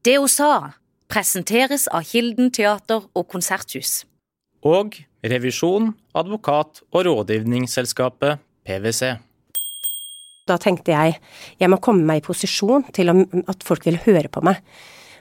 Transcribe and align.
Det 0.00 0.14
hun 0.16 0.30
sa, 0.32 0.72
presenteres 1.12 1.82
av 1.92 2.06
Kilden 2.08 2.48
teater 2.56 3.02
og 3.12 3.26
konserthus. 3.28 4.06
Og 4.64 4.96
revisjon, 5.20 5.90
advokat 6.16 6.80
og 6.88 7.04
rådgivningsselskapet 7.04 8.40
PwC. 8.64 9.10
Da 10.48 10.56
tenkte 10.56 10.94
jeg 10.94 11.18
jeg 11.60 11.68
må 11.68 11.76
komme 11.84 12.06
meg 12.08 12.22
i 12.22 12.24
posisjon 12.24 12.88
til 12.96 13.12
at 13.12 13.66
folk 13.66 13.84
vil 13.90 14.00
høre 14.06 14.32
på 14.32 14.40
meg. 14.46 14.64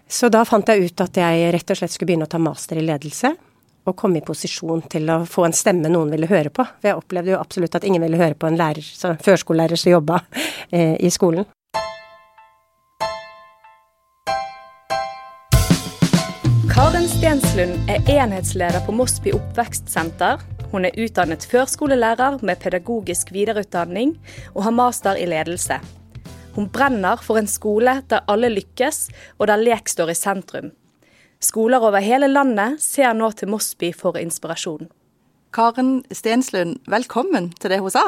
Så 0.07 0.31
da 0.31 0.46
fant 0.47 0.72
jeg 0.72 0.88
ut 0.88 1.04
at 1.04 1.22
jeg 1.26 1.52
rett 1.54 1.76
og 1.76 1.82
slett 1.82 1.94
skulle 1.94 2.14
begynne 2.14 2.30
å 2.30 2.32
ta 2.32 2.40
master 2.40 2.80
i 2.80 2.88
ledelse. 2.88 3.36
Og 3.84 3.98
komme 4.00 4.22
i 4.22 4.26
posisjon 4.26 4.86
til 4.92 5.12
å 5.12 5.22
få 5.28 5.44
en 5.48 5.56
stemme 5.56 5.92
noen 5.92 6.12
ville 6.16 6.28
høre 6.30 6.56
på. 6.56 6.64
For 6.64 6.88
jeg 6.88 7.04
opplevde 7.04 7.36
jo 7.36 7.44
absolutt 7.44 7.76
at 7.76 7.86
ingen 7.88 8.04
ville 8.08 8.20
høre 8.20 8.40
på 8.40 8.48
en 8.48 8.58
lærer, 8.60 8.86
førskolelærer 9.28 9.80
som 9.80 9.98
jobba 9.98 10.24
eh, 10.72 10.96
i 11.04 11.12
skolen. 11.12 11.48
Karen 16.80 17.10
Stenslund 17.12 17.90
er 17.92 18.06
enhetsleder 18.08 18.80
på 18.86 18.94
Mosby 18.96 19.34
oppvekstsenter. 19.36 20.40
Hun 20.72 20.88
er 20.88 20.96
utdannet 20.96 21.44
førskolelærer 21.52 22.38
med 22.40 22.62
pedagogisk 22.62 23.34
videreutdanning 23.36 24.14
og 24.54 24.62
har 24.64 24.72
master 24.78 25.20
i 25.20 25.26
ledelse. 25.28 25.76
Hun 26.56 26.70
brenner 26.72 27.20
for 27.20 27.36
en 27.36 27.52
skole 27.52 27.98
der 28.08 28.23
alle 28.32 28.48
lykkes, 28.54 29.10
og 29.36 29.52
der 29.52 29.60
lek 29.60 29.92
står 29.92 30.14
i 30.14 30.16
sentrum. 30.16 30.72
Skoler 31.44 31.84
over 31.84 32.00
hele 32.00 32.32
landet 32.32 32.80
ser 32.80 33.12
nå 33.12 33.34
til 33.36 33.52
Mosby 33.52 33.92
for 33.92 34.16
inspirasjon. 34.16 34.88
Karen 35.52 36.06
Stenslund, 36.16 36.80
velkommen 36.88 37.52
til 37.59 37.76
det 37.76 37.84
hun 37.84 37.92
sa. 37.92 38.06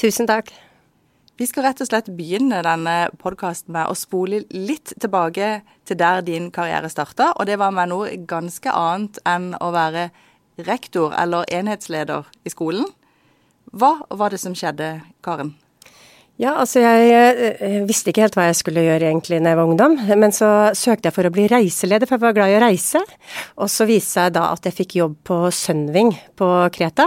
Tusen 0.00 0.32
takk. 0.32 0.54
Vi 1.36 1.44
skal 1.44 1.66
rett 1.66 1.82
og 1.84 1.88
slett 1.90 2.06
begynne 2.16 2.62
denne 2.64 3.10
podkasten 3.20 3.74
med 3.76 3.90
å 3.90 3.96
spole 3.98 4.38
litt 4.56 4.94
tilbake 4.96 5.48
til 5.84 5.98
der 6.00 6.22
din 6.24 6.48
karriere 6.48 6.88
starta, 6.88 7.34
og 7.36 7.44
det 7.44 7.58
var 7.60 7.74
med 7.76 7.92
noe 7.92 8.14
ganske 8.24 8.72
annet 8.72 9.20
enn 9.28 9.50
å 9.60 9.68
være 9.74 10.06
rektor 10.64 11.12
eller 11.12 11.44
enhetsleder 11.52 12.24
i 12.40 12.54
skolen. 12.54 12.88
Hva 13.68 13.98
var 14.08 14.32
det 14.32 14.40
som 14.40 14.56
skjedde, 14.56 15.02
Karen? 15.20 15.52
Ja, 16.36 16.50
altså 16.60 16.82
jeg, 16.82 17.04
jeg, 17.08 17.52
eh, 17.64 17.76
visste 17.88 18.12
ikke 18.12 18.26
helt 18.26 18.34
hva 18.36 18.50
jeg 18.50 18.58
skulle 18.58 18.82
gjøre 18.84 19.06
egentlig 19.08 19.38
da 19.40 19.54
jeg 19.54 19.56
var 19.56 19.70
ungdom, 19.70 19.94
men 20.20 20.34
så 20.36 20.48
søkte 20.76 21.08
jeg 21.08 21.16
for 21.16 21.28
å 21.28 21.30
bli 21.32 21.46
reiseleder, 21.48 22.04
for 22.04 22.18
jeg 22.18 22.24
var 22.26 22.34
glad 22.36 22.52
i 22.52 22.58
å 22.58 22.60
reise. 22.60 23.00
Og 23.56 23.70
så 23.72 23.86
viste 23.88 24.26
jeg 24.26 24.34
da 24.34 24.42
at 24.52 24.68
jeg 24.68 24.76
fikk 24.76 24.98
jobb 24.98 25.14
på 25.24 25.38
Sunwing 25.48 26.12
på 26.36 26.48
Kreta, 26.76 27.06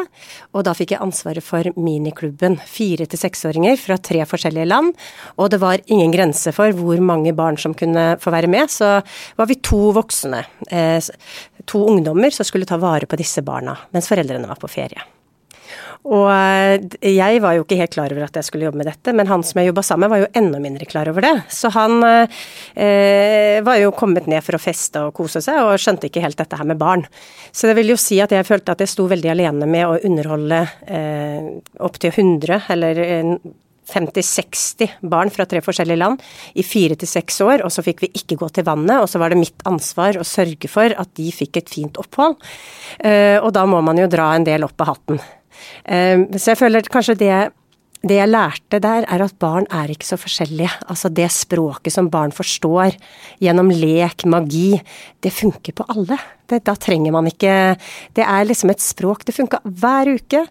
og 0.49 0.65
da 0.65 0.73
fikk 0.73 0.95
jeg 0.95 1.03
ansvaret 1.05 1.45
for 1.45 1.69
miniklubben. 1.77 2.57
Fire 2.65 3.05
til 3.05 3.21
seksåringer 3.21 3.77
fra 3.77 3.99
tre 4.01 4.25
forskjellige 4.25 4.65
land, 4.71 4.97
og 5.37 5.53
det 5.53 5.61
var 5.61 5.85
ingen 5.85 6.15
grense 6.15 6.55
for 6.55 6.73
hvor 6.81 7.05
mange 7.11 7.35
barn 7.37 7.61
som 7.61 7.77
kunne 7.77 8.15
få 8.23 8.33
være 8.33 8.49
med. 8.49 8.73
Så 8.73 8.95
var 9.37 9.51
vi 9.53 9.61
to 9.61 9.91
voksne, 9.93 10.41
eh, 10.73 10.97
to 11.69 11.85
ungdommer, 11.85 12.33
som 12.33 12.49
skulle 12.49 12.65
ta 12.65 12.81
vare 12.81 13.05
på 13.05 13.21
disse 13.21 13.45
barna, 13.45 13.77
mens 13.93 14.09
foreldrene 14.09 14.49
var 14.49 14.57
på 14.57 14.73
ferie. 14.73 15.18
Og 16.09 16.27
eh, 16.31 16.79
jeg 17.11 17.41
var 17.43 17.55
jo 17.57 17.65
ikke 17.65 17.79
helt 17.79 17.93
klar 17.93 18.15
over 18.15 18.25
at 18.27 18.39
jeg 18.39 18.47
skulle 18.47 18.67
jobbe 18.67 18.81
med 18.81 18.89
dette, 18.89 19.13
men 19.15 19.29
han 19.29 19.43
som 19.45 19.59
jeg 19.61 19.69
jobba 19.69 19.83
sammen 19.85 20.07
med 20.07 20.13
var 20.13 20.23
jo 20.23 20.31
enda 20.41 20.61
mindre 20.63 20.87
klar 20.89 21.11
over 21.11 21.25
det. 21.25 21.35
Så 21.53 21.71
han 21.75 21.99
eh, 22.05 23.59
var 23.65 23.79
jo 23.81 23.93
kommet 23.97 24.29
ned 24.31 24.45
for 24.45 24.57
å 24.57 24.63
feste 24.63 25.05
og 25.07 25.15
kose 25.19 25.43
seg, 25.45 25.61
og 25.63 25.79
skjønte 25.81 26.09
ikke 26.09 26.23
helt 26.23 26.39
dette 26.39 26.59
her 26.59 26.67
med 26.67 26.79
barn. 26.81 27.05
Så 27.51 27.69
det 27.69 27.77
vil 27.79 27.93
jo 27.93 27.99
si 27.99 28.19
at 28.23 28.33
jeg 28.35 28.47
følte 28.47 28.75
at 28.75 28.83
jeg 28.83 28.93
sto 28.93 29.07
veldig 29.09 29.33
alene 29.35 29.69
med 29.69 29.87
å 29.87 29.97
underholde 30.09 30.65
eh, 30.87 31.49
opptil 31.85 32.13
100, 32.15 32.69
eller 32.73 33.03
50-60 33.89 34.83
eh, 34.85 34.89
barn 35.01 35.31
fra 35.33 35.45
tre 35.49 35.61
forskjellige 35.65 35.99
land 35.99 36.21
i 36.53 36.65
fire 36.65 36.97
til 36.99 37.09
seks 37.09 37.41
år, 37.45 37.65
og 37.65 37.73
så 37.73 37.83
fikk 37.85 38.05
vi 38.05 38.11
ikke 38.21 38.37
gå 38.39 38.51
til 38.53 38.67
vannet. 38.67 39.01
Og 39.01 39.09
så 39.09 39.21
var 39.21 39.33
det 39.33 39.41
mitt 39.41 39.65
ansvar 39.69 40.19
å 40.19 40.27
sørge 40.27 40.71
for 40.71 40.93
at 40.93 41.13
de 41.19 41.29
fikk 41.33 41.61
et 41.61 41.73
fint 41.73 41.99
opphold. 42.01 42.37
Eh, 42.99 43.37
og 43.39 43.51
da 43.57 43.65
må 43.69 43.81
man 43.85 43.99
jo 43.99 44.09
dra 44.11 44.31
en 44.35 44.47
del 44.47 44.67
opp 44.67 44.85
av 44.85 44.93
hatten. 44.93 45.21
Ehm, 45.85 46.27
så 46.35 46.53
jeg 46.53 46.61
føler 46.61 46.91
kanskje 46.91 47.17
det, 47.19 47.37
det 47.99 48.15
jeg 48.15 48.31
lærte 48.31 48.79
der, 48.79 49.03
er 49.03 49.23
at 49.25 49.35
barn 49.41 49.67
er 49.75 49.91
ikke 49.91 50.07
så 50.07 50.17
forskjellige. 50.19 50.71
Altså 50.87 51.11
det 51.11 51.27
språket 51.35 51.93
som 51.95 52.07
barn 52.11 52.31
forstår 52.31 52.95
gjennom 53.43 53.71
lek, 53.73 54.23
magi, 54.29 54.79
det 55.19 55.33
funker 55.35 55.75
på 55.75 55.87
alle. 55.91 56.19
Det, 56.49 56.63
da 56.65 56.73
trenger 56.79 57.13
man 57.13 57.27
ikke 57.29 57.75
Det 58.15 58.23
er 58.23 58.47
liksom 58.47 58.71
et 58.71 58.81
språk. 58.81 59.25
Det 59.25 59.35
funka 59.35 59.59
hver 59.63 60.15
uke. 60.15 60.45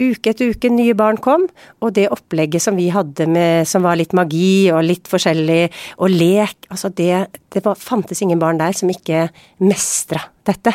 Uke 0.00 0.32
etter 0.32 0.50
uke, 0.50 0.72
nye 0.74 0.94
barn 0.98 1.20
kom, 1.22 1.44
og 1.78 1.92
det 1.94 2.08
opplegget 2.10 2.64
som 2.64 2.74
vi 2.74 2.88
hadde 2.90 3.28
med, 3.30 3.62
som 3.70 3.84
var 3.86 3.94
litt 4.00 4.10
magi 4.16 4.66
og 4.74 4.82
litt 4.82 5.06
forskjellig, 5.06 5.68
og 6.02 6.10
lek, 6.10 6.66
altså 6.66 6.90
det, 6.90 7.12
det 7.54 7.62
var, 7.62 7.78
fantes 7.78 8.24
ingen 8.24 8.42
barn 8.42 8.58
der 8.58 8.74
som 8.74 8.90
ikke 8.90 9.28
mestra 9.62 10.24
dette. 10.50 10.74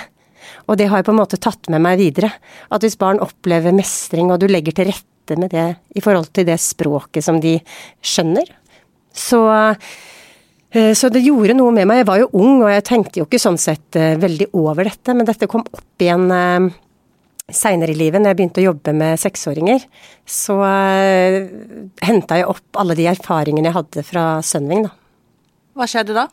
Og 0.68 0.78
det 0.80 0.90
har 0.90 1.02
jeg 1.02 1.08
på 1.10 1.14
en 1.16 1.22
måte 1.22 1.40
tatt 1.42 1.70
med 1.72 1.84
meg 1.84 2.00
videre. 2.02 2.32
At 2.74 2.86
hvis 2.86 3.00
barn 3.00 3.22
opplever 3.24 3.76
mestring, 3.76 4.32
og 4.32 4.42
du 4.42 4.48
legger 4.50 4.76
til 4.76 4.92
rette 4.92 5.38
med 5.40 5.54
det 5.54 5.68
i 5.98 6.04
forhold 6.04 6.32
til 6.34 6.48
det 6.48 6.58
språket 6.62 7.26
som 7.26 7.40
de 7.42 7.58
skjønner, 8.02 8.50
så 9.14 9.42
eh, 9.54 10.94
så 10.98 11.10
det 11.14 11.26
gjorde 11.26 11.58
noe 11.58 11.74
med 11.76 11.90
meg. 11.90 12.04
Jeg 12.04 12.10
var 12.10 12.22
jo 12.22 12.30
ung, 12.38 12.64
og 12.64 12.70
jeg 12.74 12.86
tenkte 12.88 13.22
jo 13.22 13.28
ikke 13.28 13.42
sånn 13.42 13.60
sett 13.62 13.98
eh, 13.98 14.18
veldig 14.22 14.52
over 14.58 14.90
dette, 14.90 15.16
men 15.18 15.28
dette 15.28 15.50
kom 15.50 15.66
opp 15.66 16.06
igjen 16.06 16.30
eh, 16.34 16.70
seinere 17.50 17.96
i 17.96 17.98
livet, 17.98 18.22
når 18.22 18.34
jeg 18.34 18.40
begynte 18.40 18.62
å 18.62 18.68
jobbe 18.70 18.94
med 18.94 19.22
seksåringer. 19.22 19.86
Så 20.30 20.58
henta 22.06 22.38
jeg 22.38 22.46
opp 22.46 22.78
alle 22.78 22.94
de 23.00 23.08
erfaringene 23.10 23.72
jeg 23.72 23.78
hadde 23.80 24.04
fra 24.06 24.26
Sunwing, 24.46 24.86
da. 24.86 24.94
Hva 25.74 25.88
skjedde 25.90 26.14
da? 26.14 26.28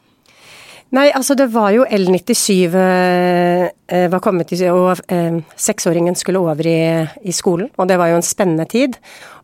Nei, 0.94 1.08
altså 1.10 1.34
det 1.34 1.48
var 1.50 1.72
jo 1.74 1.82
L97 1.82 2.50
eh, 2.78 4.04
var 4.10 4.20
kommet 4.22 4.52
i 4.54 4.58
og 4.70 5.00
eh, 5.10 5.40
seksåringen 5.58 6.14
skulle 6.14 6.38
over 6.38 6.68
i, 6.70 6.82
i, 7.26 7.34
skolen. 7.34 7.72
Og 7.74 7.88
det 7.90 7.96
var 7.98 8.12
jo 8.12 8.20
en 8.20 8.26
spennende 8.26 8.68
tid. 8.70 8.94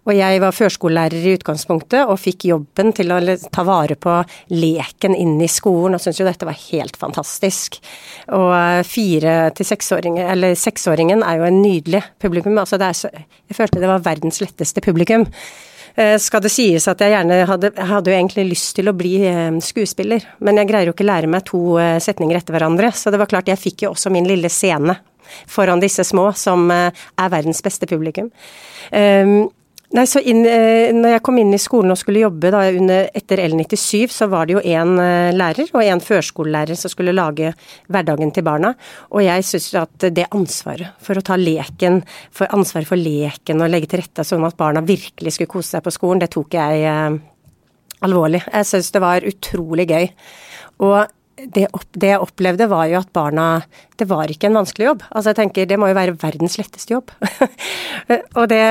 Og 0.07 0.15
jeg 0.15 0.39
var 0.43 0.55
førskolelærer 0.55 1.19
i 1.19 1.35
utgangspunktet, 1.37 2.07
og 2.11 2.19
fikk 2.19 2.47
jobben 2.49 2.91
til 2.95 3.11
å 3.15 3.19
ta 3.55 3.63
vare 3.67 3.95
på 3.99 4.17
leken 4.55 5.15
inne 5.15 5.47
i 5.47 5.51
skolen, 5.51 5.95
og 5.95 6.03
syntes 6.03 6.23
jo 6.23 6.27
dette 6.27 6.47
var 6.47 6.59
helt 6.59 6.99
fantastisk. 6.99 7.81
Og 8.39 8.49
eh, 8.55 8.85
fire 8.87 9.37
til 9.59 9.71
seksåringer, 9.73 10.31
eller 10.37 10.55
seksåringen 10.59 11.27
er 11.27 11.43
jo 11.43 11.51
en 11.51 11.61
nydelig 11.63 12.05
publikum. 12.23 12.55
Altså 12.63 12.79
det 12.79 12.91
er 12.91 13.03
så, 13.03 13.13
jeg 13.51 13.59
følte 13.59 13.83
det 13.83 13.91
var 13.91 14.07
verdens 14.07 14.39
letteste 14.43 14.83
publikum. 14.85 15.27
Eh, 15.95 16.17
skal 16.23 16.43
det 16.45 16.53
sies 16.53 16.87
at 16.89 17.03
jeg 17.03 17.13
gjerne 17.13 17.43
hadde, 17.49 17.73
hadde 17.77 18.13
jo 18.13 18.17
egentlig 18.17 18.47
lyst 18.55 18.75
til 18.79 18.89
å 18.89 18.97
bli 18.97 19.15
eh, 19.29 19.59
skuespiller, 19.65 20.25
men 20.41 20.61
jeg 20.61 20.71
greier 20.71 20.89
jo 20.89 20.97
ikke 20.97 21.09
lære 21.09 21.31
meg 21.31 21.45
to 21.49 21.77
eh, 21.83 21.99
setninger 22.03 22.39
etter 22.39 22.57
hverandre, 22.57 22.93
så 22.97 23.13
det 23.13 23.21
var 23.21 23.31
klart 23.31 23.51
jeg 23.53 23.61
fikk 23.61 23.87
jo 23.87 23.93
også 23.93 24.13
min 24.15 24.29
lille 24.29 24.51
scene 24.53 24.97
foran 25.49 25.81
disse 25.81 26.05
små, 26.05 26.31
som 26.37 26.67
er 26.69 27.29
verdens 27.33 27.63
beste 27.65 27.87
publikum. 27.89 28.27
Ehm, 28.93 29.47
Nei, 29.93 30.07
så 30.09 30.23
inn, 30.25 30.41
eh, 30.49 30.89
når 30.97 31.19
jeg 31.19 31.23
kom 31.27 31.37
inn 31.37 31.53
i 31.53 31.61
skolen 31.61 31.93
og 31.93 31.99
skulle 32.01 32.23
jobbe 32.23 32.49
da, 32.55 32.63
under, 32.73 33.11
etter 33.13 33.43
L97, 33.45 34.07
så 34.15 34.29
var 34.33 34.49
det 34.49 34.55
jo 34.55 34.63
én 34.65 34.95
eh, 35.03 35.35
lærer 35.37 35.69
og 35.69 35.85
én 35.85 36.01
førskolelærer 36.01 36.79
som 36.81 36.89
skulle 36.89 37.13
lage 37.13 37.51
hverdagen 37.93 38.33
til 38.33 38.47
barna. 38.47 38.71
Og 39.13 39.21
jeg 39.27 39.45
syns 39.45 39.69
at 39.83 40.07
det 40.17 40.31
ansvaret 40.33 40.97
for 41.05 41.21
å 41.21 41.25
ta 41.27 41.37
leken, 41.37 42.01
for 42.33 42.49
ansvaret 42.57 42.89
for 42.89 42.97
leken 42.97 43.61
og 43.61 43.69
legge 43.69 43.91
til 43.93 44.01
rette 44.01 44.25
sånn 44.25 44.49
at 44.49 44.57
barna 44.57 44.81
virkelig 44.81 45.37
skulle 45.37 45.53
kose 45.53 45.75
seg 45.77 45.85
på 45.85 45.93
skolen, 45.93 46.25
det 46.25 46.33
tok 46.33 46.57
jeg 46.57 46.89
eh, 46.89 47.21
alvorlig. 48.09 48.41
Jeg 48.49 48.71
syns 48.73 48.89
det 48.97 49.05
var 49.05 49.29
utrolig 49.29 49.91
gøy. 49.93 50.09
Og 50.89 51.03
det, 51.37 51.67
opp, 51.73 51.89
det, 51.97 52.13
jeg 52.13 52.23
opplevde, 52.23 52.69
var 52.71 52.87
jo 52.91 52.99
at 53.01 53.11
barna 53.15 53.47
Det 53.99 54.07
var 54.11 54.31
ikke 54.31 54.51
en 54.51 54.61
vanskelig 54.61 54.87
jobb. 54.91 55.03
Altså 55.11 55.33
jeg 55.33 55.39
tenker, 55.41 55.67
Det 55.71 55.79
må 55.81 55.89
jo 55.91 55.97
være 55.97 56.19
verdens 56.21 56.59
letteste 56.61 56.95
jobb. 56.95 57.13
og, 58.39 58.45
det, 58.53 58.63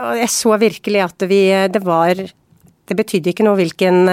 og 0.00 0.20
jeg 0.22 0.32
så 0.32 0.56
virkelig 0.60 1.04
at 1.04 1.28
vi 1.28 1.40
Det 1.72 1.84
var 1.84 2.26
det 2.86 2.94
betydde 2.94 3.32
ikke 3.32 3.42
noe 3.42 3.58
hvilken, 3.58 4.04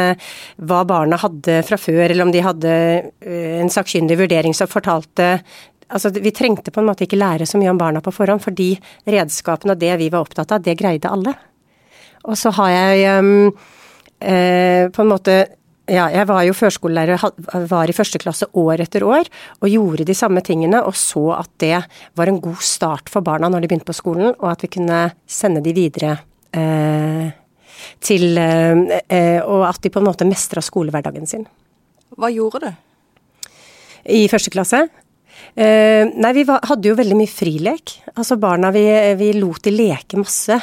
hva 0.66 0.80
barna 0.90 1.20
hadde 1.22 1.60
fra 1.68 1.78
før, 1.78 2.08
eller 2.08 2.26
om 2.26 2.32
de 2.34 2.42
hadde 2.42 2.72
eh, 2.74 3.60
en 3.62 3.70
sakkyndig 3.70 4.18
vurdering 4.18 4.56
som 4.58 4.72
fortalte 4.72 5.36
Altså, 5.94 6.10
vi 6.10 6.32
trengte 6.34 6.72
på 6.74 6.82
en 6.82 6.88
måte 6.88 7.06
ikke 7.06 7.20
lære 7.20 7.46
så 7.46 7.60
mye 7.62 7.70
om 7.70 7.78
barna 7.78 8.00
på 8.02 8.10
forhånd, 8.16 8.42
fordi 8.42 8.72
redskapene 9.06 9.76
og 9.76 9.82
det 9.82 9.92
vi 10.00 10.08
var 10.10 10.24
opptatt 10.24 10.56
av, 10.56 10.64
det 10.66 10.74
greide 10.80 11.12
alle. 11.12 11.36
Og 12.24 12.40
så 12.40 12.50
har 12.56 12.72
jeg 12.72 13.20
um, 13.20 13.52
eh, 14.24 14.88
på 14.90 15.04
en 15.04 15.12
måte 15.12 15.36
ja, 15.92 16.06
jeg 16.14 16.28
var 16.30 16.46
jo 16.48 16.54
førskolelærer, 16.56 17.24
var 17.68 17.92
i 17.92 17.96
første 17.96 18.20
klasse 18.22 18.48
år 18.56 18.86
etter 18.86 19.04
år, 19.04 19.28
og 19.60 19.72
gjorde 19.72 20.06
de 20.08 20.16
samme 20.16 20.40
tingene, 20.46 20.80
og 20.80 20.96
så 20.96 21.26
at 21.36 21.52
det 21.60 21.76
var 22.16 22.32
en 22.32 22.40
god 22.44 22.62
start 22.64 23.12
for 23.12 23.26
barna 23.26 23.50
når 23.52 23.64
de 23.64 23.72
begynte 23.72 23.90
på 23.90 23.98
skolen, 23.98 24.32
og 24.38 24.48
at 24.54 24.64
vi 24.64 24.72
kunne 24.78 25.02
sende 25.28 25.64
de 25.66 25.76
videre 25.76 26.16
eh, 26.56 27.28
til 28.00 28.38
eh, 28.40 29.02
eh 29.10 29.42
Og 29.44 29.68
at 29.68 29.82
de 29.84 29.90
på 29.90 30.00
en 30.00 30.08
måte 30.08 30.26
mestra 30.26 30.62
skolehverdagen 30.62 31.28
sin. 31.28 31.46
Hva 32.16 32.30
gjorde 32.32 32.60
du? 32.64 32.72
I 34.06 34.28
første 34.32 34.50
klasse? 34.50 34.88
Eh, 35.54 36.08
nei, 36.08 36.34
vi 36.34 36.46
var, 36.48 36.64
hadde 36.64 36.88
jo 36.88 36.96
veldig 36.96 37.18
mye 37.18 37.30
frilek. 37.30 37.98
Altså 38.16 38.38
barna, 38.40 38.72
vi, 38.72 38.86
vi 39.20 39.34
lot 39.36 39.64
de 39.64 39.74
leke 39.76 40.18
masse. 40.22 40.60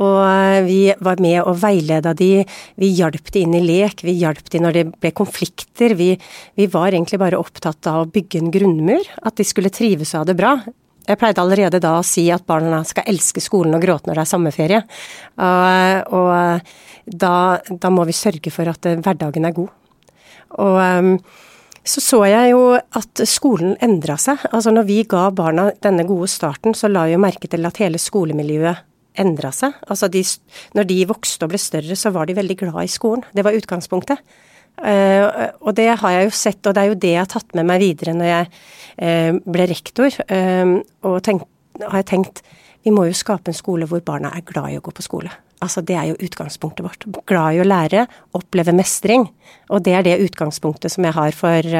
Og 0.00 0.18
eh, 0.24 0.60
vi 0.64 0.80
var 1.04 1.20
med 1.20 1.42
og 1.44 1.58
veileda 1.60 2.14
de, 2.16 2.44
vi 2.80 2.90
hjalp 2.96 3.32
de 3.34 3.44
inn 3.44 3.56
i 3.58 3.62
lek, 3.64 4.04
vi 4.06 4.16
hjalp 4.20 4.48
de 4.52 4.62
når 4.64 4.76
det 4.76 4.84
ble 4.96 5.12
konflikter. 5.16 5.94
Vi, 5.98 6.14
vi 6.56 6.68
var 6.72 6.94
egentlig 6.94 7.20
bare 7.20 7.40
opptatt 7.40 7.90
av 7.90 8.04
å 8.04 8.12
bygge 8.12 8.40
en 8.40 8.52
grunnmur, 8.54 9.10
at 9.22 9.36
de 9.36 9.46
skulle 9.46 9.72
trives 9.72 10.14
og 10.14 10.22
ha 10.22 10.30
det 10.30 10.38
bra. 10.40 10.54
Jeg 11.10 11.18
pleide 11.18 11.42
allerede 11.42 11.80
da 11.82 11.96
å 11.98 12.06
si 12.06 12.28
at 12.32 12.46
barna 12.46 12.82
skal 12.86 13.08
elske 13.10 13.42
skolen 13.42 13.74
og 13.76 13.82
gråte 13.82 14.08
når 14.08 14.20
det 14.20 14.24
er 14.24 14.30
sommerferie. 14.30 14.80
Og, 15.42 16.16
og 16.16 17.14
da, 17.24 17.34
da, 17.70 17.90
må 17.90 18.04
vi 18.06 18.14
sørge 18.14 18.52
for 18.54 18.70
at 18.70 18.86
hverdagen 19.00 19.48
er 19.48 19.56
god. 19.56 19.72
Og 20.60 21.24
så 21.90 22.02
så 22.04 22.20
jeg 22.28 22.52
jo 22.52 22.76
at 22.76 23.22
skolen 23.26 23.72
endra 23.82 24.14
seg. 24.20 24.38
Altså 24.52 24.70
når 24.70 24.86
vi 24.86 25.00
ga 25.08 25.24
barna 25.34 25.70
denne 25.82 26.04
gode 26.06 26.28
starten, 26.30 26.76
så 26.76 26.92
la 26.92 27.08
jeg 27.08 27.16
jo 27.16 27.24
merke 27.24 27.50
til 27.50 27.66
at 27.66 27.80
hele 27.82 27.98
skolemiljøet 27.98 28.86
endra 29.20 29.52
seg. 29.54 29.76
Altså 29.90 30.08
de, 30.12 30.22
når 30.76 30.88
de 30.88 31.00
vokste 31.10 31.46
og 31.46 31.52
ble 31.52 31.60
større, 31.60 31.96
så 31.98 32.12
var 32.14 32.28
de 32.28 32.38
veldig 32.38 32.56
glad 32.64 32.80
i 32.84 32.90
skolen. 32.90 33.24
Det 33.36 33.44
var 33.46 33.56
utgangspunktet. 33.56 34.22
Uh, 34.80 35.50
og 35.60 35.74
det 35.76 35.90
har 36.00 36.14
jeg 36.14 36.28
jo 36.28 36.32
sett, 36.32 36.64
og 36.64 36.72
det 36.76 36.82
er 36.82 36.88
jo 36.88 37.00
det 37.02 37.12
jeg 37.12 37.20
har 37.20 37.28
tatt 37.28 37.52
med 37.58 37.66
meg 37.68 37.82
videre 37.82 38.14
når 38.16 38.30
jeg 38.30 38.46
uh, 38.48 39.40
ble 39.44 39.66
rektor. 39.68 40.16
Uh, 40.30 40.80
og 41.04 41.18
tenkt, 41.26 41.48
har 41.82 42.00
jeg 42.00 42.10
tenkt 42.14 42.42
vi 42.80 42.92
må 42.96 43.04
jo 43.04 43.16
skape 43.16 43.52
en 43.52 43.56
skole 43.56 43.84
hvor 43.84 44.00
barna 44.00 44.30
er 44.32 44.44
glad 44.48 44.72
i 44.72 44.78
å 44.78 44.84
gå 44.84 44.92
på 44.96 45.04
skole. 45.04 45.28
Altså 45.60 45.82
Det 45.84 45.98
er 46.00 46.06
jo 46.08 46.20
utgangspunktet 46.24 46.86
vårt. 46.86 47.04
Glad 47.28 47.58
i 47.58 47.60
å 47.60 47.66
lære, 47.66 48.06
oppleve 48.38 48.72
mestring. 48.72 49.26
Og 49.68 49.84
det 49.84 49.98
er 49.98 50.06
det 50.06 50.22
utgangspunktet 50.24 50.94
som 50.94 51.04
jeg 51.04 51.12
har 51.12 51.36
for 51.36 51.74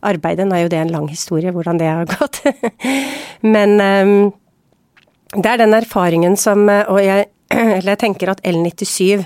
arbeidet. 0.00 0.46
Nå 0.48 0.56
er 0.56 0.62
jo 0.64 0.70
det 0.72 0.80
en 0.80 0.94
lang 0.94 1.10
historie, 1.12 1.52
hvordan 1.52 1.76
det 1.82 1.90
har 1.90 2.08
gått. 2.08 2.40
Men 3.54 3.76
det 5.34 5.50
er 5.50 5.60
den 5.64 5.74
erfaringen 5.74 6.36
som 6.38 6.68
Og 6.68 7.00
jeg, 7.02 7.26
jeg 7.88 7.98
tenker 8.00 8.30
at 8.30 8.42
L97 8.46 9.24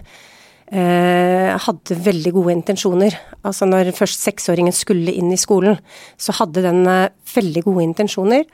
eh, 0.72 1.54
hadde 1.64 1.98
veldig 2.04 2.32
gode 2.36 2.56
intensjoner. 2.56 3.16
Altså 3.42 3.68
når 3.68 3.92
først 3.96 4.24
seksåringen 4.24 4.74
skulle 4.74 5.14
inn 5.14 5.32
i 5.32 5.40
skolen, 5.40 5.78
så 6.20 6.34
hadde 6.40 6.64
den 6.64 6.84
uh, 6.88 7.08
veldig 7.34 7.64
gode 7.66 7.86
intensjoner. 7.86 8.44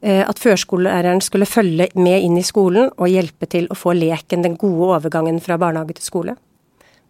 Eh, 0.00 0.22
at 0.22 0.38
førskolelæreren 0.38 1.20
skulle 1.24 1.48
følge 1.48 1.88
med 1.98 2.22
inn 2.22 2.38
i 2.38 2.46
skolen 2.46 2.92
og 2.96 3.10
hjelpe 3.10 3.48
til 3.50 3.66
å 3.70 3.78
få 3.78 3.96
leken, 3.98 4.44
den 4.46 4.58
gode 4.60 4.92
overgangen 4.94 5.40
fra 5.42 5.58
barnehage 5.58 5.98
til 5.98 6.06
skole. 6.06 6.36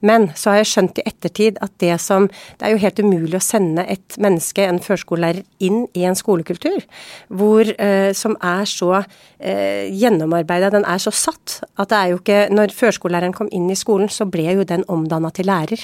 Men 0.00 0.28
så 0.38 0.52
har 0.52 0.60
jeg 0.60 0.70
skjønt 0.72 1.00
i 1.00 1.06
ettertid 1.10 1.58
at 1.64 1.72
det 1.82 1.96
som 2.02 2.28
Det 2.28 2.66
er 2.66 2.74
jo 2.74 2.82
helt 2.82 3.00
umulig 3.02 3.38
å 3.38 3.42
sende 3.42 3.84
et 3.88 4.18
menneske, 4.18 4.62
en 4.62 4.80
førskolelærer, 4.82 5.42
inn 5.58 5.86
i 5.94 6.04
en 6.06 6.16
skolekultur 6.18 6.84
hvor, 7.28 7.66
eh, 7.80 8.12
som 8.14 8.36
er 8.42 8.64
så 8.68 9.02
eh, 9.02 9.90
gjennomarbeida, 9.90 10.70
den 10.70 10.86
er 10.86 10.98
så 11.02 11.10
satt, 11.10 11.62
at 11.78 11.90
det 11.90 11.98
er 11.98 12.12
jo 12.12 12.18
ikke 12.22 12.40
Når 12.54 12.74
førskolelæreren 12.74 13.34
kom 13.34 13.50
inn 13.52 13.70
i 13.70 13.78
skolen, 13.78 14.08
så 14.08 14.26
ble 14.28 14.46
jo 14.52 14.66
den 14.66 14.84
omdanna 14.88 15.30
til 15.34 15.48
lærer. 15.50 15.80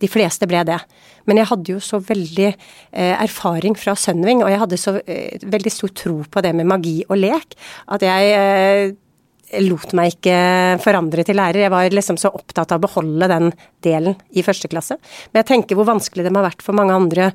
De 0.00 0.08
fleste 0.08 0.48
ble 0.48 0.62
det. 0.64 0.78
Men 1.28 1.40
jeg 1.40 1.50
hadde 1.50 1.74
jo 1.74 1.80
så 1.84 2.00
veldig 2.02 2.48
eh, 2.48 3.14
erfaring 3.20 3.76
fra 3.78 3.94
Sunwing, 3.98 4.42
og 4.44 4.50
jeg 4.52 4.62
hadde 4.62 4.80
så 4.80 4.96
eh, 5.04 5.36
veldig 5.44 5.72
stor 5.74 5.92
tro 5.96 6.16
på 6.30 6.42
det 6.44 6.54
med 6.56 6.68
magi 6.70 7.00
og 7.08 7.20
lek, 7.20 7.56
at 7.92 8.04
jeg 8.06 8.32
eh, 8.36 8.94
lot 9.66 9.94
meg 9.96 10.14
ikke 10.14 10.38
forandre 10.84 11.24
til 11.26 11.38
lærer. 11.40 11.64
Jeg 11.64 11.74
var 11.74 11.94
liksom 11.94 12.18
så 12.20 12.32
opptatt 12.34 12.72
av 12.72 12.80
å 12.80 12.86
beholde 12.86 13.30
den 13.30 13.52
delen 13.84 14.18
i 14.36 14.44
første 14.46 14.70
klasse. 14.70 14.98
Men 15.30 15.42
jeg 15.42 15.50
tenker 15.52 15.78
hvor 15.78 15.88
vanskelig 15.90 16.26
det 16.26 16.34
må 16.34 16.42
ha 16.42 16.48
vært 16.50 16.64
for 16.66 16.78
mange 16.78 16.96
andre 16.96 17.30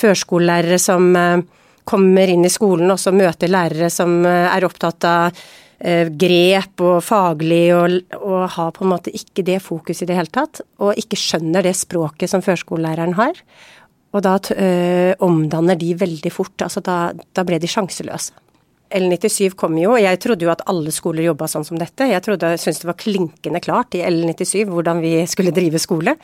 førskolelærere 0.00 0.78
som 0.80 1.10
eh, 1.16 1.42
kommer 1.90 2.30
inn 2.30 2.46
i 2.46 2.52
skolen 2.52 2.92
og 2.92 3.00
så 3.02 3.12
møter 3.14 3.50
lærere 3.50 3.90
som 3.92 4.20
eh, 4.24 4.46
er 4.50 4.68
opptatt 4.68 5.08
av 5.08 5.42
Eh, 5.80 6.10
grep 6.12 6.82
og 6.84 6.98
faglig, 7.00 7.70
og, 7.72 7.94
og 8.20 8.42
har 8.52 8.72
på 8.76 8.84
en 8.84 8.90
måte 8.92 9.12
ikke 9.16 9.44
det 9.46 9.62
fokus 9.64 10.02
i 10.04 10.08
det 10.10 10.18
hele 10.18 10.32
tatt. 10.32 10.60
Og 10.84 10.98
ikke 11.00 11.16
skjønner 11.16 11.64
det 11.64 11.72
språket 11.78 12.32
som 12.32 12.44
førskolelæreren 12.44 13.16
har. 13.16 13.40
Og 14.12 14.24
da 14.26 14.36
øh, 14.36 15.14
omdanner 15.24 15.78
de 15.80 15.94
veldig 15.96 16.32
fort. 16.34 16.66
Altså 16.66 16.84
da, 16.84 17.14
da 17.32 17.46
ble 17.48 17.60
de 17.62 17.70
sjanseløse. 17.70 18.36
L97 18.90 19.54
kom 19.58 19.76
jo, 19.78 19.92
og 19.94 20.02
jeg 20.02 20.18
trodde 20.22 20.46
jo 20.46 20.50
at 20.52 20.64
alle 20.70 20.90
skoler 20.94 21.28
jobba 21.28 21.46
sånn 21.50 21.66
som 21.66 21.78
dette. 21.78 22.08
Jeg 22.10 22.24
trodde, 22.26 22.52
syntes 22.58 22.82
det 22.82 22.88
var 22.88 22.98
klinkende 22.98 23.62
klart 23.62 23.94
i 23.94 24.02
L97 24.06 24.64
hvordan 24.70 25.02
vi 25.04 25.12
skulle 25.30 25.54
drive 25.54 25.78
skole. 25.82 26.16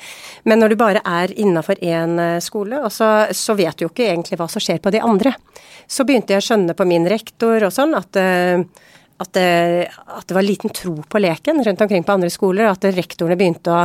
Men 0.44 0.62
når 0.62 0.74
du 0.74 0.80
bare 0.80 1.04
er 1.06 1.34
innafor 1.38 1.78
én 1.84 2.18
eh, 2.22 2.40
skole, 2.44 2.82
så, 2.90 3.10
så, 3.30 3.56
vet 3.58 3.78
du 3.78 3.86
jo 3.86 3.92
ikke 3.92 4.08
egentlig 4.10 4.40
hva 4.40 4.48
som 4.50 4.62
skjer 4.62 4.82
på 4.82 4.92
de 4.94 5.02
andre. 5.04 5.36
Så 5.86 6.06
begynte 6.06 6.34
jeg 6.34 6.42
å 6.42 6.48
skjønne 6.48 6.74
på 6.76 6.88
min 6.88 7.06
rektor 7.10 7.68
og 7.68 7.74
sånn 7.74 7.94
at 7.98 8.18
øh, 8.18 8.66
at 9.22 9.32
det, 9.32 9.88
at 9.88 10.26
det, 10.28 10.34
var 10.36 10.44
liten 10.44 10.72
tro 10.76 10.94
på 11.08 11.20
leken 11.22 11.62
rundt 11.64 11.80
omkring 11.80 12.04
på 12.04 12.12
andre 12.12 12.28
skoler. 12.32 12.68
At 12.68 12.84
rektorene 12.96 13.38
begynte 13.38 13.72
å 13.72 13.82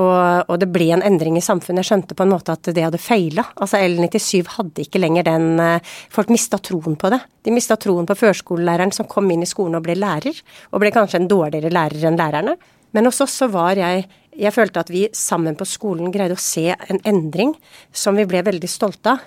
og, 0.00 0.46
og, 0.46 0.54
det 0.60 0.70
ble 0.72 0.90
en 0.94 1.04
endring 1.04 1.36
i 1.36 1.44
samfunnet. 1.44 1.82
Jeg 1.82 1.90
skjønte 1.90 2.16
på 2.16 2.24
en 2.24 2.32
måte 2.32 2.54
at 2.56 2.70
det 2.72 2.84
hadde 2.86 3.00
feila. 3.02 3.44
Altså 3.60 3.80
L97 3.82 4.54
hadde 4.56 4.84
ikke 4.86 5.02
lenger 5.02 5.26
den 5.28 5.60
eh, 5.60 5.96
Folk 6.12 6.32
mista 6.32 6.58
troen 6.62 6.96
på 7.00 7.10
det. 7.12 7.20
De 7.44 7.52
mista 7.54 7.76
troen 7.80 8.08
på 8.08 8.16
førskolelæreren 8.18 8.94
som 8.96 9.08
kom 9.10 9.28
inn 9.32 9.44
i 9.44 9.48
skolen 9.48 9.78
og 9.78 9.84
ble 9.84 9.98
lærer. 9.98 10.40
Og 10.72 10.82
ble 10.82 10.92
kanskje 10.94 11.20
en 11.20 11.30
dårligere 11.30 11.72
lærer 11.74 12.08
enn 12.08 12.20
lærerne. 12.20 12.56
Men 12.96 13.06
hos 13.06 13.20
oss 13.22 13.36
så 13.42 13.50
var 13.52 13.78
jeg 13.78 14.08
Jeg 14.40 14.54
følte 14.54 14.80
at 14.80 14.90
vi 14.94 15.08
sammen 15.12 15.56
på 15.58 15.66
skolen 15.66 16.12
greide 16.14 16.36
å 16.36 16.40
se 16.40 16.70
en 16.70 17.00
endring 17.04 17.50
som 17.92 18.16
vi 18.16 18.24
ble 18.30 18.44
veldig 18.46 18.68
stolte 18.70 19.16
av. 19.16 19.24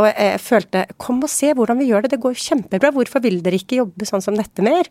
Og 0.00 0.08
jeg 0.08 0.40
følte 0.42 0.86
kom 0.98 1.22
og 1.22 1.30
se 1.30 1.52
hvordan 1.54 1.78
vi 1.78 1.90
gjør 1.90 2.04
det, 2.04 2.16
det 2.16 2.22
går 2.22 2.34
kjempebra, 2.38 2.90
hvorfor 2.94 3.22
vil 3.22 3.38
dere 3.44 3.60
ikke 3.60 3.78
jobbe 3.82 4.08
sånn 4.08 4.24
som 4.24 4.38
dette 4.38 4.64
mer? 4.64 4.90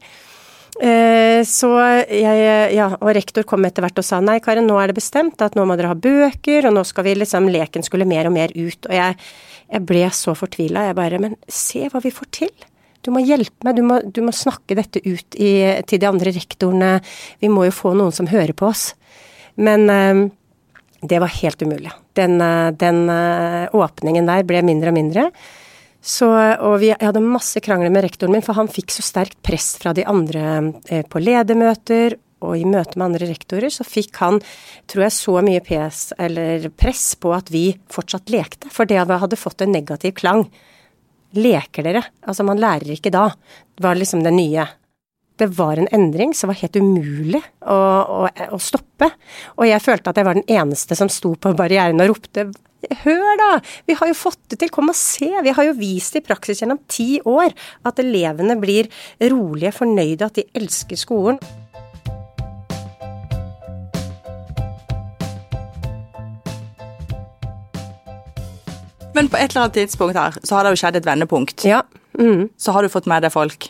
Eh, 0.81 1.43
så 1.45 1.69
jeg, 2.09 2.45
ja, 2.73 2.87
og 2.95 3.11
rektor 3.13 3.45
kom 3.45 3.65
etter 3.67 3.85
hvert 3.85 3.99
og 4.01 4.07
sa 4.07 4.17
nei, 4.23 4.39
Karen, 4.41 4.65
nå 4.65 4.79
er 4.81 4.89
det 4.89 4.97
bestemt 4.97 5.41
at 5.45 5.57
nå 5.57 5.67
må 5.69 5.77
dere 5.77 5.91
ha 5.91 5.97
bøker, 5.97 6.69
og 6.69 6.77
nå 6.77 6.85
skal 6.87 7.05
vi 7.05 7.17
liksom 7.19 7.49
Leken 7.53 7.85
skulle 7.85 8.07
mer 8.09 8.29
og 8.29 8.35
mer 8.37 8.53
ut. 8.55 8.89
Og 8.89 8.95
jeg, 8.95 9.17
jeg 9.69 9.85
ble 9.89 10.05
så 10.15 10.35
fortvila. 10.37 10.87
Jeg 10.89 10.97
bare 10.97 11.21
Men 11.21 11.35
se 11.51 11.85
hva 11.91 12.01
vi 12.03 12.13
får 12.13 12.31
til. 12.39 12.53
Du 13.03 13.11
må 13.11 13.21
hjelpe 13.21 13.67
meg, 13.67 13.75
du 13.75 13.83
må, 13.83 13.99
du 14.01 14.21
må 14.23 14.31
snakke 14.31 14.77
dette 14.79 15.01
ut 15.03 15.35
i, 15.35 15.51
til 15.89 15.99
de 15.99 16.07
andre 16.07 16.31
rektorene. 16.33 16.93
Vi 17.43 17.51
må 17.51 17.67
jo 17.67 17.75
få 17.75 17.93
noen 17.99 18.15
som 18.15 18.31
hører 18.31 18.55
på 18.57 18.71
oss. 18.71 18.93
Men 19.59 19.89
eh, 19.91 20.23
det 21.03 21.19
var 21.19 21.27
helt 21.27 21.61
umulig. 21.61 21.91
Den, 22.13 22.41
eh, 22.41 22.71
den, 22.71 23.09
eh, 23.09 23.67
åpningen 23.75 24.25
der 24.25 24.43
ble 24.43 24.61
mindre 24.63 24.89
og 24.89 24.95
mindre. 24.95 25.31
Så, 26.01 26.27
og 26.59 26.79
vi, 26.79 26.91
jeg 26.91 26.99
hadde 26.99 27.23
masse 27.23 27.59
krangler 27.63 27.91
med 27.91 28.03
rektoren 28.03 28.31
min, 28.31 28.43
for 28.43 28.55
han 28.55 28.67
fikk 28.67 28.91
så 28.91 29.03
sterkt 29.03 29.39
press 29.43 29.77
fra 29.79 29.93
de 29.93 30.03
andre 30.03 30.73
eh, 30.89 31.03
på 31.07 31.19
ledermøter 31.19 32.17
og 32.43 32.57
i 32.59 32.65
møte 32.67 32.97
med 32.99 33.05
andre 33.05 33.29
rektorer, 33.29 33.71
så 33.71 33.85
fikk 33.87 34.19
han, 34.19 34.41
tror 34.91 35.05
jeg, 35.05 35.15
så 35.15 35.37
mye 35.39 35.61
PS, 35.63 36.11
press 36.75 37.15
på 37.15 37.31
at 37.31 37.47
vi 37.47 37.69
fortsatt 37.87 38.27
lekte. 38.33 38.67
For 38.67 38.83
det 38.83 38.99
hadde 38.99 39.39
fått 39.39 39.63
en 39.63 39.71
negativ 39.71 40.11
klang. 40.19 40.43
Leker 41.39 41.87
dere? 41.87 42.03
Altså, 42.27 42.43
man 42.43 42.59
lærer 42.59 42.97
ikke 42.97 43.13
da. 43.15 43.29
Var 43.79 43.95
liksom 43.95 44.25
det 44.27 44.35
nye 44.35 44.67
det 45.41 45.49
var 45.57 45.79
en 45.79 45.89
endring 45.95 46.33
som 46.37 46.51
var 46.51 46.59
helt 46.59 46.75
umulig 46.77 47.41
å, 47.65 47.75
å, 47.75 48.27
å, 48.53 48.59
stoppe. 48.61 49.09
Og 49.57 49.65
jeg 49.67 49.81
følte 49.81 50.11
at 50.11 50.19
jeg 50.19 50.27
var 50.27 50.37
den 50.37 50.51
eneste 50.51 50.97
som 50.97 51.09
sto 51.11 51.33
på 51.35 51.55
barrieren 51.57 52.01
og 52.03 52.13
ropte 52.13 52.51
Hør 52.83 53.37
da! 53.39 53.51
Vi 53.87 53.95
har 53.95 54.09
jo 54.09 54.15
fått 54.17 54.41
det 54.51 54.57
til, 54.59 54.71
kom 54.73 54.91
og 54.91 54.97
se! 54.99 55.29
Vi 55.45 55.53
har 55.55 55.67
jo 55.69 55.75
vist 55.77 56.17
i 56.19 56.21
praksis 56.23 56.59
gjennom 56.59 56.81
ti 56.91 57.15
år 57.23 57.53
at 57.87 58.01
elevene 58.03 58.57
blir 58.59 58.89
rolige, 59.31 59.71
fornøyde, 59.77 60.27
at 60.27 60.35
de 60.35 60.43
elsker 60.59 60.99
skolen. 60.99 61.39
Men 69.13 69.29
på 69.31 69.37
et 69.39 69.53
eller 69.53 69.63
annet 69.63 69.77
tidspunkt 69.77 70.19
her, 70.19 70.35
så 70.43 70.57
har 70.57 70.65
det 70.65 70.73
jo 70.73 70.81
skjedd 70.83 70.99
et 70.99 71.07
vendepunkt. 71.07 71.63
Ja. 71.69 71.85
Mm. 72.19 72.49
Så 72.59 72.75
har 72.75 72.83
du 72.83 72.91
fått 72.91 73.07
med 73.07 73.23
deg 73.23 73.31
folk. 73.31 73.69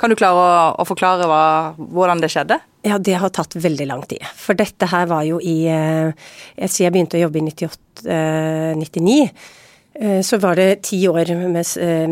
Kan 0.00 0.12
du 0.12 0.16
klare 0.18 0.40
å, 0.40 0.56
å 0.80 0.86
forklare 0.88 1.28
hva, 1.28 1.42
hvordan 1.76 2.22
det 2.22 2.30
skjedde? 2.32 2.58
Ja, 2.86 2.98
det 3.02 3.18
har 3.18 3.32
tatt 3.34 3.56
veldig 3.58 3.86
lang 3.88 4.02
tid. 4.06 4.22
For 4.38 4.58
dette 4.58 4.88
her 4.90 5.08
var 5.10 5.26
jo 5.26 5.40
i 5.42 5.64
eh, 5.70 6.10
Jeg 6.56 6.72
sier 6.72 6.86
jeg 6.86 6.94
begynte 6.94 7.18
å 7.18 7.24
jobbe 7.24 7.40
i 7.40 7.46
98-99. 7.48 9.16
Eh, 9.96 10.20
så 10.26 10.38
var 10.42 10.58
det 10.60 10.82
ti 10.90 11.00
år 11.08 11.32
med, 11.40 11.56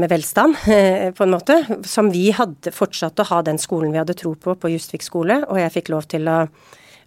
med, 0.00 0.08
velstand, 0.11 0.56
på 1.16 1.26
en 1.26 1.34
måte, 1.34 1.61
som 1.87 2.11
vi 2.12 2.30
hadde 2.34 2.73
fortsatt 2.75 3.20
å 3.20 3.28
ha 3.30 3.42
den 3.44 3.61
skolen 3.61 3.92
vi 3.92 4.00
hadde 4.00 4.16
tro 4.18 4.34
på, 4.34 4.56
på 4.56 4.73
Justvik 4.73 5.04
skole, 5.04 5.42
og 5.46 5.61
jeg 5.61 5.75
fikk 5.78 5.92
lov 5.94 6.08
til 6.11 6.30
å 6.30 6.46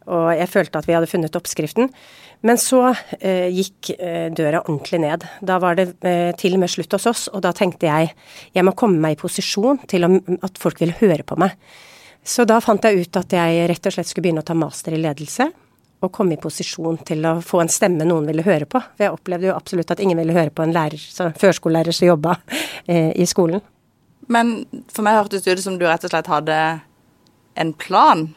Og 0.08 0.30
jeg 0.32 0.48
følte 0.48 0.80
at 0.80 0.86
vi 0.88 0.94
hadde 0.96 1.10
funnet 1.12 1.36
oppskriften. 1.36 1.90
Men 2.46 2.60
så 2.62 2.82
eh, 3.20 3.48
gikk 3.50 3.92
eh, 3.98 4.30
døra 4.34 4.62
ordentlig 4.62 5.00
ned. 5.02 5.26
Da 5.42 5.58
var 5.62 5.78
det 5.80 5.90
eh, 6.06 6.32
til 6.38 6.58
og 6.58 6.64
med 6.64 6.72
slutt 6.72 6.94
hos 6.94 7.08
oss, 7.10 7.28
og 7.34 7.42
da 7.46 7.54
tenkte 7.56 7.90
jeg 7.90 8.12
jeg 8.54 8.66
må 8.66 8.76
komme 8.78 9.02
meg 9.02 9.18
i 9.18 9.22
posisjon 9.22 9.82
til 9.90 10.06
at 10.06 10.60
folk 10.62 10.82
vil 10.84 10.94
høre 11.00 11.26
på 11.26 11.38
meg. 11.42 11.58
Så 12.28 12.44
da 12.46 12.60
fant 12.62 12.84
jeg 12.84 13.08
ut 13.08 13.18
at 13.18 13.34
jeg 13.34 13.70
rett 13.72 13.88
og 13.88 13.96
slett 13.96 14.10
skulle 14.10 14.28
begynne 14.28 14.44
å 14.44 14.48
ta 14.48 14.56
master 14.58 14.94
i 14.94 15.02
ledelse. 15.02 15.50
Og 16.04 16.12
komme 16.14 16.36
i 16.36 16.42
posisjon 16.42 17.00
til 17.08 17.26
å 17.26 17.40
få 17.42 17.64
en 17.64 17.72
stemme 17.74 18.06
noen 18.06 18.28
ville 18.30 18.44
høre 18.46 18.68
på. 18.70 18.78
For 18.78 19.08
jeg 19.08 19.16
opplevde 19.16 19.48
jo 19.50 19.56
absolutt 19.56 19.96
at 19.96 20.04
ingen 20.04 20.20
ville 20.20 20.36
høre 20.36 20.54
på 20.54 20.62
en 20.62 20.76
lærer, 20.76 21.02
førskolelærer 21.42 21.96
som 21.96 22.12
jobba 22.12 22.36
eh, 22.86 23.16
i 23.18 23.26
skolen. 23.26 23.64
Men 24.30 24.60
for 24.94 25.08
meg 25.08 25.18
hørtes 25.18 25.46
det 25.46 25.56
ut 25.58 25.64
som 25.64 25.80
du 25.80 25.88
rett 25.88 26.04
og 26.06 26.12
slett 26.12 26.30
hadde 26.30 26.60
en 27.58 27.74
plan 27.74 28.28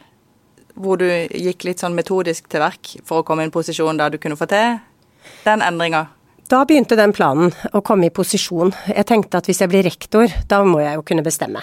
hvor 0.81 1.01
du 1.01 1.07
gikk 1.07 1.67
litt 1.69 1.83
sånn 1.83 1.97
metodisk 1.97 2.49
til 2.51 2.65
verk 2.65 2.97
for 3.07 3.21
å 3.21 3.27
komme 3.27 3.45
i 3.45 3.49
en 3.49 3.55
posisjon 3.55 4.01
der 4.01 4.13
du 4.13 4.19
kunne 4.23 4.39
få 4.41 4.49
til 4.51 4.81
den 5.45 5.65
endringa? 5.65 6.07
Da 6.51 6.65
begynte 6.67 6.99
den 6.99 7.13
planen 7.15 7.53
å 7.71 7.83
komme 7.87 8.09
i 8.09 8.15
posisjon. 8.15 8.73
Jeg 8.91 9.07
tenkte 9.07 9.39
at 9.39 9.47
hvis 9.47 9.61
jeg 9.63 9.71
blir 9.71 9.87
rektor, 9.87 10.27
da 10.51 10.65
må 10.67 10.81
jeg 10.83 10.99
jo 10.99 11.05
kunne 11.07 11.23
bestemme. 11.23 11.63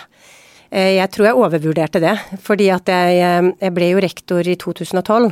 Eh, 0.71 0.95
jeg 0.95 1.11
tror 1.11 1.27
jeg 1.27 1.39
overvurderte 1.39 2.01
det, 2.03 2.15
fordi 2.43 2.69
at 2.71 2.87
jeg, 2.91 3.19
eh, 3.19 3.51
jeg 3.61 3.75
ble 3.75 3.89
jo 3.91 4.03
rektor 4.03 4.47
i 4.47 4.55
2012. 4.55 5.31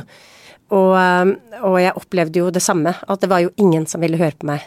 Og, 0.76 0.92
eh, 0.98 1.60
og, 1.62 1.76
jeg 1.80 1.96
opplevde 1.96 2.42
jo 2.42 2.50
det 2.50 2.62
samme, 2.62 2.94
at 3.08 3.20
det 3.20 3.30
var 3.30 3.44
jo 3.44 3.54
ingen 3.56 3.86
som 3.86 4.00
ville 4.00 4.18
høre 4.18 4.36
på 4.36 4.48
meg. 4.50 4.64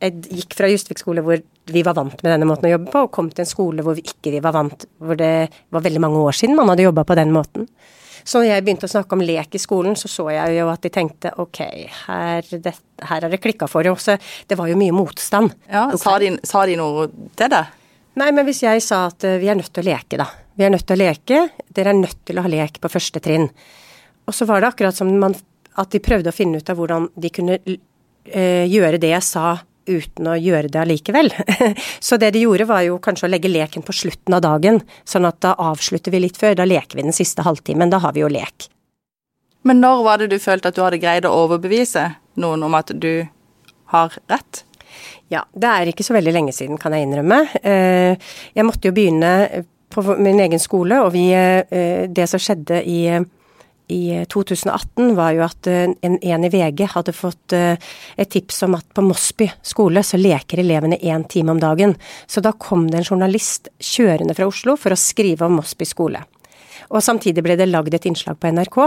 Jeg 0.00 0.22
gikk 0.28 0.56
fra 0.56 0.68
Justvik 0.68 0.98
skole 0.98 1.22
hvor 1.22 1.40
vi 1.70 1.82
var 1.84 1.94
vant 1.94 2.22
med 2.22 2.32
denne 2.32 2.48
måten 2.48 2.68
å 2.68 2.72
jobbe 2.72 2.90
på, 2.90 3.04
og 3.04 3.12
kom 3.12 3.28
til 3.30 3.44
en 3.44 3.50
skole 3.50 3.84
hvor 3.84 3.94
vi 3.94 4.04
ikke 4.04 4.40
var 4.42 4.56
vant, 4.56 4.86
hvor 4.98 5.16
det 5.16 5.50
var 5.70 5.84
veldig 5.84 6.00
mange 6.00 6.20
år 6.24 6.36
siden 6.36 6.56
man 6.56 6.72
hadde 6.72 6.88
jobba 6.88 7.04
på 7.04 7.16
den 7.20 7.32
måten. 7.32 7.68
Så 8.24 8.40
når 8.40 8.50
jeg 8.50 8.64
begynte 8.66 8.88
å 8.88 8.92
snakke 8.92 9.16
om 9.16 9.24
lek 9.24 9.56
i 9.56 9.62
skolen, 9.62 9.96
så 9.98 10.10
så 10.10 10.28
jeg 10.34 10.58
jo 10.58 10.68
at 10.72 10.82
de 10.84 10.92
tenkte 10.92 11.32
ok, 11.40 11.60
her, 12.06 12.52
det, 12.64 12.74
her 13.08 13.26
er 13.26 13.32
det 13.32 13.40
klikka 13.42 13.68
for 13.70 13.86
oss. 13.90 14.10
Det 14.46 14.58
var 14.58 14.70
jo 14.70 14.78
mye 14.80 14.94
motstand. 14.94 15.54
Ja, 15.70 15.88
sa 16.00 16.18
de, 16.22 16.34
sa 16.46 16.64
de 16.68 16.78
noe 16.80 17.08
til 17.38 17.52
det? 17.52 17.64
Nei, 18.20 18.30
men 18.34 18.46
hvis 18.48 18.64
jeg 18.64 18.82
sa 18.84 19.04
at 19.08 19.24
vi 19.40 19.48
er 19.48 19.58
nødt 19.58 19.72
til 19.72 19.84
å 19.84 19.90
leke, 19.92 20.18
da. 20.20 20.26
Vi 20.58 20.66
er 20.66 20.72
nødt 20.74 20.84
til 20.88 20.98
å 20.98 21.00
leke, 21.00 21.44
dere 21.72 21.94
er 21.94 22.00
nødt 22.02 22.18
til 22.28 22.36
å 22.36 22.44
ha 22.44 22.50
lek 22.50 22.80
på 22.82 22.90
første 22.92 23.22
trinn. 23.24 23.46
Og 24.28 24.34
så 24.36 24.46
var 24.48 24.60
det 24.60 24.72
akkurat 24.72 24.96
som 24.96 25.08
man, 25.22 25.36
at 25.80 25.94
de 25.94 26.02
prøvde 26.04 26.28
å 26.32 26.36
finne 26.36 26.60
ut 26.60 26.70
av 26.70 26.76
hvordan 26.76 27.08
de 27.16 27.30
kunne 27.32 27.56
uh, 27.64 28.64
gjøre 28.68 29.00
det 29.00 29.14
jeg 29.14 29.24
sa 29.24 29.46
uten 29.86 30.28
å 30.30 30.36
gjøre 30.38 30.70
det 30.72 30.80
allikevel. 30.80 31.30
så 32.06 32.18
det 32.20 32.32
de 32.34 32.44
gjorde 32.44 32.68
var 32.68 32.84
jo 32.86 32.98
kanskje 33.02 33.28
å 33.28 33.32
legge 33.32 33.52
leken 33.52 33.84
på 33.86 33.94
slutten 33.96 34.36
av 34.36 34.44
dagen, 34.44 34.82
sånn 35.04 35.28
at 35.28 35.40
da 35.44 35.54
avslutter 35.70 36.14
vi 36.14 36.24
litt 36.26 36.40
før, 36.40 36.56
da 36.58 36.68
leker 36.68 36.98
vi 36.98 37.06
den 37.08 37.16
siste 37.16 37.44
halvtimen, 37.46 37.92
da 37.92 38.02
har 38.04 38.16
vi 38.16 38.24
jo 38.24 38.30
lek. 38.32 38.68
Men 39.62 39.82
når 39.82 40.04
var 40.04 40.20
det 40.20 40.30
du 40.32 40.38
følte 40.40 40.70
at 40.70 40.78
du 40.78 40.82
hadde 40.84 41.00
greid 41.02 41.26
å 41.28 41.34
overbevise 41.44 42.06
noen 42.40 42.62
om 42.64 42.76
at 42.78 42.92
du 42.96 43.26
har 43.92 44.14
rett? 44.30 44.64
Ja, 45.30 45.44
det 45.52 45.68
er 45.68 45.90
ikke 45.90 46.06
så 46.06 46.16
veldig 46.16 46.32
lenge 46.34 46.54
siden, 46.54 46.78
kan 46.80 46.94
jeg 46.96 47.06
innrømme. 47.06 47.44
Eh, 47.62 48.30
jeg 48.56 48.66
måtte 48.66 48.90
jo 48.90 48.96
begynne 48.96 49.34
på 49.90 50.02
min 50.18 50.40
egen 50.42 50.62
skole, 50.62 51.00
og 51.04 51.12
vi, 51.14 51.28
eh, 51.34 52.06
det 52.08 52.26
som 52.30 52.40
skjedde 52.42 52.80
i 52.86 53.20
i 53.90 54.24
2018 54.30 55.14
var 55.18 55.34
jo 55.36 55.44
at 55.44 55.68
en, 55.70 55.94
en 56.02 56.46
i 56.46 56.50
VG 56.52 56.84
hadde 56.94 57.14
fått 57.16 57.54
et 57.54 58.30
tips 58.30 58.62
om 58.66 58.76
at 58.78 58.86
på 58.94 59.04
Mosby 59.04 59.50
skole 59.66 60.02
så 60.06 60.20
leker 60.20 60.62
elevene 60.62 60.98
én 61.00 61.26
time 61.28 61.54
om 61.54 61.62
dagen. 61.62 61.96
Så 62.26 62.42
da 62.44 62.52
kom 62.52 62.88
det 62.90 63.00
en 63.00 63.08
journalist 63.08 63.70
kjørende 63.78 64.36
fra 64.38 64.48
Oslo 64.50 64.76
for 64.80 64.94
å 64.94 65.00
skrive 65.00 65.48
om 65.48 65.58
Mosby 65.60 65.88
skole. 65.88 66.22
Og 66.90 67.02
samtidig 67.04 67.42
ble 67.46 67.58
det 67.58 67.70
lagd 67.70 67.94
et 67.94 68.06
innslag 68.08 68.38
på 68.40 68.50
NRK, 68.54 68.78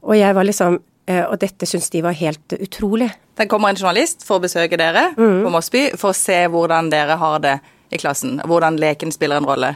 og 0.00 0.16
jeg 0.16 0.36
var 0.36 0.48
liksom 0.48 0.80
og 1.10 1.40
dette 1.42 1.66
syntes 1.66 1.90
de 1.90 2.02
var 2.04 2.14
helt 2.14 2.52
utrolig. 2.54 3.08
Det 3.34 3.48
kommer 3.50 3.72
en 3.72 3.78
journalist 3.80 4.22
for 4.22 4.38
å 4.38 4.44
besøke 4.44 4.78
dere 4.78 5.08
mm. 5.16 5.40
på 5.42 5.50
Mosby 5.50 5.80
for 5.98 6.12
å 6.12 6.16
se 6.16 6.36
hvordan 6.52 6.90
dere 6.92 7.16
har 7.18 7.40
det 7.42 7.56
i 7.90 7.98
klassen. 7.98 8.38
Hvordan 8.46 8.78
leken 8.80 9.10
spiller 9.10 9.40
en 9.40 9.48
rolle. 9.48 9.74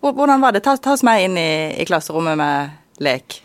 Hvordan 0.00 0.40
var 0.40 0.56
det? 0.56 0.64
Ta, 0.64 0.76
ta 0.76 0.94
oss 0.96 1.04
med 1.06 1.24
inn 1.26 1.38
i, 1.38 1.50
i 1.82 1.86
klasserommet 1.86 2.38
med 2.40 3.04
lek. 3.04 3.40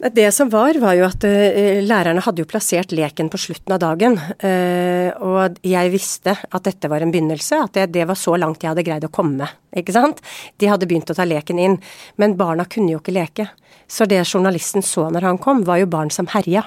Det 0.00 0.32
som 0.32 0.48
var, 0.48 0.78
var 0.80 0.94
jo 0.96 1.04
at 1.04 1.24
uh, 1.28 1.80
lærerne 1.84 2.22
hadde 2.24 2.40
jo 2.40 2.48
plassert 2.48 2.94
leken 2.96 3.28
på 3.28 3.40
slutten 3.40 3.74
av 3.76 3.82
dagen. 3.82 4.16
Uh, 4.40 5.12
og 5.20 5.58
jeg 5.66 5.92
visste 5.92 6.38
at 6.40 6.64
dette 6.64 6.88
var 6.88 7.04
en 7.04 7.12
begynnelse, 7.12 7.58
at 7.66 7.76
det, 7.76 7.90
det, 7.98 8.06
var 8.08 8.16
så 8.16 8.38
langt 8.40 8.64
jeg 8.64 8.72
hadde 8.72 8.86
greid 8.86 9.04
å 9.04 9.12
komme. 9.12 9.50
Ikke 9.76 9.92
sant? 9.92 10.22
De 10.56 10.70
hadde 10.72 10.88
begynt 10.88 11.12
å 11.12 11.18
ta 11.18 11.28
leken 11.28 11.60
inn. 11.60 11.76
Men 12.16 12.38
barna 12.40 12.64
kunne 12.64 12.94
jo 12.94 13.02
ikke 13.02 13.16
leke. 13.18 13.50
Så 13.90 14.08
det 14.08 14.22
journalisten 14.24 14.84
så 14.86 15.10
når 15.12 15.28
han 15.28 15.42
kom, 15.42 15.66
var 15.68 15.82
jo 15.82 15.90
barn 15.92 16.12
som 16.14 16.30
herja. 16.32 16.64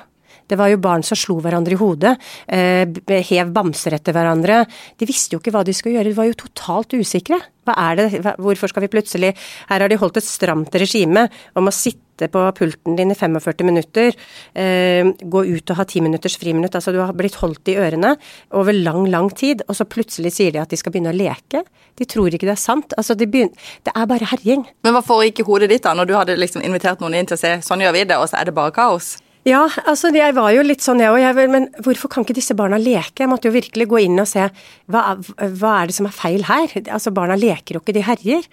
Det 0.47 0.59
var 0.59 0.71
jo 0.71 0.81
barn 0.83 1.05
som 1.05 1.19
slo 1.19 1.39
hverandre 1.43 1.75
i 1.75 1.79
hodet, 1.79 2.13
eh, 2.47 2.85
hev 3.29 3.53
bamser 3.55 3.97
etter 3.97 4.15
hverandre. 4.15 4.63
De 4.97 5.09
visste 5.09 5.35
jo 5.35 5.41
ikke 5.41 5.53
hva 5.55 5.63
de 5.65 5.73
skulle 5.75 5.97
gjøre, 5.97 6.12
de 6.12 6.19
var 6.19 6.29
jo 6.29 6.39
totalt 6.45 6.95
usikre. 6.97 7.39
Hva 7.63 7.75
er 7.79 8.00
det, 8.00 8.07
hvorfor 8.43 8.71
skal 8.71 8.83
vi 8.83 8.91
plutselig 8.91 9.29
Her 9.69 9.83
har 9.83 9.88
de 9.91 10.00
holdt 10.00 10.19
et 10.19 10.27
stramt 10.27 10.73
regime 10.75 11.29
om 11.55 11.69
å 11.69 11.73
sitte 11.73 12.27
på 12.29 12.41
pulten 12.55 12.97
din 12.97 13.12
i 13.12 13.15
45 13.17 13.65
minutter, 13.65 14.13
eh, 14.53 15.03
gå 15.03 15.45
ut 15.47 15.71
og 15.71 15.77
ha 15.79 15.83
10 15.83 16.03
minutters 16.05 16.38
friminutt. 16.38 16.75
Altså 16.75 16.93
du 16.93 17.00
har 17.00 17.15
blitt 17.17 17.39
holdt 17.41 17.71
i 17.71 17.77
ørene 17.79 18.13
over 18.51 18.73
lang, 18.73 19.07
lang 19.09 19.31
tid, 19.33 19.63
og 19.67 19.75
så 19.75 19.88
plutselig 19.89 20.35
sier 20.35 20.51
de 20.51 20.62
at 20.62 20.69
de 20.69 20.77
skal 20.77 20.93
begynne 20.93 21.12
å 21.13 21.17
leke. 21.17 21.63
De 21.97 22.05
tror 22.05 22.29
ikke 22.29 22.45
det 22.45 22.55
er 22.57 22.62
sant. 22.62 22.93
Altså 22.97 23.17
de 23.17 23.25
begynner, 23.25 23.55
det 23.83 23.95
er 23.95 24.05
bare 24.05 24.29
herjing. 24.29 24.67
Men 24.83 24.93
hva 24.93 25.01
foregikk 25.01 25.41
i 25.41 25.47
hodet 25.47 25.69
ditt 25.73 25.83
da, 25.83 25.95
når 25.95 26.05
du 26.05 26.13
hadde 26.13 26.38
liksom 26.38 26.62
invitert 26.62 27.01
noen 27.01 27.15
inn 27.15 27.25
til 27.25 27.39
å 27.39 27.43
se 27.43 27.57
sånn 27.65 27.81
gjør 27.81 27.97
vi 27.97 28.05
det, 28.12 28.19
og 28.19 28.29
så 28.29 28.39
er 28.39 28.51
det 28.51 28.57
bare 28.59 28.75
kaos? 28.75 29.17
Ja, 29.43 29.65
altså 29.91 30.07
jeg 30.15 30.35
var 30.38 30.53
jo 30.55 30.62
litt 30.63 30.83
sånn 30.83 31.01
jeg 31.03 31.12
òg, 31.12 31.39
men 31.51 31.65
hvorfor 31.83 32.12
kan 32.12 32.23
ikke 32.23 32.38
disse 32.38 32.55
barna 32.55 32.77
leke? 32.79 33.25
Jeg 33.25 33.31
måtte 33.31 33.50
jo 33.50 33.55
virkelig 33.57 33.89
gå 33.91 34.00
inn 34.05 34.21
og 34.23 34.29
se 34.29 34.45
hva, 34.91 35.17
hva 35.19 35.73
er 35.81 35.89
det 35.89 35.97
som 35.97 36.07
er 36.07 36.15
feil 36.15 36.45
her? 36.47 36.71
Altså 36.85 37.12
barna 37.15 37.35
leker 37.35 37.75
jo 37.75 37.83
ikke, 37.83 37.95
de 37.97 38.05
herjer. 38.07 38.47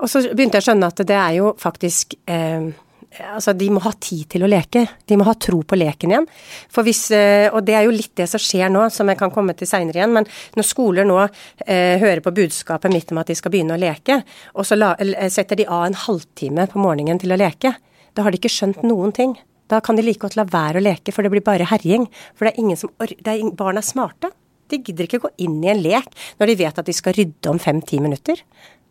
Og 0.00 0.08
så 0.08 0.24
begynte 0.32 0.56
jeg 0.56 0.64
å 0.64 0.68
skjønne 0.70 0.88
at 0.88 1.04
det 1.04 1.18
er 1.18 1.36
jo 1.40 1.52
faktisk 1.60 2.16
eh, 2.30 2.72
Altså, 3.12 3.52
de 3.52 3.66
må 3.68 3.82
ha 3.84 3.90
tid 4.00 4.24
til 4.32 4.46
å 4.46 4.48
leke. 4.48 4.86
De 5.04 5.18
må 5.20 5.26
ha 5.26 5.34
tro 5.36 5.58
på 5.68 5.76
leken 5.76 6.14
igjen. 6.14 6.26
For 6.72 6.86
hvis, 6.86 7.02
eh, 7.12 7.44
og 7.52 7.60
det 7.68 7.74
er 7.76 7.84
jo 7.84 7.92
litt 7.92 8.14
det 8.16 8.24
som 8.30 8.40
skjer 8.40 8.72
nå, 8.72 8.86
som 8.88 9.10
jeg 9.12 9.18
kan 9.20 9.28
komme 9.34 9.52
til 9.52 9.68
seinere 9.68 10.00
igjen. 10.00 10.14
Men 10.16 10.24
når 10.56 10.64
skoler 10.64 11.04
nå 11.04 11.18
eh, 11.20 12.00
hører 12.00 12.22
på 12.24 12.32
budskapet 12.40 12.88
mitt 12.94 13.12
om 13.12 13.20
at 13.20 13.28
de 13.28 13.36
skal 13.36 13.52
begynne 13.52 13.76
å 13.76 13.82
leke, 13.82 14.22
og 14.56 14.64
så 14.64 14.80
la, 14.80 14.94
setter 15.28 15.60
de 15.60 15.68
av 15.68 15.90
en 15.90 15.98
halvtime 16.06 16.64
på 16.72 16.80
morgenen 16.80 17.20
til 17.20 17.36
å 17.36 17.40
leke, 17.42 17.74
da 18.16 18.24
har 18.24 18.32
de 18.32 18.40
ikke 18.40 18.56
skjønt 18.56 18.80
noen 18.80 19.12
ting. 19.12 19.36
Da 19.72 19.80
kan 19.80 19.96
de 19.96 20.04
like 20.04 20.20
godt 20.20 20.36
la 20.36 20.44
være 20.44 20.80
å 20.80 20.84
leke, 20.84 21.14
for 21.14 21.24
det 21.24 21.32
blir 21.32 21.44
bare 21.44 21.66
herjing. 21.70 22.04
For 22.36 22.44
det 22.44 22.52
er 22.52 22.62
ingen 22.62 22.78
som 22.80 22.92
er, 23.00 23.14
Barn 23.56 23.80
er 23.80 23.86
smarte. 23.86 24.32
De 24.68 24.80
gidder 24.80 25.08
ikke 25.08 25.24
gå 25.24 25.32
inn 25.44 25.60
i 25.64 25.72
en 25.72 25.82
lek 25.84 26.12
når 26.40 26.50
de 26.50 26.58
vet 26.60 26.80
at 26.80 26.88
de 26.88 26.94
skal 26.96 27.16
rydde 27.16 27.50
om 27.50 27.60
fem-ti 27.60 28.00
minutter. 28.04 28.40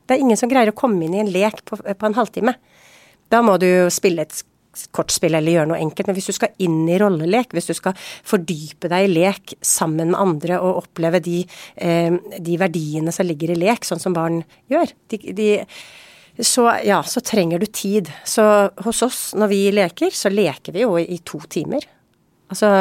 Det 0.05 0.17
er 0.17 0.23
ingen 0.23 0.39
som 0.39 0.49
greier 0.51 0.73
å 0.73 0.77
komme 0.77 1.05
inn 1.05 1.17
i 1.17 1.21
en 1.23 1.31
lek 1.33 1.61
på, 1.65 1.77
på 1.77 2.07
en 2.07 2.17
halvtime. 2.17 2.55
Da 3.31 3.41
må 3.45 3.55
du 3.61 3.69
spille 3.93 4.25
et 4.25 4.41
kortspill 4.95 5.35
eller 5.35 5.55
gjøre 5.55 5.69
noe 5.71 5.81
enkelt. 5.83 6.09
Men 6.09 6.17
hvis 6.17 6.29
du 6.31 6.35
skal 6.35 6.53
inn 6.63 6.83
i 6.89 6.99
rollelek, 7.01 7.55
hvis 7.55 7.71
du 7.71 7.73
skal 7.77 7.97
fordype 7.97 8.91
deg 8.91 9.07
i 9.07 9.11
lek 9.11 9.55
sammen 9.65 10.13
med 10.13 10.21
andre 10.21 10.59
og 10.63 10.83
oppleve 10.85 11.21
de, 11.23 11.41
eh, 11.75 12.13
de 12.39 12.59
verdiene 12.59 13.13
som 13.15 13.27
ligger 13.27 13.53
i 13.53 13.59
lek, 13.59 13.87
sånn 13.87 14.01
som 14.01 14.15
barn 14.15 14.41
gjør 14.71 14.93
de, 15.11 15.21
de 15.37 15.49
så 16.39 16.67
ja, 16.87 17.01
så 17.03 17.21
trenger 17.25 17.59
du 17.59 17.67
tid. 17.67 18.09
Så 18.25 18.43
hos 18.85 19.01
oss, 19.05 19.19
når 19.37 19.51
vi 19.51 19.59
leker, 19.75 20.13
så 20.15 20.31
leker 20.31 20.75
vi 20.75 20.85
jo 20.85 20.95
i 20.99 21.19
to 21.27 21.41
timer. 21.51 21.85
Altså, 22.51 22.71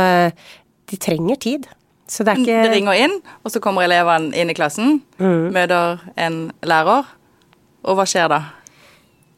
de 0.90 0.98
trenger 1.00 1.40
tid. 1.40 1.68
Så 2.10 2.24
det 2.26 2.32
er 2.32 2.40
ikke 2.42 2.62
Det 2.64 2.70
ringer 2.74 3.00
inn, 3.04 3.16
og 3.44 3.52
så 3.54 3.62
kommer 3.62 3.86
elevene 3.86 4.34
inn 4.34 4.50
i 4.50 4.56
klassen, 4.56 4.98
mm. 5.20 5.50
møter 5.54 6.00
en 6.18 6.40
lærer, 6.66 7.06
og 7.86 7.98
hva 7.98 8.06
skjer 8.08 8.26
da? 8.32 8.40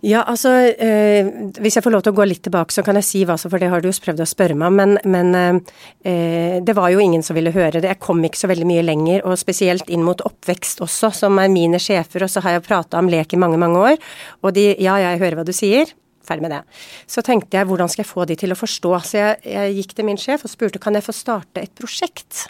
Ja, 0.02 0.24
altså 0.26 0.50
eh, 0.66 1.28
Hvis 1.62 1.76
jeg 1.78 1.84
får 1.84 1.92
lov 1.94 2.00
til 2.02 2.10
å 2.10 2.16
gå 2.16 2.24
litt 2.26 2.42
tilbake, 2.42 2.74
så 2.74 2.82
kan 2.82 2.98
jeg 2.98 3.06
si 3.06 3.20
hva 3.26 3.36
så, 3.38 3.46
for 3.52 3.62
det 3.62 3.68
har 3.70 3.82
du 3.82 3.86
jo 3.86 3.94
prøvd 4.02 4.24
å 4.24 4.26
spørre 4.26 4.56
meg 4.58 4.72
om. 4.72 4.80
Men, 4.80 4.96
men 5.06 5.60
eh, 6.02 6.58
det 6.58 6.74
var 6.74 6.90
jo 6.90 7.02
ingen 7.02 7.22
som 7.22 7.38
ville 7.38 7.52
høre 7.54 7.78
det. 7.78 7.86
Jeg 7.86 8.02
kom 8.02 8.22
ikke 8.26 8.40
så 8.40 8.50
veldig 8.50 8.66
mye 8.66 8.82
lenger, 8.82 9.22
og 9.22 9.38
spesielt 9.38 9.92
inn 9.94 10.02
mot 10.02 10.24
oppvekst 10.26 10.82
også, 10.82 11.12
som 11.22 11.38
er 11.38 11.52
mine 11.54 11.78
sjefer. 11.82 12.26
Og 12.26 12.32
så 12.34 12.42
har 12.42 12.56
jeg 12.58 12.66
prata 12.66 12.98
om 12.98 13.10
lek 13.12 13.36
i 13.36 13.38
mange, 13.38 13.60
mange 13.62 13.84
år. 13.92 14.00
Og 14.42 14.56
de 14.58 14.72
ja, 14.72 14.98
jeg 15.04 15.22
hører 15.22 15.38
hva 15.38 15.46
du 15.46 15.54
sier. 15.54 15.94
Ferdig 16.26 16.48
med 16.48 16.56
det. 16.56 16.62
Så 17.10 17.22
tenkte 17.26 17.58
jeg 17.58 17.70
hvordan 17.70 17.90
skal 17.90 18.02
jeg 18.02 18.10
få 18.10 18.26
de 18.26 18.38
til 18.42 18.54
å 18.54 18.58
forstå. 18.58 18.96
Så 19.06 19.20
jeg, 19.20 19.38
jeg 19.54 19.78
gikk 19.78 19.94
til 19.94 20.10
min 20.10 20.18
sjef 20.18 20.42
og 20.46 20.50
spurte 20.50 20.82
kan 20.82 20.98
jeg 20.98 21.06
få 21.06 21.14
starte 21.14 21.62
et 21.62 21.74
prosjekt. 21.78 22.48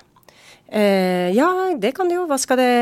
Eh, 0.73 1.29
ja, 1.37 1.49
det 1.77 1.93
kan 1.97 2.09
du 2.09 2.17
jo. 2.17 2.25
Hva, 2.31 2.41
skal 2.41 2.61
det, 2.61 2.73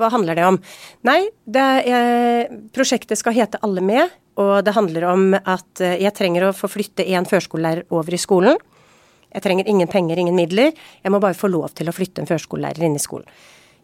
hva 0.00 0.10
handler 0.12 0.38
det 0.38 0.48
om? 0.48 0.58
Nei, 1.06 1.20
det 1.44 1.68
er, 1.92 2.50
prosjektet 2.74 3.20
skal 3.20 3.36
hete 3.36 3.60
Alle 3.66 3.84
med. 3.84 4.18
Og 4.40 4.60
det 4.64 4.72
handler 4.76 5.06
om 5.10 5.24
at 5.36 5.82
eh, 5.84 5.98
jeg 6.00 6.14
trenger 6.16 6.46
å 6.46 6.56
få 6.56 6.70
flytte 6.70 7.04
én 7.04 7.26
førskolelærer 7.28 7.90
over 7.92 8.14
i 8.14 8.20
skolen. 8.20 8.58
Jeg 9.30 9.44
trenger 9.44 9.68
ingen 9.68 9.90
penger, 9.90 10.18
ingen 10.18 10.36
midler. 10.38 10.72
Jeg 11.02 11.12
må 11.12 11.20
bare 11.22 11.38
få 11.38 11.50
lov 11.50 11.74
til 11.76 11.90
å 11.90 11.94
flytte 11.94 12.22
en 12.22 12.30
førskolelærer 12.30 12.86
inn 12.86 12.96
i 12.98 13.02
skolen. 13.02 13.28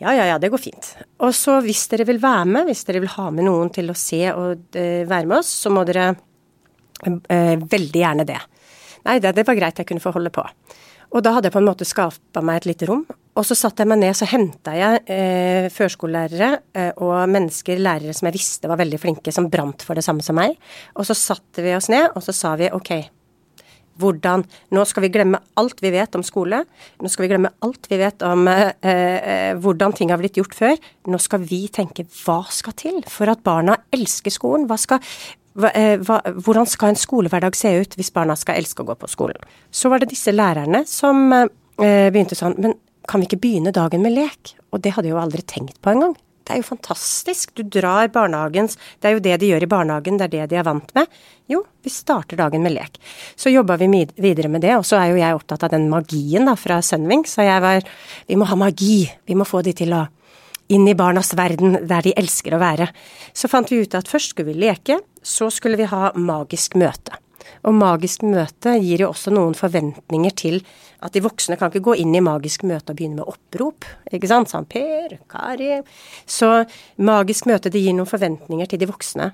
Ja, 0.02 0.12
ja, 0.12 0.26
ja, 0.28 0.38
det 0.40 0.50
går 0.52 0.60
fint. 0.60 0.90
Og 1.24 1.32
så 1.36 1.58
hvis 1.64 1.86
dere 1.92 2.04
vil 2.08 2.18
være 2.20 2.48
med, 2.50 2.66
hvis 2.68 2.84
dere 2.88 3.00
vil 3.04 3.12
ha 3.14 3.28
med 3.32 3.46
noen 3.46 3.70
til 3.72 3.88
å 3.88 3.96
se 3.96 4.20
og 4.28 4.76
uh, 4.76 5.04
være 5.08 5.24
med 5.24 5.38
oss, 5.38 5.52
så 5.62 5.72
må 5.72 5.86
dere 5.88 6.10
uh, 6.12 7.54
veldig 7.62 8.02
gjerne 8.02 8.26
det. 8.28 8.36
Nei, 9.06 9.16
det, 9.24 9.32
det 9.38 9.46
var 9.48 9.56
greit, 9.56 9.80
jeg 9.80 9.88
kunne 9.88 10.04
få 10.04 10.12
holde 10.12 10.34
på. 10.34 10.44
Og 11.14 11.24
da 11.24 11.32
hadde 11.36 11.48
jeg 11.48 11.56
på 11.56 11.62
en 11.62 11.70
måte 11.70 11.88
skapa 11.88 12.42
meg 12.44 12.60
et 12.60 12.68
lite 12.74 12.90
rom. 12.90 13.06
Og 13.36 13.44
så 13.44 13.56
satte 13.58 13.84
jeg 13.84 13.90
meg 13.90 14.00
ned, 14.00 14.16
så 14.16 14.28
henta 14.30 14.72
jeg 14.76 15.02
eh, 15.12 15.66
førskolelærere 15.72 16.48
eh, 16.72 17.02
og 17.04 17.28
mennesker, 17.28 17.82
lærere 17.82 18.14
som 18.16 18.30
jeg 18.30 18.38
visste 18.38 18.70
var 18.70 18.80
veldig 18.80 19.00
flinke, 19.02 19.34
som 19.34 19.50
brant 19.52 19.84
for 19.84 19.98
det 19.98 20.06
samme 20.06 20.24
som 20.24 20.38
meg. 20.38 20.56
Og 20.96 21.04
så 21.08 21.16
satte 21.18 21.64
vi 21.64 21.74
oss 21.76 21.90
ned, 21.92 22.08
og 22.16 22.24
så 22.24 22.32
sa 22.36 22.54
vi 22.56 22.72
ok, 22.72 22.94
hvordan 24.00 24.44
Nå 24.76 24.84
skal 24.88 25.06
vi 25.06 25.12
glemme 25.12 25.40
alt 25.60 25.80
vi 25.84 25.92
vet 25.94 26.16
om 26.18 26.24
skole. 26.26 26.62
Nå 27.00 27.10
skal 27.12 27.26
vi 27.26 27.30
glemme 27.32 27.52
alt 27.64 27.88
vi 27.90 28.00
vet 28.00 28.24
om 28.26 28.46
eh, 28.50 28.72
eh, 28.84 29.52
hvordan 29.60 29.96
ting 29.96 30.12
har 30.12 30.20
blitt 30.20 30.38
gjort 30.40 30.56
før. 30.56 30.76
Nå 31.08 31.20
skal 31.22 31.44
vi 31.44 31.66
tenke 31.72 32.06
hva 32.22 32.42
skal 32.52 32.76
til 32.76 33.02
for 33.10 33.32
at 33.32 33.44
barna 33.46 33.78
elsker 33.94 34.34
skolen? 34.34 34.68
Hva 34.70 34.80
skal 34.80 35.02
hva, 35.56 35.70
eh, 35.72 35.96
hva, 36.04 36.20
hvordan 36.44 36.68
skal 36.68 36.92
en 36.92 37.00
skolehverdag 37.00 37.56
se 37.56 37.72
ut 37.80 37.96
hvis 37.96 38.12
barna 38.12 38.36
skal 38.36 38.60
elske 38.60 38.84
å 38.84 38.88
gå 38.90 38.96
på 39.00 39.08
skolen? 39.08 39.40
Så 39.72 39.88
var 39.92 40.02
det 40.02 40.10
disse 40.12 40.34
lærerne 40.34 40.84
som 40.88 41.30
eh, 41.32 42.10
begynte 42.12 42.36
sånn, 42.36 42.58
men 42.60 42.76
kan 43.08 43.22
vi 43.22 43.28
ikke 43.30 43.42
begynne 43.42 43.74
dagen 43.74 44.04
med 44.04 44.14
lek? 44.16 44.54
Og 44.72 44.82
det 44.84 44.94
hadde 44.96 45.10
jeg 45.10 45.16
jo 45.16 45.22
aldri 45.22 45.44
tenkt 45.46 45.80
på 45.82 45.92
engang. 45.92 46.16
Det 46.46 46.54
er 46.54 46.60
jo 46.60 46.68
fantastisk. 46.68 47.56
Du 47.58 47.64
drar 47.66 48.06
barnehagens 48.14 48.76
Det 49.00 49.08
er 49.08 49.16
jo 49.16 49.22
det 49.22 49.38
de 49.42 49.48
gjør 49.50 49.64
i 49.66 49.70
barnehagen, 49.70 50.18
det 50.18 50.28
er 50.28 50.34
det 50.34 50.50
de 50.52 50.58
er 50.60 50.66
vant 50.66 50.92
med. 50.94 51.08
Jo, 51.50 51.64
vi 51.82 51.90
starter 51.90 52.38
dagen 52.38 52.62
med 52.62 52.76
lek. 52.76 53.00
Så 53.34 53.50
jobba 53.50 53.76
vi 53.80 53.88
videre 54.14 54.48
med 54.48 54.62
det, 54.62 54.76
og 54.76 54.86
så 54.86 55.00
er 55.00 55.10
jo 55.10 55.18
jeg 55.18 55.34
opptatt 55.34 55.66
av 55.66 55.74
den 55.74 55.88
magien 55.90 56.46
da 56.46 56.54
fra 56.54 56.78
Sunwing, 56.82 57.26
så 57.26 57.42
jeg 57.42 57.62
var 57.62 57.82
Vi 58.28 58.36
må 58.36 58.46
ha 58.46 58.56
magi. 58.56 59.10
Vi 59.26 59.34
må 59.34 59.44
få 59.44 59.62
de 59.62 59.72
til 59.72 59.92
å 59.92 60.06
inn 60.68 60.86
i 60.88 60.94
barnas 60.94 61.34
verden, 61.38 61.78
der 61.86 62.02
de 62.02 62.14
elsker 62.18 62.54
å 62.54 62.62
være. 62.62 62.88
Så 63.34 63.50
fant 63.50 63.70
vi 63.70 63.82
ut 63.82 63.94
at 63.94 64.08
først 64.10 64.34
skulle 64.34 64.52
vi 64.52 64.66
leke, 64.66 65.00
så 65.22 65.50
skulle 65.50 65.78
vi 65.78 65.86
ha 65.90 66.12
magisk 66.14 66.74
møte. 66.78 67.14
Og 67.66 67.74
magisk 67.76 68.24
møte 68.26 68.76
gir 68.82 69.04
jo 69.04 69.10
også 69.12 69.32
noen 69.34 69.56
forventninger 69.58 70.36
til 70.36 70.60
at 71.04 71.14
de 71.14 71.22
voksne 71.24 71.58
kan 71.60 71.70
ikke 71.70 71.84
gå 71.88 71.96
inn 72.02 72.14
i 72.16 72.24
magisk 72.24 72.64
møte 72.66 72.92
og 72.92 72.98
begynne 72.98 73.20
med 73.20 73.30
opprop, 73.30 73.84
ikke 74.10 74.30
sant, 74.30 74.50
sånn 74.52 74.68
Per, 74.70 75.18
Kari. 75.30 75.74
Så 76.26 76.50
magisk 76.96 77.48
møte 77.50 77.72
det 77.72 77.82
gir 77.84 77.96
noen 77.96 78.10
forventninger 78.10 78.70
til 78.70 78.82
de 78.82 78.88
voksne. 78.90 79.30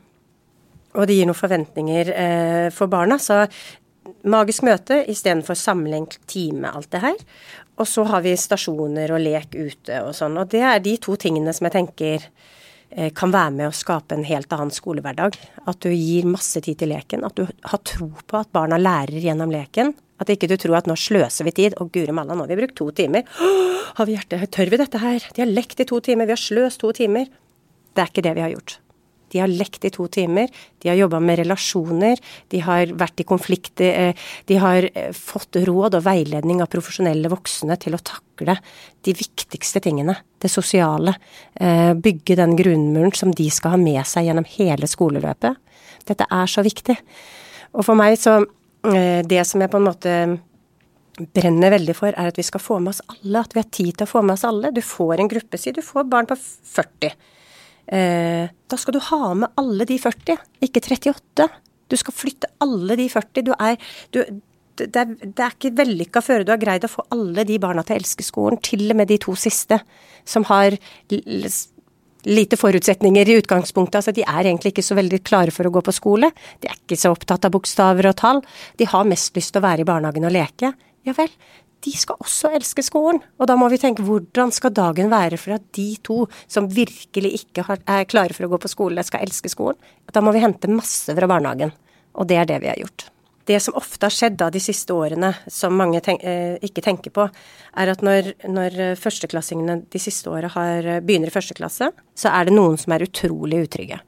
Og 0.99 1.07
det 1.09 1.17
gir 1.17 1.29
noen 1.29 1.39
forventninger 1.39 2.11
eh, 2.13 2.67
for 2.75 2.91
barna. 2.93 3.17
Så 3.23 3.47
magisk 4.29 4.67
møte 4.67 5.03
istedenfor 5.09 5.57
sammenlengt 5.59 6.19
time, 6.31 6.69
alt 6.69 6.91
det 6.93 7.03
her. 7.05 7.23
Og 7.81 7.89
så 7.89 8.05
har 8.11 8.25
vi 8.25 8.35
stasjoner 8.37 9.15
og 9.15 9.23
lek 9.23 9.57
ute 9.57 10.03
og 10.05 10.13
sånn. 10.17 10.37
Og 10.41 10.51
det 10.53 10.61
er 10.67 10.83
de 10.85 10.99
to 11.01 11.17
tingene 11.21 11.55
som 11.57 11.69
jeg 11.69 11.79
tenker 11.79 12.29
kan 13.17 13.33
være 13.33 13.55
med 13.57 13.71
å 13.71 13.75
skape 13.75 14.17
en 14.17 14.27
helt 14.29 14.53
annen 14.53 14.73
skolehverdag. 14.75 15.39
At 15.71 15.81
du 15.85 15.89
gir 15.91 16.29
masse 16.29 16.61
tid 16.65 16.81
til 16.83 16.93
leken. 16.93 17.25
At 17.25 17.39
du 17.39 17.47
har 17.47 17.83
tro 17.89 18.11
på 18.13 18.41
at 18.41 18.51
barna 18.53 18.81
lærer 18.81 19.23
gjennom 19.23 19.53
leken. 19.53 19.95
At 20.23 20.31
ikke 20.31 20.51
du 20.51 20.57
tror 20.61 20.79
at 20.79 20.91
nå 20.91 20.97
sløser 20.99 21.49
vi 21.49 21.55
tid. 21.57 21.79
Og 21.81 21.93
guri 21.95 22.15
malla, 22.15 22.37
nå 22.37 22.45
har 22.45 22.53
vi 22.53 22.61
brukt 22.61 22.77
to 22.79 22.91
timer. 22.95 23.25
har 23.97 24.09
vi 24.09 24.17
hjerte? 24.19 24.43
Tør 24.53 24.73
vi 24.73 24.83
dette 24.83 25.01
her? 25.03 25.29
De 25.35 25.45
har 25.45 25.51
lekt 25.51 25.81
i 25.81 25.89
to 25.89 26.01
timer. 26.05 26.29
Vi 26.29 26.37
har 26.37 26.45
sløst 26.45 26.83
to 26.85 26.93
timer. 26.97 27.33
Det 27.93 28.05
er 28.05 28.13
ikke 28.13 28.25
det 28.25 28.37
vi 28.39 28.45
har 28.45 28.55
gjort. 28.55 28.79
De 29.33 29.41
har 29.41 29.51
lekt 29.51 29.85
i 29.89 29.91
to 29.93 30.07
timer, 30.13 30.51
de 30.83 30.91
har 30.91 30.99
jobba 30.99 31.21
med 31.25 31.41
relasjoner, 31.41 32.21
de 32.53 32.61
har 32.65 32.93
vært 33.01 33.23
i 33.25 33.27
konflikter, 33.29 33.89
eh, 33.93 34.29
de 34.51 34.59
har 34.61 34.89
eh, 34.93 35.11
fått 35.17 35.57
råd 35.65 35.97
og 35.99 36.07
veiledning 36.07 36.63
av 36.63 36.71
profesjonelle 36.73 37.33
voksne 37.33 37.79
til 37.81 37.97
å 37.97 38.03
takle 38.05 38.59
de 39.03 39.17
viktigste 39.17 39.83
tingene, 39.85 40.19
det 40.43 40.53
sosiale. 40.53 41.17
Eh, 41.55 41.93
bygge 41.95 42.37
den 42.39 42.57
grunnmuren 42.59 43.15
som 43.17 43.33
de 43.33 43.49
skal 43.51 43.77
ha 43.77 43.81
med 43.81 44.05
seg 44.09 44.29
gjennom 44.29 44.49
hele 44.59 44.89
skoleløpet. 44.91 45.61
Dette 46.09 46.29
er 46.29 46.51
så 46.51 46.65
viktig. 46.67 46.99
Og 47.73 47.87
for 47.87 47.99
meg 47.99 48.19
så 48.21 48.43
Det 48.83 49.47
som 49.47 49.61
jeg 49.63 49.71
på 49.71 49.79
en 49.79 49.85
måte 49.87 50.13
brenner 51.35 51.73
veldig 51.75 51.95
for, 51.97 52.15
er 52.17 52.33
at 52.33 52.39
vi 52.39 52.45
skal 52.47 52.63
få 52.63 52.79
med 52.81 52.95
oss 52.95 53.03
alle. 53.07 53.43
At 53.43 53.55
vi 53.55 53.61
har 53.61 53.69
tid 53.71 53.93
til 53.97 54.07
å 54.07 54.11
få 54.11 54.23
med 54.25 54.35
oss 54.35 54.47
alle. 54.49 54.73
Du 54.75 54.81
får 54.85 55.21
en 55.21 55.31
gruppe, 55.31 55.61
si 55.61 55.75
du 55.75 55.83
får 55.85 56.09
barn 56.11 56.29
på 56.29 56.39
40 56.39 57.09
eh, 57.09 57.17
da 57.87 58.79
skal 58.79 58.95
du 58.95 59.01
ha 59.09 59.35
med 59.35 59.59
alle 59.61 59.85
de 59.89 59.99
40, 60.01 60.39
ikke 60.65 60.81
38. 60.87 61.49
Du 61.91 61.99
skal 62.01 62.15
flytte 62.17 62.49
alle 62.63 62.97
de 62.97 63.09
40. 63.13 63.45
Du 63.45 63.53
er, 63.59 63.77
du, 64.15 64.23
det, 64.81 64.89
er, 64.97 65.13
det 65.21 65.45
er 65.45 65.53
ikke 65.57 65.75
vellykka 65.83 66.23
før 66.25 66.47
du 66.47 66.55
har 66.55 66.63
greid 66.63 66.87
å 66.87 66.93
få 66.93 67.05
alle 67.13 67.45
de 67.49 67.59
barna 67.61 67.85
til 67.85 67.99
å 67.99 68.01
elske 68.01 68.25
skolen, 68.25 68.61
til 68.65 68.87
og 68.89 68.99
med 69.03 69.11
de 69.13 69.19
to 69.21 69.35
siste, 69.39 69.81
som 70.25 70.47
har 70.49 70.79
lite 72.23 72.57
forutsetninger 72.57 73.29
i 73.29 73.37
utgangspunktet. 73.43 73.99
Altså, 73.99 74.15
de 74.15 74.25
er 74.25 74.47
egentlig 74.47 74.73
ikke 74.73 74.87
så 74.87 74.97
veldig 74.99 75.21
klare 75.27 75.55
for 75.55 75.67
å 75.67 75.75
gå 75.75 75.83
på 75.85 75.95
skole. 75.95 76.31
De 76.63 76.71
er 76.71 76.79
ikke 76.79 76.99
så 76.99 77.13
opptatt 77.15 77.49
av 77.49 77.55
bokstaver 77.55 78.09
og 78.13 78.17
tall. 78.21 78.43
De 78.79 78.89
har 78.89 79.09
mest 79.09 79.37
lyst 79.37 79.55
til 79.55 79.63
å 79.63 79.67
være 79.67 79.85
i 79.85 79.89
barnehagen 79.89 80.29
og 80.29 80.35
leke. 80.35 80.73
Ja 81.07 81.15
vel, 81.17 81.31
de 81.83 81.93
skal 81.99 82.21
også 82.23 82.53
elske 82.57 82.85
skolen. 82.87 83.21
Og 83.41 83.49
da 83.51 83.57
må 83.59 83.69
vi 83.73 83.81
tenke 83.83 84.05
hvordan 84.07 84.53
skal 84.55 84.75
dagen 84.75 85.11
være 85.13 85.39
for 85.41 85.57
at 85.57 85.65
de 85.75 85.89
to 86.05 86.25
som 86.47 86.71
virkelig 86.71 87.35
ikke 87.43 87.65
er 87.81 88.07
klare 88.11 88.37
for 88.37 88.47
å 88.47 88.53
gå 88.53 88.61
på 88.63 88.71
skole, 88.71 89.03
skal 89.07 89.25
elske 89.27 89.51
skolen. 89.51 89.79
Da 90.13 90.23
må 90.23 90.35
vi 90.35 90.45
hente 90.45 90.71
masse 90.71 91.15
fra 91.17 91.31
barnehagen. 91.31 91.75
Og 92.13 92.29
det 92.29 92.39
er 92.39 92.47
det 92.49 92.61
vi 92.63 92.71
har 92.71 92.79
gjort. 92.79 93.09
Det 93.49 93.59
som 93.59 93.75
ofte 93.75 94.07
har 94.07 94.15
skjedd 94.15 94.37
da 94.39 94.47
de 94.55 94.61
siste 94.63 94.95
årene, 94.95 95.33
som 95.51 95.75
mange 95.75 95.99
tenk, 96.05 96.23
eh, 96.23 96.61
ikke 96.63 96.85
tenker 96.85 97.11
på, 97.11 97.25
er 97.75 97.91
at 97.91 98.05
når, 98.05 98.29
når 98.47 98.77
førsteklassingene 99.01 99.81
de 99.91 99.99
siste 99.99 100.31
åra 100.31 100.47
begynner 101.03 101.27
i 101.27 101.35
første 101.35 101.57
klasse, 101.59 101.91
så 102.15 102.31
er 102.31 102.47
det 102.47 102.55
noen 102.55 102.79
som 102.79 102.95
er 102.95 103.03
utrolig 103.09 103.65
utrygge. 103.65 103.99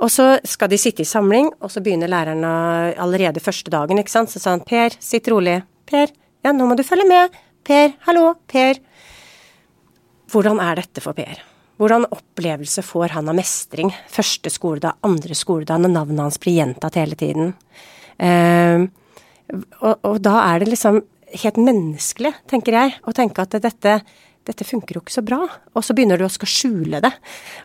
Og 0.00 0.08
så 0.08 0.38
skal 0.48 0.70
de 0.72 0.78
sitte 0.80 1.04
i 1.04 1.08
samling, 1.08 1.50
og 1.60 1.68
så 1.68 1.82
begynner 1.84 2.08
lærerne 2.08 2.94
allerede 2.96 3.42
første 3.44 3.68
dagen, 3.72 4.00
ikke 4.00 4.14
sant. 4.14 4.32
Så 4.32 4.40
sa 4.40 4.54
han 4.54 4.64
Per, 4.64 4.96
sitt 4.96 5.28
rolig. 5.28 5.58
Per, 5.84 6.08
ja, 6.44 6.52
nå 6.52 6.66
må 6.68 6.76
du 6.78 6.84
følge 6.86 7.06
med. 7.08 7.36
Per, 7.66 7.94
hallo, 8.06 8.34
Per. 8.48 8.80
Hvordan 10.30 10.60
er 10.62 10.80
dette 10.80 11.02
for 11.04 11.16
Per? 11.16 11.42
Hvordan 11.80 12.06
opplevelse 12.12 12.84
får 12.84 13.14
han 13.16 13.28
av 13.32 13.36
mestring? 13.38 13.92
Første 14.12 14.52
skoledag, 14.52 14.98
andre 15.06 15.36
skoledag, 15.36 15.80
når 15.80 15.94
navnet 15.94 16.24
hans 16.26 16.40
blir 16.40 16.58
gjentatt 16.58 16.98
hele 17.00 17.16
tiden. 17.18 17.54
Uh, 18.20 18.84
og, 19.80 19.94
og, 19.94 20.18
da 20.22 20.34
er 20.44 20.60
det 20.60 20.74
liksom 20.74 21.00
helt 21.44 21.60
menneskelig, 21.60 22.34
tenker 22.50 22.76
jeg, 22.76 22.98
å 23.08 23.14
tenke 23.16 23.46
at 23.46 23.56
dette, 23.64 23.94
dette 24.46 24.66
funker 24.66 24.98
jo 24.98 25.04
ikke 25.04 25.16
så 25.16 25.24
bra. 25.24 25.40
Og 25.72 25.86
så 25.86 25.96
begynner 25.96 26.20
du 26.20 26.26
å 26.26 26.32
skal 26.32 26.52
skjule 26.52 27.00
det. 27.04 27.12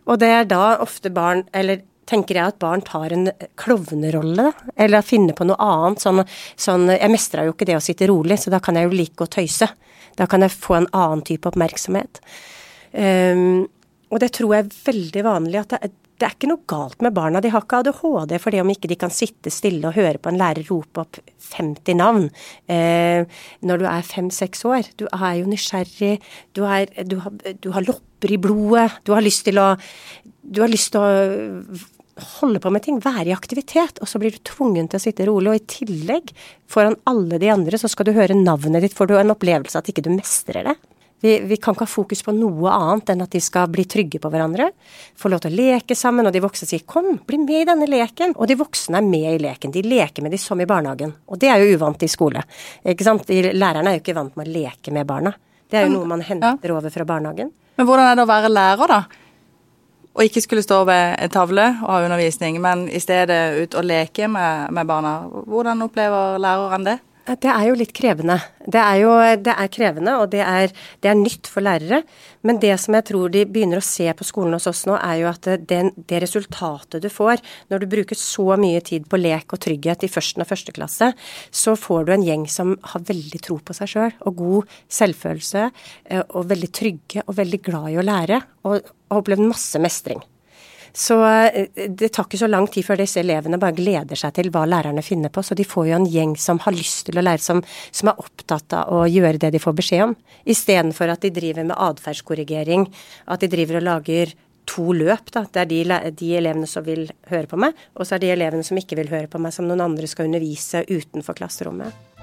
Og 0.08 0.20
det 0.22 0.32
er 0.32 0.48
da 0.48 0.78
ofte 0.84 1.12
barn, 1.14 1.44
eller 1.56 1.84
tenker 2.10 2.40
jeg 2.40 2.54
at 2.54 2.60
barn 2.62 2.84
tar 2.86 3.14
en 3.16 3.30
klovnerolle, 3.60 4.50
da. 4.50 4.72
Eller 4.86 5.06
finner 5.06 5.38
på 5.38 5.48
noe 5.48 5.58
annet. 5.62 6.04
Sånn, 6.04 6.24
sånn 6.56 6.90
Jeg 6.94 7.12
mestra 7.14 7.46
jo 7.48 7.56
ikke 7.56 7.68
det 7.70 7.80
å 7.80 7.84
sitte 7.84 8.10
rolig, 8.12 8.40
så 8.42 8.54
da 8.54 8.62
kan 8.64 8.78
jeg 8.78 8.90
jo 8.90 8.96
like 8.96 9.26
å 9.26 9.32
tøyse. 9.32 9.70
Da 10.16 10.30
kan 10.32 10.46
jeg 10.46 10.56
få 10.56 10.80
en 10.80 10.90
annen 10.96 11.26
type 11.28 11.50
oppmerksomhet. 11.50 12.22
Um, 12.96 13.66
og 14.14 14.22
det 14.22 14.32
tror 14.38 14.54
jeg 14.56 14.66
er 14.66 14.76
veldig 14.86 15.24
vanlig 15.26 15.60
at 15.60 15.74
det, 15.74 15.90
det, 16.16 16.28
er 16.28 16.36
ikke 16.38 16.48
noe 16.48 16.64
galt 16.70 17.02
med 17.04 17.16
barna. 17.18 17.42
De 17.44 17.52
har 17.52 17.66
ikke 17.66 17.82
ADHD 17.82 18.36
fordi 18.40 18.62
om 18.62 18.72
ikke 18.72 18.92
de 18.92 18.98
kan 19.02 19.12
sitte 19.12 19.52
stille 19.52 19.90
og 19.90 19.98
høre 19.98 20.22
på 20.22 20.32
en 20.32 20.40
lærer 20.40 20.70
rope 20.70 21.04
opp 21.04 21.20
50 21.50 22.00
navn 22.00 22.30
eh, 22.72 23.26
når 23.66 23.82
du 23.82 23.88
er 23.90 24.08
fem-seks 24.08 24.64
år. 24.70 24.94
Du 25.02 25.08
er 25.10 25.42
jo 25.42 25.50
nysgjerrig, 25.52 26.14
du, 26.56 26.64
er, 26.64 26.88
du, 27.04 27.18
har, 27.26 27.36
du 27.60 27.70
har 27.76 27.88
lopper 27.90 28.32
i 28.32 28.40
blodet, 28.40 28.88
du 29.04 29.12
har 29.18 29.26
lyst 29.26 29.44
til 29.50 29.60
å 29.60 29.74
lyst 30.72 30.94
til 30.94 31.02
å 31.02 31.86
holde 32.16 32.62
på 32.64 32.72
med 32.72 32.84
ting, 32.86 33.00
være 33.04 33.30
i 33.30 33.36
aktivitet, 33.36 34.00
og 34.00 34.08
så 34.08 34.20
blir 34.22 34.36
du 34.36 34.42
tvungen 34.48 34.88
til 34.88 35.00
å 35.00 35.04
sitte 35.04 35.28
rolig. 35.28 35.52
Og 35.52 35.60
i 35.60 35.70
tillegg, 35.84 36.32
foran 36.72 36.98
alle 37.10 37.40
de 37.42 37.52
andre, 37.52 37.80
så 37.80 37.92
skal 37.92 38.08
du 38.08 38.16
høre 38.16 38.38
navnet 38.38 38.86
ditt, 38.86 38.96
får 38.96 39.12
du 39.12 39.18
en 39.20 39.34
opplevelse 39.36 39.80
at 39.80 39.92
ikke 39.92 40.06
du 40.06 40.14
mestrer 40.16 40.70
det. 40.72 40.76
Vi, 41.24 41.40
vi, 41.48 41.58
kan 41.58 41.74
ikke 41.74 41.88
ha 41.88 41.90
fokus 41.90 42.22
på 42.26 42.34
noe 42.36 42.70
annet 42.70 43.10
enn 43.14 43.24
at 43.24 43.34
de 43.34 43.40
skal 43.42 43.70
bli 43.72 43.86
trygge 43.90 44.20
på 44.22 44.30
hverandre. 44.30 44.68
Få 45.18 45.32
lov 45.32 45.42
til 45.42 45.56
å 45.56 45.58
leke 45.58 45.96
sammen, 45.98 46.28
og 46.28 46.36
de 46.36 46.44
voksne 46.44 46.68
sier 46.70 46.84
'kom, 46.86 47.18
bli 47.26 47.40
med 47.42 47.62
i 47.62 47.68
denne 47.72 47.88
leken'. 47.90 48.36
Og 48.36 48.48
de 48.48 48.60
voksne 48.60 49.00
er 49.00 49.08
med 49.08 49.32
i 49.34 49.42
leken. 49.42 49.72
De 49.72 49.82
leker 49.82 50.22
med 50.22 50.32
de 50.32 50.38
som 50.38 50.60
i 50.62 50.68
barnehagen. 50.70 51.14
Og 51.28 51.40
det 51.40 51.50
er 51.50 51.64
jo 51.64 51.78
uvant 51.78 52.04
i 52.04 52.08
skole. 52.08 52.44
Ikke 52.86 53.04
sant? 53.04 53.26
Lærerne 53.28 53.90
er 53.90 53.98
jo 53.98 54.04
ikke 54.04 54.20
vant 54.20 54.36
med 54.36 54.48
å 54.48 54.52
leke 54.52 54.92
med 54.92 55.08
barna. 55.08 55.34
Det 55.72 55.80
er 55.80 55.88
jo 55.88 55.98
noe 55.98 56.06
man 56.06 56.22
henter 56.22 56.60
ja. 56.62 56.76
over 56.76 56.90
fra 56.90 57.06
barnehagen. 57.06 57.52
Men 57.78 57.88
hvordan 57.88 58.12
er 58.12 58.16
det 58.16 58.24
å 58.24 58.30
være 58.30 58.50
lærer, 58.54 58.88
da? 58.88 59.04
Og 60.16 60.24
ikke 60.24 60.42
skulle 60.42 60.64
stå 60.64 60.84
ved 60.88 61.16
en 61.20 61.32
tavle 61.32 61.66
og 61.84 61.92
ha 61.92 62.06
undervisning, 62.06 62.62
men 62.64 62.86
i 62.88 63.02
stedet 63.04 63.58
ut 63.64 63.76
og 63.76 63.84
leke 63.84 64.30
med, 64.32 64.72
med 64.72 64.88
barna. 64.88 65.18
Hvordan 65.52 65.84
opplever 65.84 66.38
læreren 66.40 66.88
det? 66.88 67.00
Det 67.26 67.50
er 67.50 67.64
jo 67.66 67.78
litt 67.78 67.94
krevende. 67.98 68.36
Det 68.70 68.78
er 68.78 69.00
jo 69.02 69.14
det 69.42 69.54
er 69.56 69.70
krevende, 69.74 70.14
og 70.22 70.30
det 70.30 70.44
er, 70.46 70.70
det 71.02 71.10
er, 71.10 71.18
nytt 71.18 71.50
for 71.50 71.66
lærere. 71.66 72.04
Men 72.46 72.60
det 72.62 72.76
som 72.82 72.94
jeg 72.94 73.08
tror 73.08 73.32
de 73.34 73.42
begynner 73.50 73.82
å 73.82 73.86
se 73.86 74.06
på 74.14 74.28
skolen 74.28 74.54
hos 74.54 74.68
oss 74.70 74.84
nå, 74.86 74.94
er 75.00 75.24
jo 75.24 75.32
at 75.32 75.50
det, 75.66 75.80
det 75.98 76.20
resultatet 76.22 77.02
du 77.02 77.10
får 77.10 77.42
når 77.74 77.82
du 77.82 77.88
bruker 77.96 78.20
så 78.20 78.60
mye 78.62 78.84
tid 78.86 79.08
på 79.10 79.18
lek 79.18 79.58
og 79.58 79.64
trygghet 79.66 80.06
i 80.06 80.12
førsten 80.12 80.46
og 80.46 80.52
første 80.52 80.76
klasse, 80.76 81.10
så 81.50 81.74
får 81.80 82.06
du 82.06 82.14
en 82.14 82.28
gjeng 82.28 82.46
som 82.52 82.76
har 82.94 83.08
veldig 83.10 83.42
tro 83.42 83.58
på 83.58 83.74
seg 83.74 83.90
sjøl 83.96 84.14
og 84.30 84.38
god 84.44 84.78
selvfølelse, 85.00 85.66
eh, 86.14 86.24
og 86.30 86.46
veldig 86.54 86.72
trygge 86.78 87.26
og 87.26 87.40
veldig 87.42 87.64
glad 87.66 87.90
i 87.96 88.00
å 88.02 88.06
lære, 88.06 88.42
og 88.70 88.78
har 88.78 89.18
opplevd 89.18 89.50
masse 89.50 89.82
mestring. 89.82 90.22
Så 90.96 91.18
eh, 91.26 91.68
det 91.90 92.10
tar 92.16 92.28
ikke 92.28 92.40
så 92.40 92.48
lang 92.48 92.70
tid 92.72 92.86
før 92.88 93.02
disse 93.02 93.20
elevene 93.20 93.60
bare 93.60 93.76
gleder 93.76 94.20
seg 94.20 94.38
til 94.38 94.50
hva 94.54 94.64
lærerne 94.70 95.04
finner 95.04 95.34
på. 95.34 95.44
Så 95.44 95.58
de 95.58 95.68
får 95.68 95.90
jo 95.90 95.98
en 95.98 96.08
gjeng 96.08 96.38
som 96.40 96.62
har 96.64 96.76
lyst 96.76 97.10
til 97.10 97.20
å 97.20 97.26
lære, 97.26 97.44
som, 97.44 97.62
som 97.92 98.12
er 98.12 98.24
opptatt 98.24 98.78
av 98.80 98.94
å 98.96 99.04
gjøre 99.10 99.42
det 99.44 99.52
de 99.58 99.62
får 99.62 99.76
beskjed 99.82 100.06
om. 100.08 100.16
Istedenfor 100.48 101.12
at 101.12 101.28
de 101.28 101.34
driver 101.36 101.68
med 101.68 101.76
atferdskorrigering, 101.76 102.88
at 103.28 103.44
de 103.44 103.52
driver 103.52 103.82
og 103.82 103.88
lager 103.90 104.34
to 104.66 104.94
løp. 104.96 105.32
da, 105.36 105.46
Det 105.52 105.66
er 105.66 105.70
de, 105.70 105.84
de, 106.16 106.34
elevene 106.40 106.68
som 106.70 106.86
vil 106.88 107.10
høre 107.30 107.52
på 107.52 107.60
meg, 107.60 107.76
og 107.96 108.08
så 108.08 108.16
er 108.16 108.24
de 108.24 108.34
elevene 108.34 108.64
som 108.64 108.80
ikke 108.80 108.98
vil 109.02 109.12
høre 109.12 109.28
på 109.28 109.42
meg, 109.42 109.54
som 109.54 109.68
noen 109.68 109.84
andre 109.84 110.08
skal 110.08 110.32
undervise 110.32 110.86
utenfor 110.88 111.38
klasserommet. 111.38 112.15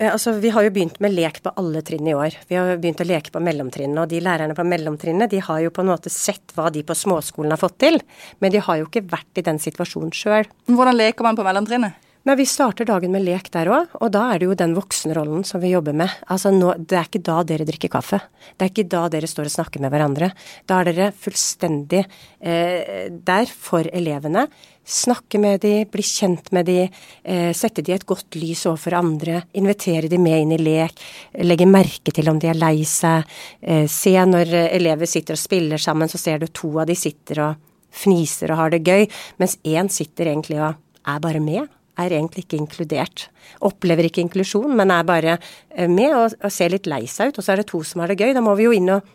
Altså, 0.00 0.32
Vi 0.40 0.48
har 0.48 0.64
jo 0.64 0.72
begynt 0.72 1.00
med 1.04 1.12
lek 1.12 1.42
på 1.44 1.52
alle 1.60 1.82
trinn 1.84 2.06
i 2.08 2.14
år. 2.16 2.36
Vi 2.48 2.56
har 2.56 2.78
begynt 2.80 3.02
å 3.04 3.06
leke 3.08 3.32
på 3.34 3.42
mellomtrinnene. 3.44 4.00
Og 4.00 4.08
de 4.08 4.20
lærerne 4.24 4.56
på 4.56 4.64
mellomtrinnene 4.64 5.28
de 5.28 5.42
har 5.44 5.60
jo 5.60 5.72
på 5.76 5.84
en 5.84 5.90
måte 5.92 6.12
sett 6.12 6.54
hva 6.56 6.70
de 6.72 6.82
på 6.86 6.96
småskolen 6.96 7.52
har 7.52 7.60
fått 7.60 7.76
til. 7.84 8.00
Men 8.40 8.54
de 8.54 8.62
har 8.64 8.80
jo 8.80 8.88
ikke 8.88 9.04
vært 9.10 9.42
i 9.42 9.44
den 9.44 9.60
situasjonen 9.60 10.14
sjøl. 10.16 10.48
Hvordan 10.72 10.96
leker 10.96 11.26
man 11.26 11.36
på 11.36 11.44
mellomtrinnet? 11.44 12.09
Nei, 12.20 12.34
Vi 12.36 12.44
starter 12.44 12.84
dagen 12.84 13.14
med 13.14 13.22
lek 13.24 13.46
der 13.48 13.68
òg, 13.72 13.94
og 13.96 14.10
da 14.12 14.26
er 14.28 14.40
det 14.40 14.44
jo 14.44 14.54
den 14.58 14.74
voksenrollen 14.76 15.40
som 15.48 15.62
vi 15.62 15.70
jobber 15.72 15.94
med. 15.96 16.10
Altså 16.28 16.50
nå, 16.52 16.74
Det 16.76 16.98
er 16.98 17.06
ikke 17.08 17.22
da 17.24 17.42
dere 17.42 17.64
drikker 17.64 17.88
kaffe. 17.88 18.20
Det 18.58 18.66
er 18.66 18.68
ikke 18.68 18.90
da 18.92 19.08
dere 19.08 19.26
står 19.26 19.48
og 19.48 19.54
snakker 19.54 19.80
med 19.80 19.90
hverandre. 19.90 20.28
Da 20.68 20.80
er 20.80 20.90
dere 20.90 21.06
fullstendig 21.16 22.02
eh, 22.04 23.08
der 23.08 23.46
for 23.48 23.88
elevene. 23.88 24.44
Snakke 24.84 25.40
med 25.40 25.62
de, 25.64 25.86
bli 25.88 26.04
kjent 26.04 26.52
med 26.52 26.68
de, 26.68 26.90
eh, 27.24 27.54
sette 27.56 27.80
de 27.80 27.96
et 27.96 28.04
godt 28.04 28.36
lys 28.36 28.66
overfor 28.68 28.98
andre. 29.00 29.46
Invitere 29.56 30.12
de 30.12 30.20
med 30.20 30.42
inn 30.42 30.52
i 30.52 30.60
lek. 30.60 31.00
Legge 31.40 31.64
merke 31.64 32.12
til 32.12 32.28
om 32.28 32.38
de 32.38 32.52
er 32.52 32.60
lei 32.60 32.84
seg. 32.84 33.24
Eh, 33.62 33.86
se 33.88 34.12
når 34.12 34.52
elever 34.68 35.08
sitter 35.08 35.40
og 35.40 35.40
spiller 35.40 35.80
sammen, 35.80 36.04
så 36.04 36.20
ser 36.20 36.38
du 36.38 36.48
to 36.52 36.76
av 36.80 36.86
de 36.86 37.00
sitter 37.00 37.46
og 37.48 37.68
fniser 37.90 38.52
og 38.52 38.60
har 38.60 38.76
det 38.76 38.84
gøy, 38.84 39.08
mens 39.40 39.56
én 39.64 39.88
sitter 39.88 40.28
egentlig 40.28 40.60
og 40.60 40.74
er 41.08 41.18
bare 41.24 41.40
med 41.40 41.64
er 42.00 42.16
egentlig 42.16 42.46
ikke 42.46 42.60
inkludert. 42.60 43.28
Opplever 43.66 44.08
ikke 44.08 44.24
inklusjon, 44.24 44.72
men 44.76 44.92
er 44.94 45.06
bare 45.08 45.36
eh, 45.36 45.88
med 45.90 46.16
og, 46.16 46.36
og 46.40 46.54
ser 46.54 46.74
litt 46.74 46.88
lei 46.90 47.04
seg 47.10 47.32
ut. 47.32 47.40
Og 47.40 47.46
så 47.46 47.54
er 47.54 47.62
det 47.62 47.70
to 47.70 47.82
som 47.86 48.02
har 48.02 48.12
det 48.12 48.20
gøy. 48.20 48.34
Da 48.36 48.44
må 48.44 48.56
vi 48.58 48.68
jo 48.68 48.74
inn 48.76 48.90
og 48.96 49.06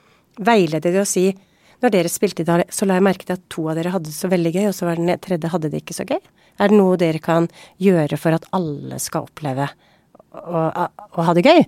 veilede 0.45 0.91
det 0.91 1.04
og 1.04 1.10
si 1.10 1.30
når 1.84 1.91
dere 1.91 2.10
spilte 2.10 2.41
i 2.41 2.48
dag, 2.48 2.63
så 2.71 2.88
la 2.88 2.98
jeg 2.98 3.06
merke 3.06 3.28
til 3.28 3.36
at 3.36 3.48
to 3.52 3.67
av 3.69 3.78
dere 3.78 3.91
hadde 3.93 4.10
det 4.10 4.15
så 4.15 4.30
veldig 4.32 4.52
gøy, 4.56 4.63
og 4.69 4.76
så 4.78 4.88
var 4.88 5.00
den 5.00 5.12
tredje 5.21 5.52
hadde 5.52 5.71
det 5.74 5.84
ikke 5.84 5.98
så 5.98 6.06
gøy. 6.08 6.21
Er 6.56 6.71
det 6.71 6.78
noe 6.80 6.95
dere 7.00 7.19
kan 7.24 7.50
gjøre 7.84 8.19
for 8.19 8.38
at 8.38 8.48
alle 8.56 9.00
skal 9.04 9.28
oppleve 9.28 9.67
å, 10.32 10.62
å, 10.71 11.26
ha 11.28 11.36
det 11.36 11.43
gøy? 11.45 11.62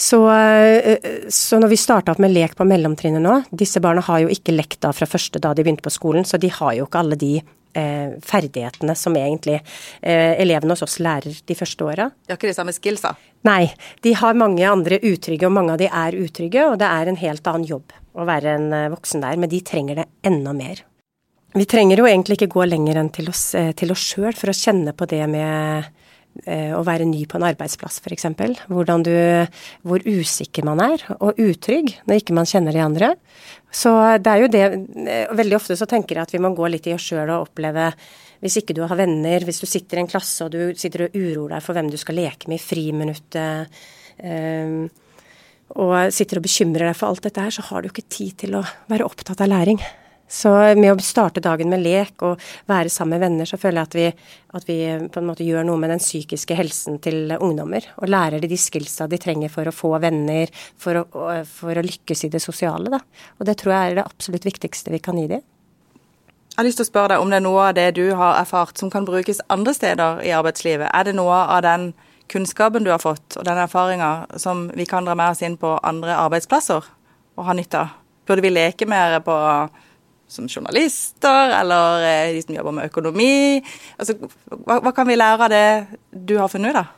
Så, 0.00 0.20
eh, 0.30 1.26
så, 1.30 1.58
når 1.62 1.74
vi 1.74 1.78
starta 1.78 2.14
opp 2.14 2.22
med 2.22 2.32
lek 2.34 2.56
på 2.58 2.66
mellomtrinnet 2.66 3.22
nå 3.22 3.34
Disse 3.54 3.78
barna 3.78 4.02
har 4.02 4.24
jo 4.24 4.32
ikke 4.32 4.54
lekt 4.56 4.80
da 4.82 4.90
fra 4.90 5.06
første 5.06 5.38
da 5.38 5.52
de 5.54 5.62
begynte 5.62 5.84
på 5.86 5.92
skolen, 5.94 6.26
så 6.26 6.40
de 6.40 6.50
har 6.50 6.74
jo 6.78 6.88
ikke 6.88 7.02
alle 7.04 7.18
de 7.20 7.36
eh, 7.74 8.14
ferdighetene 8.24 8.96
som 8.98 9.16
egentlig 9.18 9.58
eh, 9.58 10.34
elevene 10.40 10.74
hos 10.74 10.84
oss 10.86 10.98
lærer 11.02 11.42
de 11.46 11.58
første 11.58 11.86
åra. 11.86 12.08
De 12.24 12.32
har 12.34 12.40
ikke 12.40 12.52
de 12.52 12.56
samme 12.56 12.74
skillsa? 12.76 13.14
Nei. 13.44 13.68
De 14.02 14.14
har 14.16 14.38
mange 14.38 14.64
andre 14.68 14.98
utrygge, 15.02 15.46
og 15.46 15.54
mange 15.56 15.74
av 15.74 15.82
de 15.82 15.90
er 15.90 16.16
utrygge. 16.16 16.64
Og 16.70 16.78
det 16.80 16.88
er 16.88 17.10
en 17.10 17.20
helt 17.20 17.52
annen 17.52 17.68
jobb 17.68 17.94
å 18.14 18.26
være 18.28 18.56
en 18.58 18.72
eh, 18.72 18.90
voksen 18.94 19.24
der, 19.24 19.38
men 19.40 19.52
de 19.52 19.60
trenger 19.66 20.02
det 20.02 20.08
enda 20.26 20.54
mer. 20.56 20.84
Vi 21.54 21.66
trenger 21.70 22.00
jo 22.00 22.06
egentlig 22.08 22.38
ikke 22.38 22.54
gå 22.56 22.64
lenger 22.66 22.98
enn 22.98 23.12
til 23.14 23.28
oss, 23.30 23.52
eh, 23.58 23.72
til 23.78 23.94
oss 23.94 24.02
sjøl 24.02 24.34
for 24.34 24.50
å 24.50 24.56
kjenne 24.58 24.94
på 24.96 25.06
det 25.10 25.22
med 25.30 25.90
å 26.44 26.82
være 26.84 27.06
ny 27.06 27.22
på 27.30 27.38
en 27.38 27.46
arbeidsplass, 27.46 28.00
f.eks. 28.02 28.26
Hvordan 28.66 29.04
Hvor 29.86 30.02
usikker 30.02 30.66
man 30.66 30.82
er, 30.82 31.04
og 31.20 31.38
utrygg 31.38 31.94
når 32.08 32.20
ikke 32.20 32.34
man 32.36 32.48
kjenner 32.48 32.74
de 32.74 32.82
andre. 32.82 33.12
Så 33.74 33.90
det 34.22 34.30
er 34.30 34.42
jo 34.42 34.50
det 34.52 34.64
eh, 35.08 35.32
Veldig 35.34 35.58
ofte 35.58 35.76
så 35.78 35.88
tenker 35.90 36.16
jeg 36.18 36.28
at 36.28 36.34
vi 36.34 36.42
må 36.42 36.52
gå 36.54 36.68
litt 36.70 36.86
i 36.86 36.94
oss 36.94 37.08
sjøl 37.10 37.26
og 37.26 37.48
oppleve 37.48 37.88
Hvis 38.44 38.60
ikke 38.60 38.76
du 38.76 38.84
har 38.86 38.98
venner, 38.98 39.46
hvis 39.46 39.62
du 39.62 39.66
sitter 39.66 39.98
i 39.98 40.04
en 40.04 40.10
klasse 40.10 40.46
og 40.46 40.52
du 40.54 40.76
sitter 40.78 41.08
og 41.08 41.16
uroer 41.16 41.56
deg 41.56 41.64
for 41.64 41.76
hvem 41.76 41.90
du 41.90 41.98
skal 42.00 42.18
leke 42.20 42.50
med 42.50 42.60
i 42.60 42.62
friminuttet, 42.62 43.82
um, 44.20 44.84
og 45.80 45.94
sitter 46.12 46.38
og 46.38 46.44
bekymrer 46.44 46.90
deg 46.90 46.98
for 46.98 47.08
alt 47.08 47.24
dette 47.24 47.40
her, 47.40 47.54
så 47.54 47.64
har 47.70 47.82
du 47.82 47.88
ikke 47.88 48.04
tid 48.04 48.36
til 48.44 48.58
å 48.58 48.62
være 48.90 49.06
opptatt 49.08 49.40
av 49.40 49.48
læring. 49.48 49.80
Så 50.34 50.50
med 50.74 50.90
å 50.90 51.02
starte 51.04 51.42
dagen 51.42 51.70
med 51.70 51.84
lek 51.84 52.22
og 52.26 52.40
være 52.70 52.90
sammen 52.90 53.14
med 53.14 53.22
venner, 53.22 53.46
så 53.46 53.58
føler 53.60 53.80
jeg 53.80 53.86
at 53.86 53.94
vi, 53.94 54.06
at 54.58 54.66
vi, 54.66 54.78
på 55.14 55.20
en 55.20 55.28
måte 55.28 55.46
gjør 55.46 55.66
noe 55.68 55.78
med 55.78 55.92
den 55.94 56.02
psykiske 56.02 56.56
helsen 56.58 56.98
til 57.04 57.36
ungdommer. 57.36 57.86
Og 58.02 58.10
lærer 58.10 58.42
de 58.42 58.50
de 58.50 58.58
skillsa 58.58 59.06
de 59.10 59.20
trenger 59.22 59.52
for 59.54 59.70
å 59.70 59.74
få 59.74 59.92
venner, 60.02 60.50
for 60.80 61.04
å, 61.04 61.28
for 61.46 61.78
å 61.78 61.84
lykkes 61.86 62.26
i 62.26 62.32
det 62.34 62.42
sosiale. 62.42 62.90
Da. 62.96 62.98
Og 63.38 63.46
det 63.46 63.60
tror 63.62 63.76
jeg 63.76 63.92
er 63.92 64.00
det 64.00 64.06
absolutt 64.08 64.48
viktigste 64.48 64.94
vi 64.94 65.02
kan 65.04 65.20
gi 65.22 65.28
dem. 65.36 65.44
Jeg 65.44 66.60
har 66.60 66.68
lyst 66.68 66.82
til 66.82 66.86
å 66.86 66.90
spørre 66.90 67.14
deg 67.14 67.22
om 67.22 67.30
det 67.30 67.38
er 67.38 67.46
noe 67.46 67.62
av 67.68 67.78
det 67.78 67.86
du 67.94 68.04
har 68.18 68.36
erfart 68.40 68.78
som 68.78 68.90
kan 68.90 69.06
brukes 69.06 69.42
andre 69.50 69.72
steder 69.74 70.20
i 70.26 70.34
arbeidslivet. 70.34 70.90
Er 70.90 71.06
det 71.06 71.14
noe 71.18 71.40
av 71.50 71.62
den 71.66 71.88
kunnskapen 72.30 72.86
du 72.86 72.90
har 72.90 73.02
fått 73.02 73.38
og 73.38 73.46
den 73.46 73.58
erfaringa 73.58 74.38
som 74.38 74.66
vi 74.74 74.86
kan 74.86 75.06
dra 75.06 75.14
med 75.18 75.34
oss 75.34 75.42
inn 75.46 75.58
på 75.58 75.76
andre 75.82 76.14
arbeidsplasser 76.26 76.86
og 77.34 77.48
ha 77.48 77.54
nytte 77.58 77.86
av? 77.86 77.98
Burde 78.26 78.46
vi 78.46 78.54
leke 78.54 78.86
mer 78.88 79.18
på 79.22 79.34
som 80.28 80.48
journalister, 80.48 81.54
eller 81.60 82.04
eh, 82.08 82.34
de 82.34 82.42
som 82.44 82.56
jobber 82.56 82.76
med 82.80 82.90
økonomi? 82.90 83.62
Altså, 83.98 84.18
hva, 84.50 84.80
hva, 84.80 84.92
kan 84.94 85.08
vi 85.08 85.18
lære 85.18 85.48
av 85.48 85.52
det 85.52 85.66
du 86.10 86.38
har 86.40 86.52
funnet 86.52 86.74
ut 86.74 86.82
av? 86.82 86.92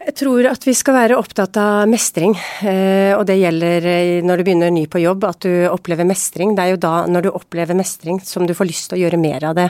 Jeg 0.00 0.14
tror 0.16 0.46
at 0.48 0.62
vi 0.64 0.72
skal 0.72 0.94
være 0.96 1.16
opptatt 1.20 1.58
av 1.60 1.82
mestring, 1.92 2.32
eh, 2.64 3.12
og 3.12 3.26
det 3.28 3.36
gjelder 3.36 3.84
eh, 3.84 4.22
når 4.24 4.40
du 4.40 4.44
begynner 4.46 4.72
ny 4.72 4.86
på 4.88 5.02
jobb, 5.02 5.26
at 5.28 5.44
du 5.44 5.66
opplever 5.68 6.08
mestring. 6.08 6.54
Det 6.56 6.64
er 6.64 6.70
jo 6.72 6.78
da, 6.80 6.92
når 7.04 7.26
du 7.26 7.28
opplever 7.34 7.76
mestring, 7.76 8.16
som 8.24 8.46
du 8.48 8.54
får 8.56 8.70
lyst 8.70 8.88
til 8.88 8.96
å 8.96 9.02
gjøre 9.02 9.20
mer 9.20 9.44
av 9.50 9.58
det. 9.58 9.68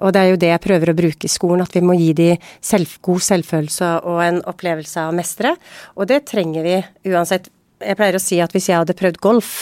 Og 0.00 0.14
det 0.16 0.22
er 0.22 0.32
jo 0.32 0.40
det 0.40 0.50
jeg 0.54 0.64
prøver 0.64 0.88
å 0.88 0.96
bruke 1.02 1.28
i 1.28 1.34
skolen, 1.34 1.66
at 1.66 1.76
vi 1.76 1.84
må 1.84 1.98
gi 2.00 2.14
de 2.16 2.30
selv, 2.64 2.96
god 3.04 3.20
selvfølelse 3.28 3.92
og 4.08 4.24
en 4.24 4.40
opplevelse 4.48 5.04
av 5.04 5.12
å 5.12 5.18
mestre. 5.20 5.52
Og 6.00 6.08
det 6.08 6.22
trenger 6.32 6.64
vi 6.64 6.80
uansett 7.12 7.52
jeg 7.78 7.94
pleier 7.94 8.16
å 8.18 8.22
si 8.22 8.40
at 8.42 8.50
hvis 8.50 8.72
jeg 8.72 8.80
hadde 8.80 8.96
prøvd 8.98 9.20
golf, 9.22 9.52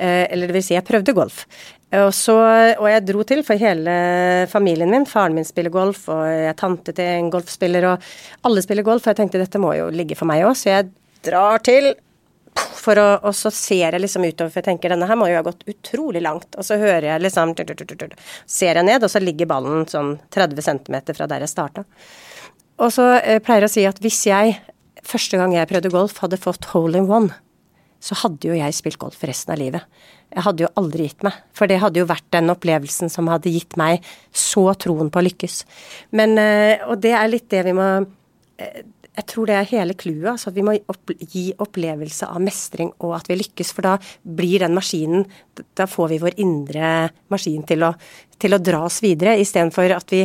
eller 0.00 0.48
det 0.48 0.54
vil 0.56 0.62
si 0.64 0.72
jeg 0.72 0.86
prøvde 0.86 1.12
golf, 1.12 1.42
og, 1.90 2.12
så, 2.14 2.36
og 2.78 2.86
jeg 2.86 3.02
dro 3.08 3.24
til 3.26 3.40
for 3.46 3.58
hele 3.58 3.94
familien 4.50 4.92
min. 4.92 5.08
Faren 5.10 5.34
min 5.34 5.46
spiller 5.46 5.72
golf, 5.74 6.04
og 6.12 6.22
jeg 6.28 6.52
er 6.52 6.58
tante 6.58 6.94
til 6.94 7.16
en 7.16 7.32
golfspiller, 7.32 7.88
og 7.90 8.46
alle 8.46 8.62
spiller 8.62 8.86
golf. 8.86 9.02
Og 9.02 9.10
jeg 9.10 9.18
tenkte 9.22 9.42
dette 9.42 9.62
må 9.62 9.72
jo 9.74 9.88
ligge 9.90 10.18
for 10.18 10.30
meg 10.30 10.44
òg, 10.46 10.54
så 10.58 10.70
jeg 10.70 10.92
drar 11.26 11.62
til. 11.66 11.92
For 12.80 12.98
å, 12.98 13.08
og 13.26 13.34
så 13.36 13.50
ser 13.54 13.94
jeg 13.94 14.02
liksom 14.02 14.24
utover, 14.24 14.50
for 14.50 14.60
jeg 14.60 14.70
tenker 14.70 14.90
denne 14.90 15.06
her 15.06 15.18
må 15.18 15.28
jo 15.30 15.36
ha 15.38 15.44
gått 15.46 15.66
utrolig 15.70 16.22
langt. 16.22 16.54
Og 16.58 16.66
så 16.66 16.78
hører 16.80 17.08
jeg 17.12 17.24
liksom 17.26 17.54
Ser 18.46 18.78
jeg 18.78 18.86
ned, 18.86 19.02
og 19.02 19.10
så 19.10 19.22
ligger 19.22 19.50
ballen 19.50 19.86
sånn 19.90 20.16
30 20.34 20.66
cm 20.66 20.96
fra 21.14 21.28
der 21.30 21.46
jeg 21.46 21.52
starta. 21.52 21.84
Og 22.80 22.94
så 22.94 23.12
jeg 23.18 23.42
pleier 23.44 23.66
jeg 23.66 23.70
å 23.70 23.74
si 23.74 23.86
at 23.88 24.00
hvis 24.02 24.22
jeg, 24.30 24.56
første 25.02 25.38
gang 25.40 25.54
jeg 25.54 25.68
prøvde 25.70 25.92
golf, 25.92 26.22
hadde 26.22 26.40
fått 26.40 26.70
hole 26.72 27.02
in 27.02 27.10
one, 27.10 27.34
så 28.00 28.16
hadde 28.22 28.48
jo 28.48 28.56
jeg 28.56 28.78
spilt 28.78 29.00
golf 29.00 29.20
resten 29.28 29.52
av 29.52 29.60
livet. 29.60 29.84
Jeg 30.30 30.44
hadde 30.46 30.64
jo 30.64 30.70
aldri 30.78 31.08
gitt 31.08 31.24
meg, 31.26 31.36
for 31.56 31.70
det 31.70 31.80
hadde 31.82 31.98
jo 31.98 32.06
vært 32.06 32.28
den 32.34 32.52
opplevelsen 32.52 33.10
som 33.10 33.28
hadde 33.32 33.50
gitt 33.50 33.76
meg 33.80 34.04
så 34.30 34.68
troen 34.78 35.10
på 35.10 35.18
å 35.18 35.26
lykkes. 35.26 35.64
Men, 36.14 36.36
eh, 36.38 36.82
og 36.86 37.02
det 37.02 37.16
er 37.18 37.30
litt 37.32 37.48
det 37.50 37.64
vi 37.66 37.76
må 37.76 37.90
eh, 38.60 38.82
Jeg 39.10 39.26
tror 39.26 39.48
det 39.50 39.56
er 39.58 39.66
hele 39.72 39.96
clouet. 39.98 40.30
Altså 40.30 40.52
vi 40.54 40.62
må 40.62 40.76
gi 41.18 41.50
opplevelse 41.58 42.28
av 42.30 42.40
mestring 42.40 42.92
og 43.02 43.16
at 43.18 43.26
vi 43.28 43.40
lykkes. 43.40 43.72
For 43.74 43.82
da 43.82 43.96
blir 44.22 44.62
den 44.62 44.76
maskinen 44.76 45.26
Da 45.76 45.88
får 45.90 46.12
vi 46.12 46.20
vår 46.22 46.38
indre 46.40 47.10
maskin 47.28 47.66
til 47.66 47.82
å, 47.84 47.90
til 48.38 48.54
å 48.54 48.62
dra 48.62 48.84
oss 48.86 49.00
videre, 49.02 49.34
istedenfor 49.42 49.96
at 49.96 50.14
vi 50.14 50.22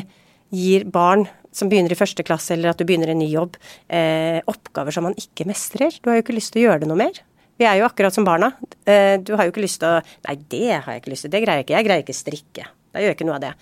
gir 0.54 0.86
barn 0.86 1.26
som 1.56 1.72
begynner 1.72 1.96
i 1.96 1.98
første 1.98 2.24
klasse, 2.28 2.54
eller 2.54 2.72
at 2.72 2.80
du 2.80 2.86
begynner 2.88 3.14
en 3.14 3.20
ny 3.20 3.30
jobb, 3.32 3.56
eh, 3.90 4.42
oppgaver 4.46 4.94
som 4.94 5.08
man 5.08 5.16
ikke 5.18 5.48
mestrer. 5.48 5.98
Du 6.02 6.10
har 6.10 6.20
jo 6.20 6.26
ikke 6.26 6.36
lyst 6.36 6.54
til 6.54 6.64
å 6.64 6.70
gjøre 6.70 6.84
det 6.84 6.92
noe 6.92 7.00
mer. 7.00 7.22
Vi 7.56 7.68
er 7.68 7.80
jo 7.80 7.88
akkurat 7.88 8.14
som 8.16 8.28
barna. 8.28 8.52
Eh, 8.84 9.16
du 9.24 9.34
har 9.36 9.48
jo 9.48 9.54
ikke 9.54 9.64
lyst 9.64 9.80
til 9.84 9.98
å 9.98 10.02
Nei, 10.28 10.36
det 10.52 10.68
har 10.74 10.92
jeg 10.92 11.04
ikke 11.04 11.14
lyst 11.14 11.28
til. 11.28 11.34
Det 11.34 11.42
greier 11.44 11.62
jeg 11.62 11.68
ikke. 11.68 11.78
Jeg 11.78 11.88
greier 11.88 12.04
ikke 12.04 12.18
strikke. 12.18 12.68
Da 12.92 13.04
gjør 13.04 13.14
jeg 13.14 13.18
ikke 13.20 13.28
noe 13.30 13.38
av 13.40 13.46
det. 13.46 13.54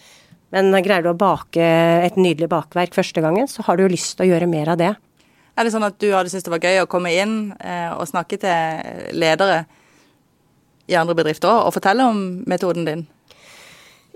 Men 0.53 0.69
greier 0.85 1.05
du 1.05 1.09
å 1.09 1.17
bake 1.17 1.65
et 2.05 2.17
nydelig 2.19 2.49
bakverk 2.51 2.93
første 2.93 3.21
gangen, 3.25 3.49
så 3.49 3.65
har 3.65 3.77
du 3.77 3.85
jo 3.85 3.93
lyst 3.93 4.15
til 4.17 4.27
å 4.27 4.29
gjøre 4.33 4.49
mer 4.49 4.73
av 4.73 4.81
det. 4.81 4.91
Er 5.53 5.65
det 5.65 5.73
sånn 5.73 5.85
at 5.85 5.97
du 6.01 6.07
hadde 6.13 6.29
syntes 6.29 6.45
det 6.45 6.53
var 6.53 6.65
gøy 6.65 6.81
å 6.81 6.89
komme 6.89 7.13
inn 7.13 7.37
eh, 7.61 7.89
og 7.93 8.09
snakke 8.09 8.37
til 8.41 9.17
ledere 9.17 9.63
i 10.89 10.97
andre 10.99 11.15
bedrifter 11.17 11.49
òg, 11.49 11.67
og 11.69 11.75
fortelle 11.77 12.05
om 12.05 12.21
metoden 12.49 12.85
din? 12.89 13.03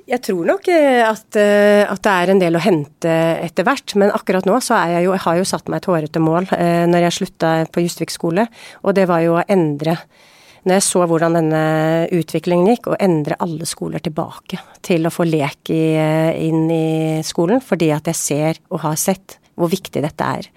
Jeg 0.07 0.23
tror 0.23 0.45
nok 0.47 0.69
eh, 0.71 1.01
at, 1.03 1.35
eh, 1.35 1.83
at, 1.83 1.99
det 2.05 2.11
er 2.13 2.31
en 2.31 2.39
del 2.39 2.55
å 2.55 2.63
hente 2.63 3.11
etter 3.43 3.65
hvert, 3.67 3.91
men 3.99 4.13
akkurat 4.15 4.45
nå 4.47 4.55
så 4.63 4.79
jeg 4.87 5.03
jo, 5.03 5.11
jeg 5.17 5.23
har 5.25 5.39
jo 5.41 5.47
satt 5.49 5.67
meg 5.67 5.81
et 5.81 5.89
hårete 5.91 6.21
mål 6.23 6.47
eh, 6.55 6.85
når 6.87 7.07
jeg 7.07 7.15
slutta 7.17 7.51
på 7.73 7.83
Justvik 7.83 8.13
skole, 8.15 8.45
og 8.87 8.95
det 8.95 9.03
var 9.09 9.25
jo 9.25 9.35
å 9.35 9.43
endre 9.51 9.97
når 10.67 10.79
jeg 10.79 10.85
så 10.87 11.03
hvordan 11.07 11.35
denne 11.37 11.59
utviklingen 12.15 12.71
gikk, 12.71 12.89
å 12.91 12.99
endre 13.03 13.37
alle 13.43 13.67
skoler 13.67 14.03
tilbake 14.03 14.59
til 14.83 15.07
å 15.07 15.11
få 15.11 15.27
lek 15.27 15.71
i, 15.71 15.83
inn 16.43 16.65
i 16.71 16.87
skolen, 17.23 17.61
fordi 17.63 17.91
at 17.95 18.07
jeg 18.11 18.19
ser 18.19 18.59
og 18.71 18.81
har 18.83 18.97
sett 18.99 19.37
hvor 19.55 19.71
viktig 19.71 20.03
dette 20.03 20.27
er. 20.27 20.49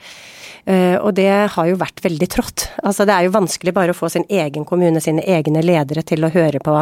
Uh, 0.67 0.99
og 0.99 1.15
det 1.17 1.31
har 1.55 1.69
jo 1.71 1.79
vært 1.79 2.03
veldig 2.05 2.27
trått. 2.31 2.67
Altså 2.83 3.07
det 3.09 3.15
er 3.15 3.29
jo 3.29 3.37
vanskelig 3.37 3.73
bare 3.77 3.95
å 3.95 3.97
få 3.97 4.11
sin 4.13 4.27
egen 4.27 4.67
kommune, 4.69 5.01
sine 5.01 5.23
egne 5.23 5.63
ledere 5.63 6.03
til 6.07 6.27
å 6.27 6.33
høre 6.35 6.59
på 6.65 6.75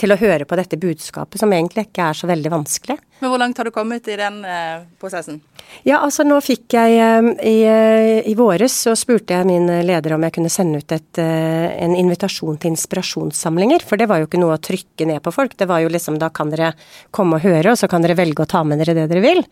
til 0.00 0.14
å 0.14 0.18
høre 0.20 0.46
på 0.48 0.56
dette 0.58 0.78
budskapet, 0.80 1.40
som 1.40 1.52
egentlig 1.52 1.88
ikke 1.88 2.08
er 2.10 2.16
så 2.16 2.28
veldig 2.30 2.52
vanskelig. 2.52 2.96
Men 3.20 3.32
Hvor 3.32 3.40
langt 3.42 3.58
har 3.60 3.68
du 3.68 3.72
kommet 3.74 4.08
i 4.08 4.16
den 4.16 4.40
eh, 4.48 4.86
prosessen? 5.00 5.42
Ja, 5.86 6.00
altså 6.00 6.24
nå 6.26 6.38
fikk 6.44 6.74
jeg 6.74 6.96
eh, 6.98 7.28
i, 7.46 7.56
eh, 7.68 8.28
i, 8.28 8.34
våres 8.38 8.74
så 8.86 8.94
spurte 8.98 9.36
jeg 9.36 9.48
min 9.48 9.68
leder 9.86 10.16
om 10.16 10.24
jeg 10.26 10.34
kunne 10.36 10.52
sende 10.52 10.80
ut 10.80 10.94
et, 10.94 11.20
eh, 11.22 11.66
en 11.84 11.94
invitasjon 11.96 12.58
til 12.60 12.72
inspirasjonssamlinger. 12.74 13.84
For 13.86 14.00
det 14.00 14.08
var 14.10 14.22
jo 14.22 14.28
ikke 14.28 14.40
noe 14.40 14.56
å 14.56 14.62
trykke 14.62 15.08
ned 15.08 15.22
på 15.24 15.34
folk. 15.34 15.56
Det 15.60 15.68
var 15.70 15.84
jo 15.84 15.92
liksom 15.92 16.18
da 16.20 16.30
kan 16.34 16.52
dere 16.52 16.72
komme 17.14 17.38
og 17.38 17.46
høre, 17.46 17.74
og 17.74 17.80
så 17.80 17.90
kan 17.90 18.04
dere 18.04 18.18
velge 18.18 18.44
å 18.44 18.50
ta 18.50 18.64
med 18.64 18.82
dere 18.82 18.96
det 18.98 19.06
dere 19.12 19.24
vil. 19.24 19.44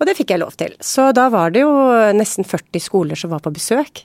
Og 0.00 0.06
det 0.08 0.16
fikk 0.16 0.32
jeg 0.32 0.40
lov 0.40 0.54
til. 0.56 0.76
Så 0.80 1.10
da 1.16 1.26
var 1.32 1.52
det 1.52 1.64
jo 1.64 1.72
nesten 2.16 2.46
40 2.48 2.80
skoler 2.80 3.18
som 3.20 3.32
var 3.34 3.42
på 3.44 3.52
besøk. 3.52 4.04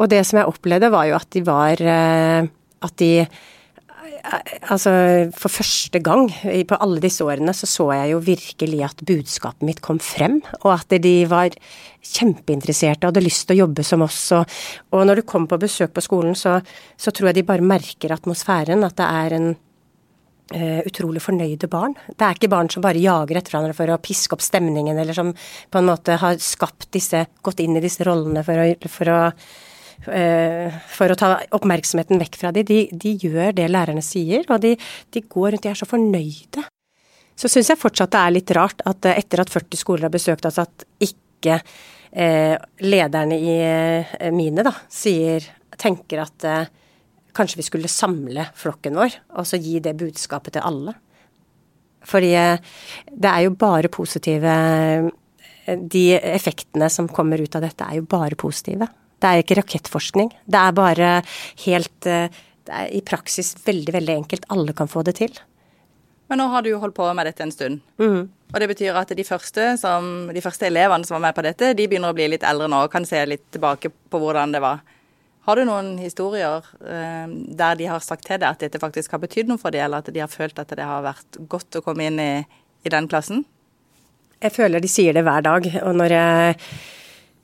Og 0.00 0.08
det 0.08 0.22
som 0.24 0.40
jeg 0.40 0.48
opplevde, 0.48 0.92
var 0.92 1.08
jo 1.10 1.18
at 1.18 1.28
de 1.36 1.42
var 1.44 1.82
At 1.84 2.96
de 3.00 3.26
Altså, 4.24 4.92
for 5.36 5.52
første 5.52 6.00
gang 6.00 6.30
på 6.32 6.76
alle 6.80 7.00
disse 7.02 7.24
årene 7.24 7.52
så 7.56 7.68
så 7.68 7.90
jeg 7.92 8.14
jo 8.14 8.22
virkelig 8.24 8.80
at 8.86 9.02
budskapet 9.04 9.66
mitt 9.68 9.82
kom 9.84 9.98
frem, 10.00 10.38
og 10.62 10.70
at 10.78 10.94
de 11.04 11.12
var 11.28 11.52
kjempeinteresserte 12.04 13.04
og 13.04 13.12
hadde 13.12 13.24
lyst 13.24 13.44
til 13.48 13.56
å 13.56 13.64
jobbe 13.64 13.84
som 13.84 14.04
oss. 14.06 14.22
Og, 14.36 14.56
og 14.96 15.04
når 15.04 15.20
du 15.20 15.26
kommer 15.28 15.52
på 15.52 15.60
besøk 15.66 15.92
på 15.92 16.04
skolen, 16.04 16.32
så, 16.38 16.56
så, 16.96 17.12
tror 17.12 17.30
jeg 17.30 17.40
de 17.40 17.46
bare 17.50 17.64
merker 17.64 18.16
atmosfæren, 18.16 18.86
at 18.86 18.96
det 19.00 19.10
er 19.20 19.36
en 19.36 19.50
uh, 19.52 20.80
utrolig 20.88 21.20
fornøyde 21.24 21.68
barn. 21.72 21.96
Det 22.08 22.24
er 22.24 22.40
ikke 22.40 22.52
barn 22.56 22.72
som 22.72 22.84
bare 22.84 23.04
jager 23.04 23.40
etter 23.40 23.52
hverandre 23.52 23.76
for 23.76 23.92
å 23.92 24.00
piske 24.00 24.36
opp 24.36 24.44
stemningen, 24.44 24.96
eller 25.04 25.16
som 25.16 25.34
på 25.36 25.82
en 25.82 25.92
måte 25.92 26.16
har 26.24 26.40
skapt 26.40 26.88
disse, 26.96 27.26
gått 27.44 27.60
inn 27.64 27.76
i 27.76 27.84
disse 27.84 28.08
rollene 28.08 28.44
for 28.46 28.64
å, 28.64 28.68
for 28.88 29.12
å 29.12 29.22
for 30.02 31.12
å 31.12 31.16
ta 31.18 31.28
oppmerksomheten 31.56 32.18
vekk 32.20 32.38
fra 32.40 32.50
dem. 32.52 32.66
De, 32.68 32.80
de 32.90 33.14
gjør 33.22 33.54
det 33.56 33.70
lærerne 33.70 34.02
sier, 34.04 34.44
og 34.48 34.60
de, 34.64 34.74
de 35.14 35.22
går 35.22 35.54
rundt, 35.54 35.64
de 35.64 35.70
er 35.70 35.78
så 35.78 35.88
fornøyde. 35.88 36.64
Så 37.38 37.50
syns 37.50 37.72
jeg 37.72 37.80
fortsatt 37.80 38.12
det 38.14 38.22
er 38.22 38.34
litt 38.36 38.54
rart 38.54 38.84
at 38.86 39.08
eh, 39.08 39.18
etter 39.22 39.42
at 39.42 39.52
40 39.52 39.80
skoler 39.80 40.06
har 40.06 40.14
besøkt 40.14 40.46
oss, 40.46 40.60
at 40.62 40.86
ikke 41.02 41.58
eh, 41.58 42.54
lederne 42.86 43.38
i 43.38 43.56
eh, 43.58 44.30
mine 44.34 44.64
da, 44.66 44.72
sier, 44.92 45.46
tenker 45.80 46.22
at 46.22 46.46
eh, 46.48 46.70
kanskje 47.34 47.58
vi 47.58 47.66
skulle 47.66 47.90
samle 47.90 48.46
flokken 48.58 49.00
vår, 49.00 49.18
og 49.34 49.48
så 49.50 49.58
gi 49.58 49.80
det 49.82 49.96
budskapet 49.98 50.56
til 50.56 50.66
alle. 50.66 50.94
Fordi 52.06 52.32
eh, 52.38 52.74
det 53.10 53.30
er 53.32 53.46
jo 53.48 53.58
bare 53.58 53.90
positive 53.92 54.54
De 55.64 56.02
effektene 56.12 56.90
som 56.92 57.06
kommer 57.08 57.40
ut 57.40 57.54
av 57.56 57.62
dette, 57.64 57.86
er 57.88 57.96
jo 57.96 58.04
bare 58.04 58.36
positive. 58.36 58.86
Det 59.24 59.30
er 59.30 59.40
ikke 59.40 59.56
rakettforskning. 59.62 60.28
Det 60.44 60.60
er 60.60 60.76
bare 60.76 61.10
helt 61.64 62.08
eh, 62.10 62.28
Det 62.64 62.72
er 62.72 62.90
i 62.96 63.00
praksis 63.04 63.54
veldig, 63.64 63.92
veldig 63.92 64.14
enkelt. 64.22 64.46
Alle 64.52 64.72
kan 64.76 64.88
få 64.88 65.02
det 65.04 65.18
til. 65.18 65.32
Men 66.28 66.40
nå 66.40 66.46
har 66.48 66.64
du 66.64 66.70
jo 66.70 66.78
holdt 66.80 66.96
på 66.96 67.06
med 67.16 67.28
dette 67.28 67.44
en 67.44 67.52
stund. 67.52 67.82
Mm. 68.00 68.28
Og 68.52 68.60
det 68.60 68.68
betyr 68.70 68.96
at 68.96 69.12
de 69.16 69.24
første, 69.26 69.74
som, 69.80 70.30
de 70.32 70.40
første, 70.40 70.64
elevene 70.68 71.04
som 71.04 71.18
var 71.18 71.26
med 71.26 71.36
på 71.36 71.44
dette, 71.44 71.72
de 71.76 71.86
begynner 71.88 72.12
å 72.12 72.16
bli 72.16 72.30
litt 72.32 72.46
eldre 72.46 72.68
nå 72.72 72.84
og 72.86 72.92
kan 72.92 73.04
se 73.08 73.20
litt 73.28 73.44
tilbake 73.52 73.90
på 73.92 74.20
hvordan 74.22 74.54
det 74.54 74.62
var. 74.64 74.80
Har 75.44 75.60
du 75.60 75.66
noen 75.68 75.98
historier 76.00 76.64
eh, 76.80 77.28
der 77.28 77.76
de 77.76 77.88
har 77.90 78.00
sagt 78.04 78.24
til 78.24 78.40
deg 78.40 78.48
at 78.48 78.64
dette 78.64 78.80
faktisk 78.80 79.12
har 79.12 79.20
betydd 79.20 79.50
noe 79.50 79.60
for 79.60 79.74
dem, 79.74 79.84
eller 79.84 80.00
at 80.00 80.08
de 80.08 80.24
har 80.24 80.32
følt 80.32 80.60
at 80.60 80.72
det 80.72 80.88
har 80.88 81.04
vært 81.04 81.40
godt 81.52 81.80
å 81.80 81.84
komme 81.84 82.08
inn 82.08 82.20
i, 82.22 82.32
i 82.84 82.92
den 82.92 83.08
klassen? 83.12 83.44
Jeg 84.40 84.56
føler 84.56 84.80
de 84.80 84.88
sier 84.88 85.16
det 85.16 85.24
hver 85.24 85.44
dag. 85.44 85.68
Og 85.84 86.00
når 86.00 86.16
jeg 86.16 86.56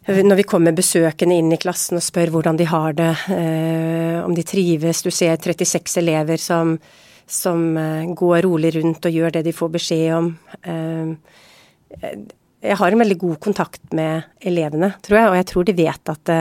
når 0.09 0.41
vi 0.41 0.49
kommer 0.49 0.73
besøkende 0.73 1.37
inn 1.37 1.53
i 1.53 1.61
klassen 1.61 1.99
og 1.99 2.05
spør 2.05 2.33
hvordan 2.33 2.57
de 2.57 2.67
har 2.71 2.95
det, 2.97 3.13
eh, 3.35 4.17
om 4.25 4.35
de 4.35 4.45
trives. 4.47 5.03
Du 5.05 5.11
ser 5.13 5.37
36 5.37 6.01
elever 6.01 6.41
som, 6.41 6.79
som 7.27 7.77
eh, 7.77 8.09
går 8.17 8.43
rolig 8.47 8.75
rundt 8.79 9.05
og 9.05 9.13
gjør 9.13 9.37
det 9.37 9.45
de 9.45 9.53
får 9.53 9.73
beskjed 9.77 10.15
om. 10.17 10.31
Eh, 10.65 12.17
jeg 12.61 12.77
har 12.77 12.93
en 12.93 13.03
veldig 13.03 13.19
god 13.19 13.39
kontakt 13.41 13.93
med 13.97 14.25
elevene, 14.41 14.95
tror 15.05 15.19
jeg, 15.19 15.29
og 15.29 15.37
jeg 15.37 15.49
tror 15.53 15.65
de 15.69 15.77
vet 15.79 16.11
at, 16.13 16.33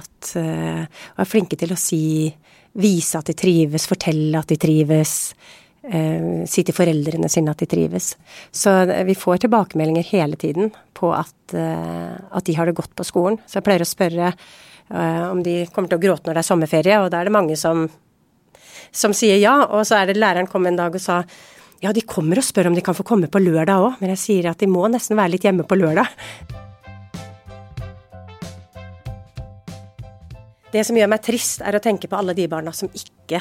at 0.00 0.30
Og 0.34 1.20
er 1.20 1.28
flinke 1.28 1.58
til 1.60 1.74
å 1.74 1.78
si 1.78 2.30
Vise 2.80 3.18
at 3.18 3.26
de 3.26 3.34
trives, 3.34 3.88
fortelle 3.90 4.38
at 4.38 4.46
de 4.46 4.56
trives 4.60 5.32
si 5.80 6.62
til 6.66 6.76
foreldrene 6.76 7.28
sine 7.32 7.54
at 7.54 7.62
de 7.62 7.68
trives. 7.70 8.12
Så 8.52 8.72
eh, 8.84 9.04
vi 9.08 9.16
får 9.16 9.44
tilbakemeldinger 9.44 10.04
hele 10.12 10.36
tiden 10.36 10.74
på 10.96 11.12
at, 11.16 11.54
eh, 11.56 12.18
at, 12.20 12.44
de 12.44 12.56
har 12.58 12.68
det 12.68 12.76
godt 12.76 12.92
på 12.96 13.06
skolen. 13.08 13.40
Så 13.46 13.58
jeg 13.58 13.66
pleier 13.68 13.84
å 13.84 13.88
spørre 13.88 14.28
eh, 14.28 15.24
om 15.30 15.40
de 15.42 15.64
kommer 15.72 15.88
til 15.88 16.00
å 16.00 16.04
gråte 16.04 16.28
når 16.28 16.36
det 16.36 16.44
er 16.44 16.50
sommerferie, 16.50 17.00
og 17.00 17.08
da 17.12 17.22
er 17.22 17.30
det 17.30 17.36
mange 17.38 17.56
som, 17.56 17.86
som 18.92 19.16
sier 19.16 19.40
ja. 19.40 19.56
Og 19.70 19.86
så 19.88 20.02
er 20.02 20.10
det 20.10 20.20
læreren 20.20 20.50
kom 20.50 20.68
en 20.68 20.78
dag 20.78 20.94
og 20.94 21.02
sa 21.02 21.22
ja, 21.80 21.94
de 21.96 22.04
kommer 22.04 22.36
og 22.36 22.44
spør 22.44 22.68
om 22.68 22.76
de 22.76 22.84
kan 22.84 22.96
få 22.96 23.06
komme 23.08 23.30
på 23.32 23.40
lørdag 23.40 23.80
òg, 23.80 24.00
men 24.02 24.12
jeg 24.12 24.20
sier 24.20 24.50
at 24.50 24.60
de 24.60 24.68
må 24.68 24.84
nesten 24.92 25.16
være 25.16 25.32
litt 25.38 25.48
hjemme 25.48 25.64
på 25.64 25.80
lørdag. 25.80 26.12
Det 30.70 30.84
som 30.86 30.98
gjør 30.98 31.08
meg 31.10 31.22
trist, 31.24 31.64
er 31.64 31.74
å 31.74 31.82
tenke 31.82 32.06
på 32.06 32.18
alle 32.18 32.36
de 32.36 32.44
barna 32.52 32.70
som 32.76 32.92
ikke 32.92 33.40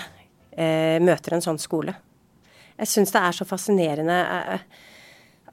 eh, 0.56 0.98
møter 1.04 1.36
en 1.36 1.44
sånn 1.44 1.60
skole. 1.62 1.94
Jeg 2.80 2.92
syns 2.94 3.12
det 3.16 3.22
er 3.22 3.36
så 3.36 3.48
fascinerende 3.48 4.18
eh, 4.56 4.64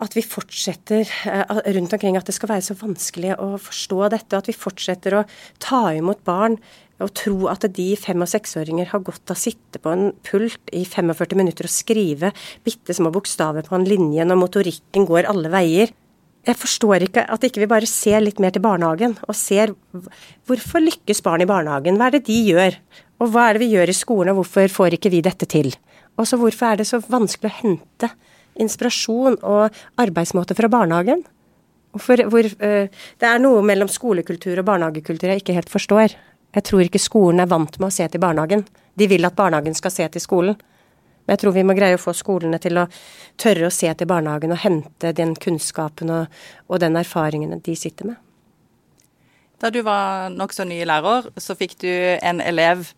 at 0.04 0.16
vi 0.16 0.22
fortsetter 0.24 1.08
eh, 1.26 1.60
rundt 1.76 1.94
omkring 1.96 2.18
at 2.18 2.28
det 2.28 2.36
skal 2.36 2.52
være 2.52 2.66
så 2.68 2.76
vanskelig 2.78 3.34
å 3.42 3.54
forstå 3.60 4.00
dette. 4.14 4.38
At 4.38 4.50
vi 4.50 4.56
fortsetter 4.56 5.18
å 5.18 5.24
ta 5.62 5.88
imot 5.96 6.22
barn 6.26 6.58
og 7.02 7.12
tro 7.18 7.50
at 7.52 7.66
de 7.76 7.90
fem- 8.00 8.24
og 8.24 8.30
seksåringer 8.30 8.88
har 8.92 9.04
godt 9.04 9.32
av 9.32 9.36
å 9.36 9.40
sitte 9.40 9.80
på 9.82 9.92
en 9.92 10.08
pult 10.24 10.72
i 10.72 10.84
45 10.88 11.36
minutter 11.36 11.68
og 11.68 11.72
skrive 11.74 12.32
bitte 12.64 12.96
små 12.96 13.12
bokstaver 13.12 13.66
på 13.66 13.76
en 13.76 13.88
linje 13.88 14.24
når 14.24 14.40
motorikken 14.40 15.08
går 15.08 15.28
alle 15.32 15.52
veier. 15.52 15.92
Jeg 16.46 16.60
forstår 16.60 17.08
ikke 17.08 17.24
at 17.26 17.42
ikke 17.42 17.64
vi 17.64 17.68
bare 17.68 17.88
ser 17.90 18.22
litt 18.22 18.38
mer 18.38 18.52
til 18.54 18.62
barnehagen, 18.62 19.16
og 19.26 19.34
ser 19.34 19.72
hvorfor 20.46 20.84
lykkes 20.84 21.24
barn 21.26 21.42
i 21.42 21.48
barnehagen? 21.50 21.98
Hva 21.98 22.06
er 22.06 22.16
det 22.16 22.28
de 22.28 22.36
gjør? 22.52 22.76
Og 23.18 23.32
hva 23.34 23.48
er 23.48 23.56
det 23.56 23.64
vi 23.64 23.72
gjør 23.72 23.90
i 23.90 23.96
skolen, 23.96 24.30
og 24.30 24.44
hvorfor 24.44 24.70
får 24.70 24.94
ikke 24.94 25.10
vi 25.10 25.24
dette 25.26 25.48
til? 25.50 25.72
Og 26.16 26.28
så 26.28 26.38
hvorfor 26.40 26.72
er 26.72 26.80
det 26.80 26.88
så 26.88 27.00
vanskelig 27.04 27.50
å 27.50 27.58
hente 27.60 28.10
inspirasjon 28.60 29.36
og 29.44 29.80
arbeidsmåte 30.00 30.56
fra 30.56 30.70
barnehagen? 30.72 31.24
Hvorfor, 31.96 32.22
hvor, 32.32 32.48
uh, 32.60 32.88
det 33.20 33.28
er 33.28 33.42
noe 33.42 33.64
mellom 33.64 33.90
skolekultur 33.92 34.58
og 34.60 34.68
barnehagekultur 34.68 35.32
jeg 35.32 35.44
ikke 35.44 35.56
helt 35.56 35.72
forstår. 35.72 36.16
Jeg 36.56 36.64
tror 36.64 36.86
ikke 36.86 37.02
skolen 37.02 37.42
er 37.44 37.50
vant 37.50 37.76
med 37.80 37.88
å 37.90 37.94
se 37.94 38.06
til 38.08 38.22
barnehagen. 38.22 38.64
De 38.96 39.08
vil 39.10 39.28
at 39.28 39.36
barnehagen 39.36 39.76
skal 39.76 39.92
se 39.92 40.08
til 40.12 40.24
skolen. 40.24 40.56
Men 41.26 41.34
jeg 41.34 41.42
tror 41.42 41.56
vi 41.56 41.64
må 41.66 41.74
greie 41.76 41.96
å 41.98 42.00
få 42.00 42.14
skolene 42.14 42.60
til 42.62 42.78
å 42.78 42.86
tørre 43.40 43.66
å 43.66 43.74
se 43.74 43.90
til 43.98 44.08
barnehagen 44.08 44.54
og 44.54 44.62
hente 44.62 45.10
den 45.16 45.34
kunnskapen 45.34 46.12
og, 46.14 46.36
og 46.70 46.80
den 46.80 46.96
erfaringen 46.96 47.58
de 47.66 47.74
sitter 47.76 48.12
med. 48.12 48.20
Da 49.60 49.72
du 49.72 49.80
var 49.82 50.30
nokså 50.30 50.66
ny 50.68 50.82
lærer, 50.86 51.30
så 51.40 51.56
fikk 51.58 51.78
du 51.82 51.90
en 51.90 52.42
elev 52.44 52.92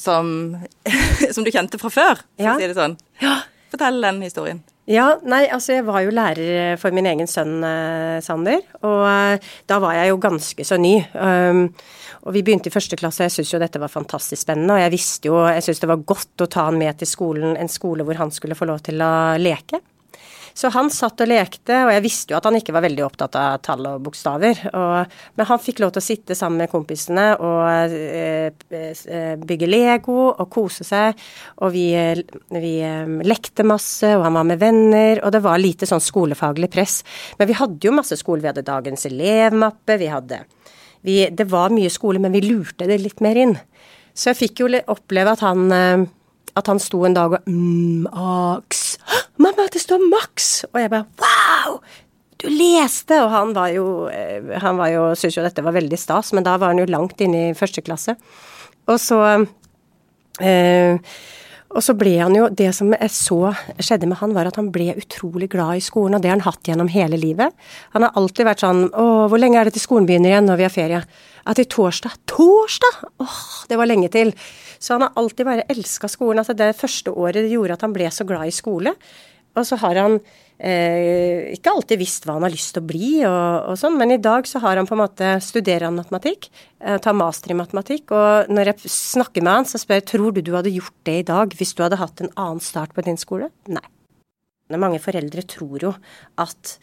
som, 0.00 0.56
som 1.34 1.46
du 1.46 1.52
kjente 1.54 1.80
fra 1.80 1.92
før, 1.92 2.24
for 2.36 2.46
ja. 2.46 2.56
å 2.56 2.60
si 2.62 2.70
det 2.70 2.78
sånn. 2.78 2.98
Ja. 3.22 3.40
Fortell 3.68 4.00
den 4.00 4.22
historien. 4.24 4.64
Ja, 4.88 5.18
nei, 5.28 5.42
altså 5.52 5.74
jeg 5.74 5.84
var 5.84 6.00
jo 6.00 6.12
lærer 6.16 6.78
for 6.80 6.94
min 6.96 7.04
egen 7.10 7.28
sønn 7.28 7.58
eh, 7.66 8.22
Sander, 8.24 8.62
og 8.80 9.02
eh, 9.04 9.50
da 9.68 9.76
var 9.84 9.98
jeg 9.98 10.14
jo 10.14 10.20
ganske 10.22 10.64
så 10.64 10.78
ny. 10.80 10.94
Um, 11.12 11.66
og 12.24 12.32
vi 12.32 12.40
begynte 12.46 12.70
i 12.70 12.72
første 12.72 12.96
klasse, 12.96 13.20
og 13.20 13.28
jeg 13.28 13.34
syntes 13.36 13.52
jo 13.52 13.60
dette 13.60 13.82
var 13.82 13.92
fantastisk 13.92 14.40
spennende. 14.46 14.78
Og 14.78 14.80
jeg 14.80 14.94
visste 14.96 15.28
jo, 15.28 15.36
jeg 15.44 15.66
syntes 15.66 15.82
det 15.84 15.90
var 15.92 16.06
godt 16.08 16.44
å 16.44 16.48
ta 16.48 16.64
han 16.70 16.80
med 16.80 16.96
til 17.02 17.10
skolen, 17.10 17.52
en 17.60 17.70
skole 17.72 18.06
hvor 18.08 18.16
han 18.20 18.32
skulle 18.32 18.56
få 18.56 18.68
lov 18.70 18.80
til 18.88 19.04
å 19.04 19.12
leke. 19.40 19.82
Så 20.58 20.72
han 20.74 20.88
satt 20.90 21.20
og 21.22 21.28
lekte, 21.30 21.74
og 21.86 21.92
jeg 21.92 22.02
visste 22.02 22.34
jo 22.34 22.38
at 22.40 22.46
han 22.48 22.56
ikke 22.58 22.72
var 22.74 22.82
veldig 22.82 23.04
opptatt 23.06 23.36
av 23.38 23.60
tall 23.62 23.84
og 23.86 24.00
bokstaver. 24.08 24.58
Og, 24.74 25.12
men 25.38 25.46
han 25.46 25.60
fikk 25.62 25.84
lov 25.84 25.92
til 25.94 26.02
å 26.02 26.06
sitte 26.08 26.34
sammen 26.38 26.64
med 26.64 26.72
kompisene 26.72 27.28
og 27.36 27.94
eh, 27.94 28.50
eh 28.74 29.36
bygge 29.38 29.68
Lego 29.70 30.16
og 30.32 30.48
kose 30.50 30.82
seg. 30.88 31.14
Og 31.62 31.70
vi, 31.76 31.86
vi 32.50 32.74
eh, 32.82 33.14
lekte 33.22 33.62
masse, 33.62 34.10
og 34.16 34.26
han 34.26 34.40
var 34.40 34.50
med 34.50 34.58
venner, 34.58 35.22
og 35.22 35.36
det 35.36 35.44
var 35.46 35.62
lite 35.62 35.86
sånn 35.86 36.02
skolefaglig 36.02 36.72
press. 36.74 37.04
Men 37.38 37.52
vi 37.52 37.58
hadde 37.60 37.86
jo 37.86 37.94
masse 37.94 38.18
skole. 38.18 38.42
Vi 38.42 38.50
hadde 38.50 38.66
dagens 38.66 39.06
elevmappe, 39.06 40.00
vi 40.02 40.10
hadde 40.10 40.42
vi, 41.06 41.20
Det 41.30 41.46
var 41.46 41.70
mye 41.70 41.90
skole, 41.94 42.18
men 42.18 42.34
vi 42.34 42.42
lurte 42.48 42.90
det 42.90 42.98
litt 42.98 43.22
mer 43.22 43.38
inn. 43.38 43.54
Så 44.10 44.32
jeg 44.32 44.42
fikk 44.42 44.64
jo 44.64 44.74
oppleve 44.90 45.38
at 45.38 45.46
han 45.46 45.70
eh, 45.70 46.08
at 46.58 46.66
han 46.66 46.80
sto 46.82 47.04
en 47.06 47.14
dag 47.14 47.36
og 47.36 47.46
mm, 47.46 48.08
aks. 48.10 48.87
'Mamma, 49.38 49.68
det 49.72 49.82
står 49.82 50.04
Max!' 50.10 50.64
Og 50.72 50.80
jeg 50.80 50.90
bare 50.90 51.06
'wow'! 51.20 51.80
Du 52.38 52.46
leste! 52.48 53.18
Og 53.22 53.30
han 53.32 53.54
var 53.54 53.72
jo 53.74 54.08
eh, 54.12 54.60
Han 54.62 54.78
var 54.78 54.92
jo, 54.94 55.08
syntes 55.14 55.38
jo 55.38 55.46
dette 55.46 55.64
var 55.64 55.74
veldig 55.74 55.98
stas, 55.98 56.32
men 56.32 56.46
da 56.46 56.56
var 56.56 56.74
han 56.74 56.78
jo 56.78 56.86
langt 56.90 57.20
inne 57.20 57.48
i 57.48 57.56
første 57.58 57.82
klasse. 57.82 58.14
Og 58.88 59.00
så 59.02 59.18
eh, 60.40 61.00
og 61.68 61.84
så 61.84 61.92
ble 61.98 62.14
han 62.16 62.32
jo 62.36 62.46
Det 62.48 62.70
som 62.76 62.92
jeg 62.94 63.12
så 63.12 63.52
skjedde 63.76 64.08
med 64.08 64.18
han, 64.22 64.32
var 64.36 64.48
at 64.48 64.56
han 64.56 64.70
ble 64.72 64.94
utrolig 64.96 65.50
glad 65.52 65.80
i 65.80 65.84
skolen, 65.84 66.16
og 66.16 66.22
det 66.24 66.30
har 66.30 66.38
han 66.38 66.46
hatt 66.46 66.68
gjennom 66.68 66.88
hele 66.92 67.18
livet. 67.20 67.52
Han 67.92 68.06
har 68.06 68.16
alltid 68.16 68.48
vært 68.48 68.64
sånn 68.64 68.86
Å, 68.88 69.08
hvor 69.28 69.40
lenge 69.40 69.60
er 69.60 69.68
det 69.68 69.76
til 69.76 69.84
skolen 69.84 70.08
begynner 70.08 70.32
igjen 70.32 70.48
når 70.48 70.60
vi 70.60 70.66
har 70.66 70.72
ferie? 70.72 71.02
Ja, 71.44 71.54
til 71.56 71.68
torsdag. 71.68 72.16
Torsdag! 72.28 73.04
Åh, 73.24 73.38
det 73.68 73.78
var 73.80 73.88
lenge 73.88 74.10
til. 74.12 74.32
Så 74.78 74.94
han 74.94 75.06
har 75.06 75.16
alltid 75.18 75.46
bare 75.48 75.66
elska 75.70 76.10
skolen. 76.10 76.42
Altså 76.42 76.56
det 76.58 76.74
første 76.78 77.14
året 77.14 77.50
gjorde 77.50 77.78
at 77.78 77.86
han 77.86 77.96
ble 77.96 78.10
så 78.14 78.26
glad 78.28 78.50
i 78.50 78.54
skole. 78.54 78.94
Og 79.58 79.66
så 79.66 79.78
har 79.80 79.98
han 79.98 80.18
eh, 80.60 81.50
ikke 81.56 81.72
alltid 81.72 81.98
visst 81.98 82.26
hva 82.26 82.36
han 82.36 82.46
har 82.46 82.52
lyst 82.54 82.76
til 82.76 82.84
å 82.84 82.86
bli, 82.86 83.10
og, 83.26 83.72
og, 83.72 83.74
sånn, 83.80 83.96
men 83.98 84.14
i 84.14 84.20
dag 84.22 84.46
så 84.46 84.60
har 84.62 84.78
han 84.78 84.86
på 84.86 84.94
en 84.94 85.02
måte 85.02 85.32
studerer 85.42 85.88
han 85.88 85.98
matematikk, 85.98 86.46
eh, 86.78 86.98
tar 87.02 87.16
master 87.18 87.54
i 87.54 87.58
matematikk, 87.58 88.12
og 88.14 88.52
når 88.52 88.70
jeg 88.70 88.92
snakker 88.94 89.42
med 89.42 89.56
han, 89.56 89.66
så 89.66 89.80
spør 89.80 89.98
jeg 89.98 90.08
tror 90.12 90.36
du 90.36 90.42
du 90.44 90.52
hadde 90.54 90.74
gjort 90.76 90.94
det 91.08 91.16
i 91.24 91.26
dag 91.32 91.58
hvis 91.58 91.74
du 91.74 91.82
hadde 91.82 91.98
hatt 91.98 92.22
en 92.22 92.30
annen 92.36 92.62
start 92.62 92.94
på 92.94 93.02
din 93.08 93.18
skole. 93.18 93.50
Nei. 93.72 93.82
Mange 94.78 95.00
foreldre 95.02 95.42
tror 95.48 95.88
jo 95.88 95.94
at 96.38 96.76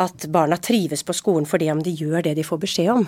at 0.00 0.26
barna 0.32 0.56
trives 0.56 1.02
på 1.04 1.12
skolen 1.12 1.44
fordi 1.48 1.66
om 1.68 1.82
de 1.84 1.92
gjør 1.92 2.24
det 2.24 2.36
de 2.38 2.44
får 2.46 2.60
beskjed 2.62 2.92
om. 2.94 3.02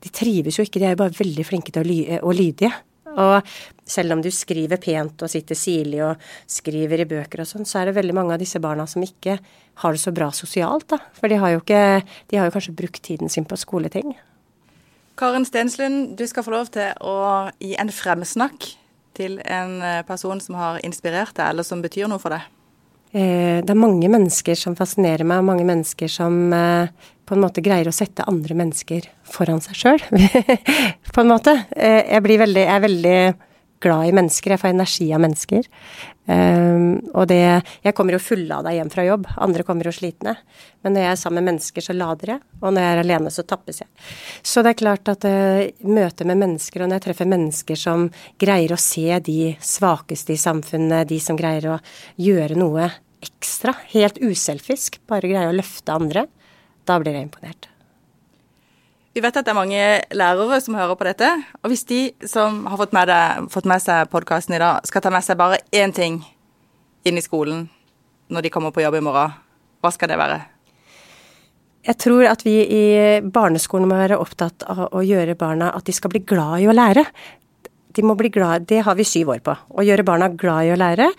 De 0.00 0.08
trives 0.08 0.56
jo 0.56 0.64
ikke, 0.64 0.80
de 0.80 0.86
er 0.88 0.94
jo 0.94 1.02
bare 1.02 1.16
veldig 1.18 1.44
flinke 1.44 1.74
til 1.74 1.82
å, 1.82 1.88
ly 1.88 1.98
og 2.22 2.32
lydige. 2.38 2.70
Og 3.18 3.52
selv 3.90 4.14
om 4.14 4.22
du 4.22 4.30
skriver 4.34 4.80
pent 4.82 5.24
og 5.24 5.32
sitter 5.32 5.58
sirlig 5.58 6.02
og 6.06 6.30
skriver 6.50 7.02
i 7.02 7.08
bøker 7.10 7.42
og 7.42 7.50
sånn, 7.50 7.66
så 7.68 7.80
er 7.80 7.90
det 7.90 7.96
veldig 7.98 8.16
mange 8.16 8.36
av 8.36 8.42
disse 8.42 8.62
barna 8.62 8.86
som 8.90 9.02
ikke 9.04 9.38
har 9.82 9.96
det 9.96 10.02
så 10.02 10.12
bra 10.14 10.30
sosialt, 10.36 10.88
da. 10.92 11.00
For 11.16 11.32
de 11.32 11.40
har 11.40 11.54
jo 11.54 11.62
ikke 11.62 12.02
De 12.30 12.38
har 12.38 12.48
jo 12.48 12.54
kanskje 12.54 12.76
brukt 12.76 13.02
tiden 13.02 13.32
sin 13.32 13.48
på 13.48 13.58
skoleting. 13.58 14.14
Karen 15.20 15.44
Stenslund, 15.44 16.16
du 16.16 16.24
skal 16.26 16.46
få 16.46 16.54
lov 16.54 16.70
til 16.72 16.94
å 17.04 17.50
gi 17.60 17.74
en 17.76 17.90
fremsnakk 17.92 18.70
til 19.18 19.36
en 19.44 19.82
eh, 19.84 20.00
person 20.08 20.40
som 20.40 20.56
har 20.56 20.80
inspirert 20.86 21.34
deg, 21.36 21.50
eller 21.50 21.66
som 21.66 21.82
betyr 21.84 22.08
noe 22.08 22.22
for 22.22 22.32
deg. 22.32 22.46
Eh, 23.12 23.60
det 23.60 23.74
er 23.74 23.80
mange 23.80 24.08
mennesker 24.08 24.56
som 24.56 24.76
fascinerer 24.78 25.26
meg, 25.26 25.42
og 25.42 25.50
mange 25.50 25.66
mennesker 25.68 26.08
som 26.08 26.54
eh, 26.56 27.10
på 27.30 27.36
en 27.36 27.44
måte 27.44 27.62
greier 27.62 27.86
å 27.86 27.94
sette 27.94 28.26
andre 28.26 28.56
mennesker 28.58 29.04
foran 29.22 29.62
seg 29.62 29.78
sjøl. 29.78 30.02
på 31.14 31.22
en 31.22 31.30
måte. 31.30 31.54
Eh, 31.78 32.02
jeg, 32.10 32.24
veldig, 32.26 32.64
jeg 32.64 32.74
er 32.74 32.82
veldig 32.82 33.18
glad 33.80 34.08
i 34.08 34.14
mennesker. 34.18 34.50
Jeg 34.50 34.60
får 34.60 34.72
energi 34.72 35.06
av 35.14 35.22
mennesker. 35.22 35.68
og 37.14 37.26
det 37.30 37.62
Jeg 37.82 37.94
kommer 37.94 38.14
jo 38.14 38.22
fullada 38.22 38.72
hjem 38.74 38.90
fra 38.90 39.04
jobb. 39.06 39.28
Andre 39.38 39.64
kommer 39.66 39.86
jo 39.86 39.94
slitne. 39.94 40.34
Men 40.82 40.94
når 40.94 41.06
jeg 41.06 41.12
er 41.12 41.20
sammen 41.22 41.40
med 41.44 41.52
mennesker, 41.52 41.86
så 41.86 41.96
lader 41.96 42.34
jeg. 42.34 42.42
Og 42.60 42.74
når 42.74 42.82
jeg 42.82 42.96
er 42.96 43.02
alene, 43.04 43.30
så 43.30 43.46
tappes 43.46 43.80
jeg. 43.82 43.88
Så 44.42 44.62
det 44.62 44.74
er 44.74 44.80
klart 44.82 45.12
at 45.12 45.24
uh, 45.24 45.62
møtet 45.86 46.26
med 46.26 46.42
mennesker, 46.42 46.82
og 46.82 46.90
når 46.90 47.00
jeg 47.00 47.06
treffer 47.08 47.30
mennesker 47.30 47.78
som 47.78 48.08
greier 48.42 48.74
å 48.74 48.80
se 48.80 49.06
de 49.30 49.54
svakeste 49.62 50.34
i 50.34 50.40
samfunnet, 50.40 51.08
de 51.08 51.20
som 51.22 51.38
greier 51.38 51.76
å 51.76 51.80
gjøre 52.20 52.58
noe 52.58 52.90
ekstra, 53.20 53.74
helt 53.92 54.20
uselfisk, 54.20 55.00
bare 55.08 55.28
greier 55.28 55.50
å 55.50 55.56
løfte 55.56 55.96
andre, 55.96 56.26
da 56.88 56.98
blir 57.00 57.16
jeg 57.16 57.28
imponert. 57.28 57.68
Vi 59.10 59.22
vet 59.24 59.34
at 59.34 59.42
det 59.46 59.50
er 59.50 59.58
mange 59.58 59.82
lærere 60.14 60.60
som 60.62 60.76
hører 60.78 60.94
på 60.94 61.06
dette. 61.08 61.28
Og 61.64 61.72
hvis 61.72 61.82
de 61.88 62.00
som 62.30 62.62
har 62.70 62.78
fått 62.78 62.94
med, 62.94 63.10
det, 63.10 63.50
fått 63.50 63.66
med 63.66 63.82
seg 63.82 64.10
podkasten 64.12 64.54
i 64.54 64.62
dag, 64.62 64.86
skal 64.86 65.02
ta 65.02 65.10
med 65.10 65.26
seg 65.26 65.38
bare 65.40 65.58
én 65.74 65.94
ting 65.94 66.20
inn 67.06 67.18
i 67.18 67.24
skolen 67.24 67.66
når 68.30 68.46
de 68.46 68.52
kommer 68.54 68.70
på 68.70 68.84
jobb 68.84 69.00
i 69.00 69.02
morgen, 69.02 69.34
hva 69.82 69.90
skal 69.90 70.12
det 70.12 70.20
være? 70.20 70.38
Jeg 71.88 71.96
tror 71.98 72.26
at 72.28 72.44
vi 72.44 72.54
i 72.62 72.84
barneskolen 73.24 73.88
må 73.90 73.98
være 73.98 74.20
opptatt 74.20 74.62
av 74.68 74.90
å 74.92 75.02
gjøre 75.02 75.34
barna 75.40 75.72
at 75.74 75.88
de 75.88 75.94
skal 75.96 76.12
bli 76.12 76.22
glad 76.22 76.60
i 76.60 76.68
å 76.70 76.76
lære. 76.76 77.06
De 77.96 78.04
må 78.06 78.14
bli 78.14 78.30
glad, 78.30 78.68
Det 78.68 78.84
har 78.86 78.94
vi 78.94 79.04
syv 79.08 79.32
år 79.34 79.40
på. 79.42 79.56
Å 79.56 79.82
gjøre 79.82 80.06
barna 80.06 80.28
glad 80.28 80.68
i 80.68 80.74
å 80.74 80.78
lære 80.78 81.10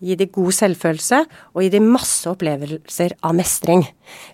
gi 0.00 0.16
dem 0.16 0.32
god 0.32 0.54
selvfølelse 0.56 1.20
og 1.52 1.62
gi 1.64 1.70
dem 1.74 1.90
masse 1.92 2.28
opplevelser 2.30 3.18
av 3.26 3.36
mestring. 3.36 3.84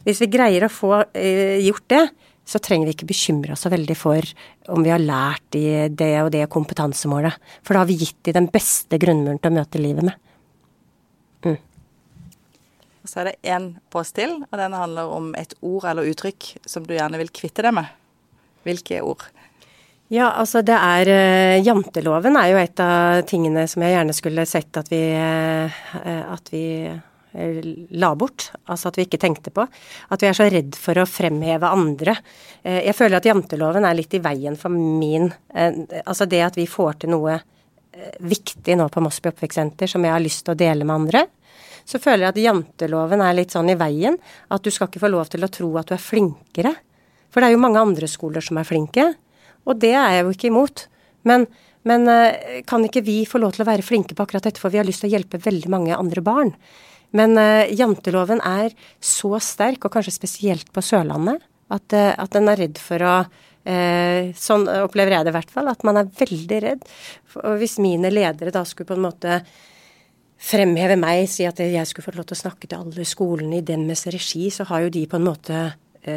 Hvis 0.06 0.22
vi 0.22 0.30
greier 0.30 0.66
å 0.66 0.72
få 0.72 0.92
eh, 1.10 1.58
gjort 1.66 1.86
det, 1.92 2.04
så 2.46 2.60
trenger 2.62 2.86
vi 2.86 2.94
ikke 2.94 3.08
bekymre 3.10 3.56
oss 3.56 3.64
så 3.66 3.72
veldig 3.72 3.96
for 3.98 4.28
om 4.70 4.84
vi 4.86 4.92
har 4.92 5.02
lært 5.02 5.42
de 5.56 5.88
det 5.90 6.12
og 6.22 6.30
det 6.34 6.44
kompetansemålet. 6.52 7.34
For 7.66 7.74
da 7.74 7.82
har 7.82 7.90
vi 7.90 7.98
gitt 8.04 8.20
dem 8.28 8.38
den 8.38 8.52
beste 8.54 9.00
grunnmuren 9.02 9.40
til 9.42 9.50
å 9.50 9.56
møte 9.58 9.82
livet 9.82 10.06
med. 10.06 10.20
Mm. 11.42 11.58
Og 13.02 13.10
så 13.10 13.22
er 13.22 13.32
det 13.32 13.54
én 13.56 13.72
post 13.90 14.14
til, 14.18 14.38
og 14.46 14.58
den 14.62 14.78
handler 14.78 15.10
om 15.16 15.32
et 15.38 15.56
ord 15.58 15.88
eller 15.90 16.06
uttrykk 16.12 16.52
som 16.66 16.86
du 16.86 16.94
gjerne 16.94 17.18
vil 17.18 17.34
kvitte 17.34 17.66
deg 17.66 17.74
med. 17.74 17.90
Hvilke 18.66 19.02
ord? 19.02 19.26
Ja, 20.08 20.28
altså 20.38 20.60
det 20.62 20.76
er 20.76 21.08
uh, 21.10 21.64
Janteloven 21.66 22.36
er 22.38 22.52
jo 22.52 22.58
et 22.60 22.80
av 22.82 23.24
tingene 23.26 23.64
som 23.66 23.82
jeg 23.82 23.96
gjerne 23.96 24.14
skulle 24.14 24.44
sett 24.46 24.78
at 24.78 24.90
vi, 24.92 25.00
uh, 25.18 25.80
at 26.30 26.52
vi 26.52 26.62
uh, 26.86 27.66
la 27.98 28.12
bort. 28.14 28.52
Altså 28.70 28.92
at 28.92 29.00
vi 29.00 29.08
ikke 29.08 29.20
tenkte 29.24 29.50
på. 29.54 29.66
At 30.14 30.22
vi 30.22 30.30
er 30.30 30.38
så 30.38 30.46
redd 30.52 30.78
for 30.78 31.02
å 31.02 31.08
fremheve 31.10 31.72
andre. 31.74 32.14
jeg 32.62 32.94
føler 32.94 33.18
at 33.18 33.26
janteloven 33.26 33.84
er 33.84 33.98
litt 33.98 34.14
i 34.14 34.22
veien 34.22 34.56
for 34.56 34.72
min 34.72 35.28
Altså 35.52 36.24
det 36.26 36.40
at 36.42 36.56
vi 36.56 36.64
får 36.70 37.02
til 37.02 37.12
noe 37.12 37.36
viktig 38.20 38.76
nå 38.76 38.88
på 38.92 39.02
Mosby 39.04 39.30
oppvekstsenter 39.30 39.90
som 39.90 40.04
jeg 40.04 40.12
har 40.12 40.22
lyst 40.22 40.44
til 40.46 40.54
å 40.54 40.58
dele 40.58 40.86
med 40.86 40.94
andre. 40.94 41.26
Så 41.84 42.00
føler 42.02 42.26
jeg 42.26 42.32
at 42.32 42.42
janteloven 42.46 43.22
er 43.22 43.36
litt 43.36 43.52
sånn 43.54 43.70
i 43.72 43.78
veien. 43.78 44.16
At 44.48 44.64
du 44.64 44.70
skal 44.70 44.88
ikke 44.88 45.04
få 45.04 45.12
lov 45.12 45.28
til 45.32 45.44
å 45.44 45.52
tro 45.52 45.70
at 45.80 45.90
du 45.90 45.96
er 45.96 46.02
flinkere. 46.02 46.72
For 47.30 47.42
det 47.42 47.50
er 47.50 47.56
jo 47.56 47.62
mange 47.62 47.82
andre 47.82 48.08
skoler 48.10 48.44
som 48.44 48.58
er 48.60 48.68
flinke. 48.68 49.10
Og 49.66 49.78
det 49.82 49.94
er 49.94 50.16
jeg 50.16 50.24
jo 50.24 50.34
ikke 50.34 50.50
imot. 50.50 50.86
Men, 51.26 51.46
men 51.86 52.06
eh, 52.10 52.60
kan 52.68 52.84
ikke 52.86 53.04
vi 53.06 53.20
få 53.28 53.40
lov 53.42 53.56
til 53.56 53.64
å 53.64 53.70
være 53.70 53.86
flinke 53.86 54.16
på 54.16 54.26
akkurat 54.26 54.46
dette, 54.46 54.62
for 54.62 54.72
vi 54.72 54.80
har 54.80 54.86
lyst 54.88 55.04
til 55.04 55.10
å 55.10 55.16
hjelpe 55.16 55.42
veldig 55.42 55.72
mange 55.72 55.98
andre 55.98 56.24
barn. 56.24 56.54
Men 57.16 57.36
uh, 57.38 57.64
janteloven 57.70 58.40
er 58.44 58.72
så 59.02 59.36
sterk, 59.42 59.86
og 59.86 59.94
kanskje 59.94 60.16
spesielt 60.16 60.72
på 60.74 60.82
Sørlandet, 60.84 61.44
at, 61.72 61.94
uh, 61.94 62.12
at 62.18 62.34
den 62.34 62.50
er 62.50 62.60
redd 62.64 62.80
for 62.82 63.02
å 63.02 63.14
uh, 63.22 64.32
Sånn 64.38 64.66
opplever 64.70 65.16
jeg 65.16 65.26
det 65.26 65.32
i 65.32 65.36
hvert 65.38 65.54
fall, 65.54 65.70
at 65.70 65.86
man 65.86 66.00
er 66.00 66.10
veldig 66.18 66.58
redd. 66.62 66.84
Og 67.42 67.56
hvis 67.62 67.80
mine 67.82 68.12
ledere 68.12 68.54
da 68.54 68.62
skulle 68.66 68.90
på 68.90 68.98
en 68.98 69.06
måte 69.06 69.40
fremheve 70.36 70.98
meg, 71.00 71.24
si 71.30 71.46
at 71.48 71.58
jeg 71.62 71.88
skulle 71.88 72.10
få 72.10 72.14
lov 72.18 72.28
til 72.28 72.36
å 72.36 72.42
snakke 72.44 72.68
til 72.68 72.78
alle 72.78 73.06
skolene 73.08 73.58
i 73.58 73.66
deres 73.66 74.04
regi, 74.12 74.46
så 74.54 74.68
har 74.68 74.84
jo 74.84 74.92
de 74.94 75.06
på 75.10 75.18
en 75.18 75.26
måte 75.26 75.62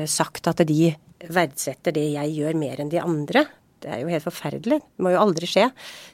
sagt 0.09 0.47
at 0.51 0.61
de 0.67 0.93
verdsetter 1.27 1.95
det 1.95 2.05
jeg 2.13 2.35
gjør 2.37 2.59
mer 2.59 2.79
enn 2.81 2.91
de 2.91 3.01
andre. 3.01 3.45
Det 3.79 3.91
er 3.91 4.01
jo 4.03 4.11
helt 4.11 4.25
forferdelig. 4.25 4.79
Det 4.83 5.03
må 5.03 5.13
jo 5.13 5.21
aldri 5.21 5.47
skje. 5.49 5.69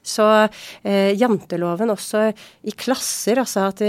Så 0.05 0.25
eh, 0.37 1.13
janteloven 1.17 1.93
også 1.93 2.27
i 2.65 2.75
klasser, 2.77 3.41
altså 3.41 3.69
at 3.71 3.85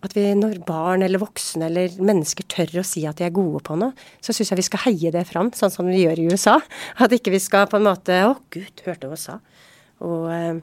at 0.00 0.14
vi, 0.16 0.22
når 0.32 0.62
barn 0.64 1.04
eller 1.04 1.20
voksne 1.20 1.66
eller 1.68 1.98
mennesker 2.00 2.46
tør 2.48 2.78
å 2.80 2.84
si 2.88 3.02
at 3.08 3.18
de 3.18 3.26
er 3.26 3.34
gode 3.36 3.60
på 3.66 3.76
noe, 3.76 3.92
så 4.24 4.32
syns 4.32 4.52
jeg 4.52 4.60
vi 4.62 4.64
skal 4.64 4.84
heie 4.86 5.12
det 5.12 5.26
fram, 5.28 5.50
sånn 5.52 5.72
som 5.72 5.90
vi 5.90 6.06
gjør 6.06 6.22
i 6.22 6.28
USA. 6.32 6.56
At 6.96 7.12
ikke 7.12 7.34
vi 7.34 7.42
skal 7.42 7.68
på 7.68 7.76
en 7.76 7.84
måte 7.84 8.16
Å, 8.24 8.32
gud, 8.52 8.80
hørte 8.86 9.10
USA. 9.12 9.36
Og 10.06 10.30
eh, 10.32 10.62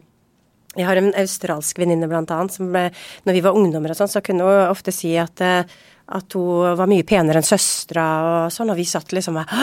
jeg 0.78 0.88
har 0.90 1.00
en 1.00 1.14
australsk 1.22 1.78
venninne 1.82 2.10
annet 2.10 2.54
som 2.54 2.74
ble, 2.74 2.88
når 3.26 3.38
vi 3.38 3.46
var 3.46 3.58
ungdommer 3.58 3.94
og 3.94 4.00
sånn, 4.00 4.12
så 4.12 4.24
kunne 4.26 4.46
hun 4.46 4.72
ofte 4.72 4.94
si 4.96 5.14
at 5.22 5.46
eh, 5.46 5.78
at 6.08 6.38
hun 6.38 6.78
var 6.80 6.90
mye 6.90 7.06
penere 7.08 7.42
enn 7.42 7.48
søstera 7.48 8.08
og 8.24 8.54
sånn, 8.54 8.72
og 8.72 8.80
vi 8.80 8.88
satt 8.88 9.12
liksom 9.16 9.40
og 9.42 9.54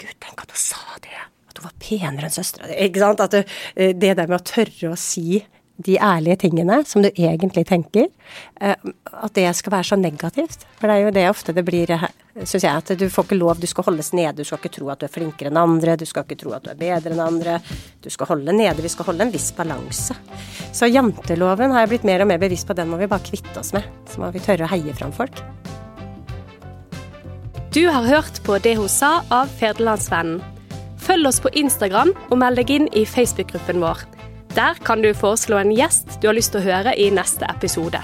Gud, 0.00 0.16
tenk 0.20 0.44
at 0.44 0.52
hun 0.52 0.60
sa 0.60 1.00
det! 1.00 1.20
At 1.48 1.60
hun 1.60 1.68
var 1.68 1.76
penere 1.80 2.28
enn 2.28 2.34
søstera. 2.34 2.68
Ikke 2.84 3.02
sant? 3.02 3.22
At 3.24 3.36
du, 3.36 3.54
eh, 3.76 3.94
det 3.96 4.16
der 4.18 4.28
med 4.28 4.40
å 4.40 4.46
tørre 4.46 4.92
å 4.92 4.98
si 5.00 5.40
de 5.76 5.98
ærlige 6.00 6.36
tingene 6.46 6.78
som 6.88 7.02
du 7.04 7.10
egentlig 7.10 7.66
tenker, 7.68 8.08
eh, 8.60 8.76
at 9.12 9.34
det 9.36 9.48
skal 9.56 9.74
være 9.76 9.88
så 9.90 9.98
negativt. 10.00 10.64
For 10.80 10.88
det 10.88 10.96
er 10.96 11.04
jo 11.04 11.14
det 11.16 11.26
ofte 11.28 11.54
det 11.56 11.64
blir, 11.64 11.90
eh, 11.90 12.06
syns 12.44 12.64
jeg, 12.64 12.72
at 12.72 12.98
du 12.98 13.08
får 13.08 13.24
ikke 13.24 13.38
lov, 13.38 13.60
du 13.60 13.66
skal 13.66 13.84
holdes 13.84 14.12
nede. 14.12 14.36
Du 14.36 14.44
skal 14.44 14.58
ikke 14.58 14.72
tro 14.72 14.88
at 14.90 15.00
du 15.00 15.06
er 15.06 15.12
flinkere 15.12 15.48
enn 15.48 15.56
andre, 15.60 15.96
du 15.96 16.06
skal 16.06 16.24
ikke 16.24 16.38
tro 16.38 16.52
at 16.52 16.64
du 16.64 16.70
er 16.70 16.80
bedre 16.80 17.12
enn 17.12 17.20
andre. 17.20 17.60
Du 18.02 18.10
skal 18.10 18.26
holde 18.26 18.52
nede, 18.52 18.82
vi 18.82 18.88
skal 18.88 19.04
holde 19.04 19.22
en 19.22 19.32
viss 19.32 19.52
balanse. 19.52 20.16
Så 20.72 20.90
janteloven 20.90 21.72
har 21.72 21.86
jeg 21.86 21.88
blitt 21.88 22.04
mer 22.04 22.22
og 22.22 22.28
mer 22.28 22.38
bevisst 22.38 22.66
på, 22.66 22.74
den 22.74 22.88
må 22.88 22.96
vi 22.96 23.06
bare 23.06 23.24
kvitte 23.24 23.58
oss 23.58 23.72
med. 23.72 23.84
Så 24.08 24.20
må 24.20 24.32
vi 24.32 24.40
tørre 24.40 24.64
å 24.64 24.72
heie 24.72 24.94
fram 24.94 25.12
folk. 25.12 25.44
Du 27.76 27.88
har 27.88 28.06
hørt 28.08 28.38
på 28.40 28.56
Det 28.64 28.72
hun 28.78 28.88
sa 28.88 29.18
av 29.28 29.50
Federlandsvennen. 29.58 30.38
Følg 30.96 31.28
oss 31.28 31.42
på 31.44 31.50
Instagram 31.60 32.14
og 32.30 32.38
meld 32.40 32.56
deg 32.56 32.70
inn 32.72 32.86
i 32.96 33.02
Facebook-gruppen 33.04 33.82
vår. 33.84 34.00
Der 34.56 34.80
kan 34.86 35.04
du 35.04 35.10
foreslå 35.12 35.58
en 35.60 35.74
gjest 35.76 36.16
du 36.22 36.30
har 36.30 36.38
lyst 36.38 36.54
til 36.54 36.62
å 36.62 36.70
høre 36.70 36.94
i 36.96 37.10
neste 37.12 37.44
episode. 37.52 38.00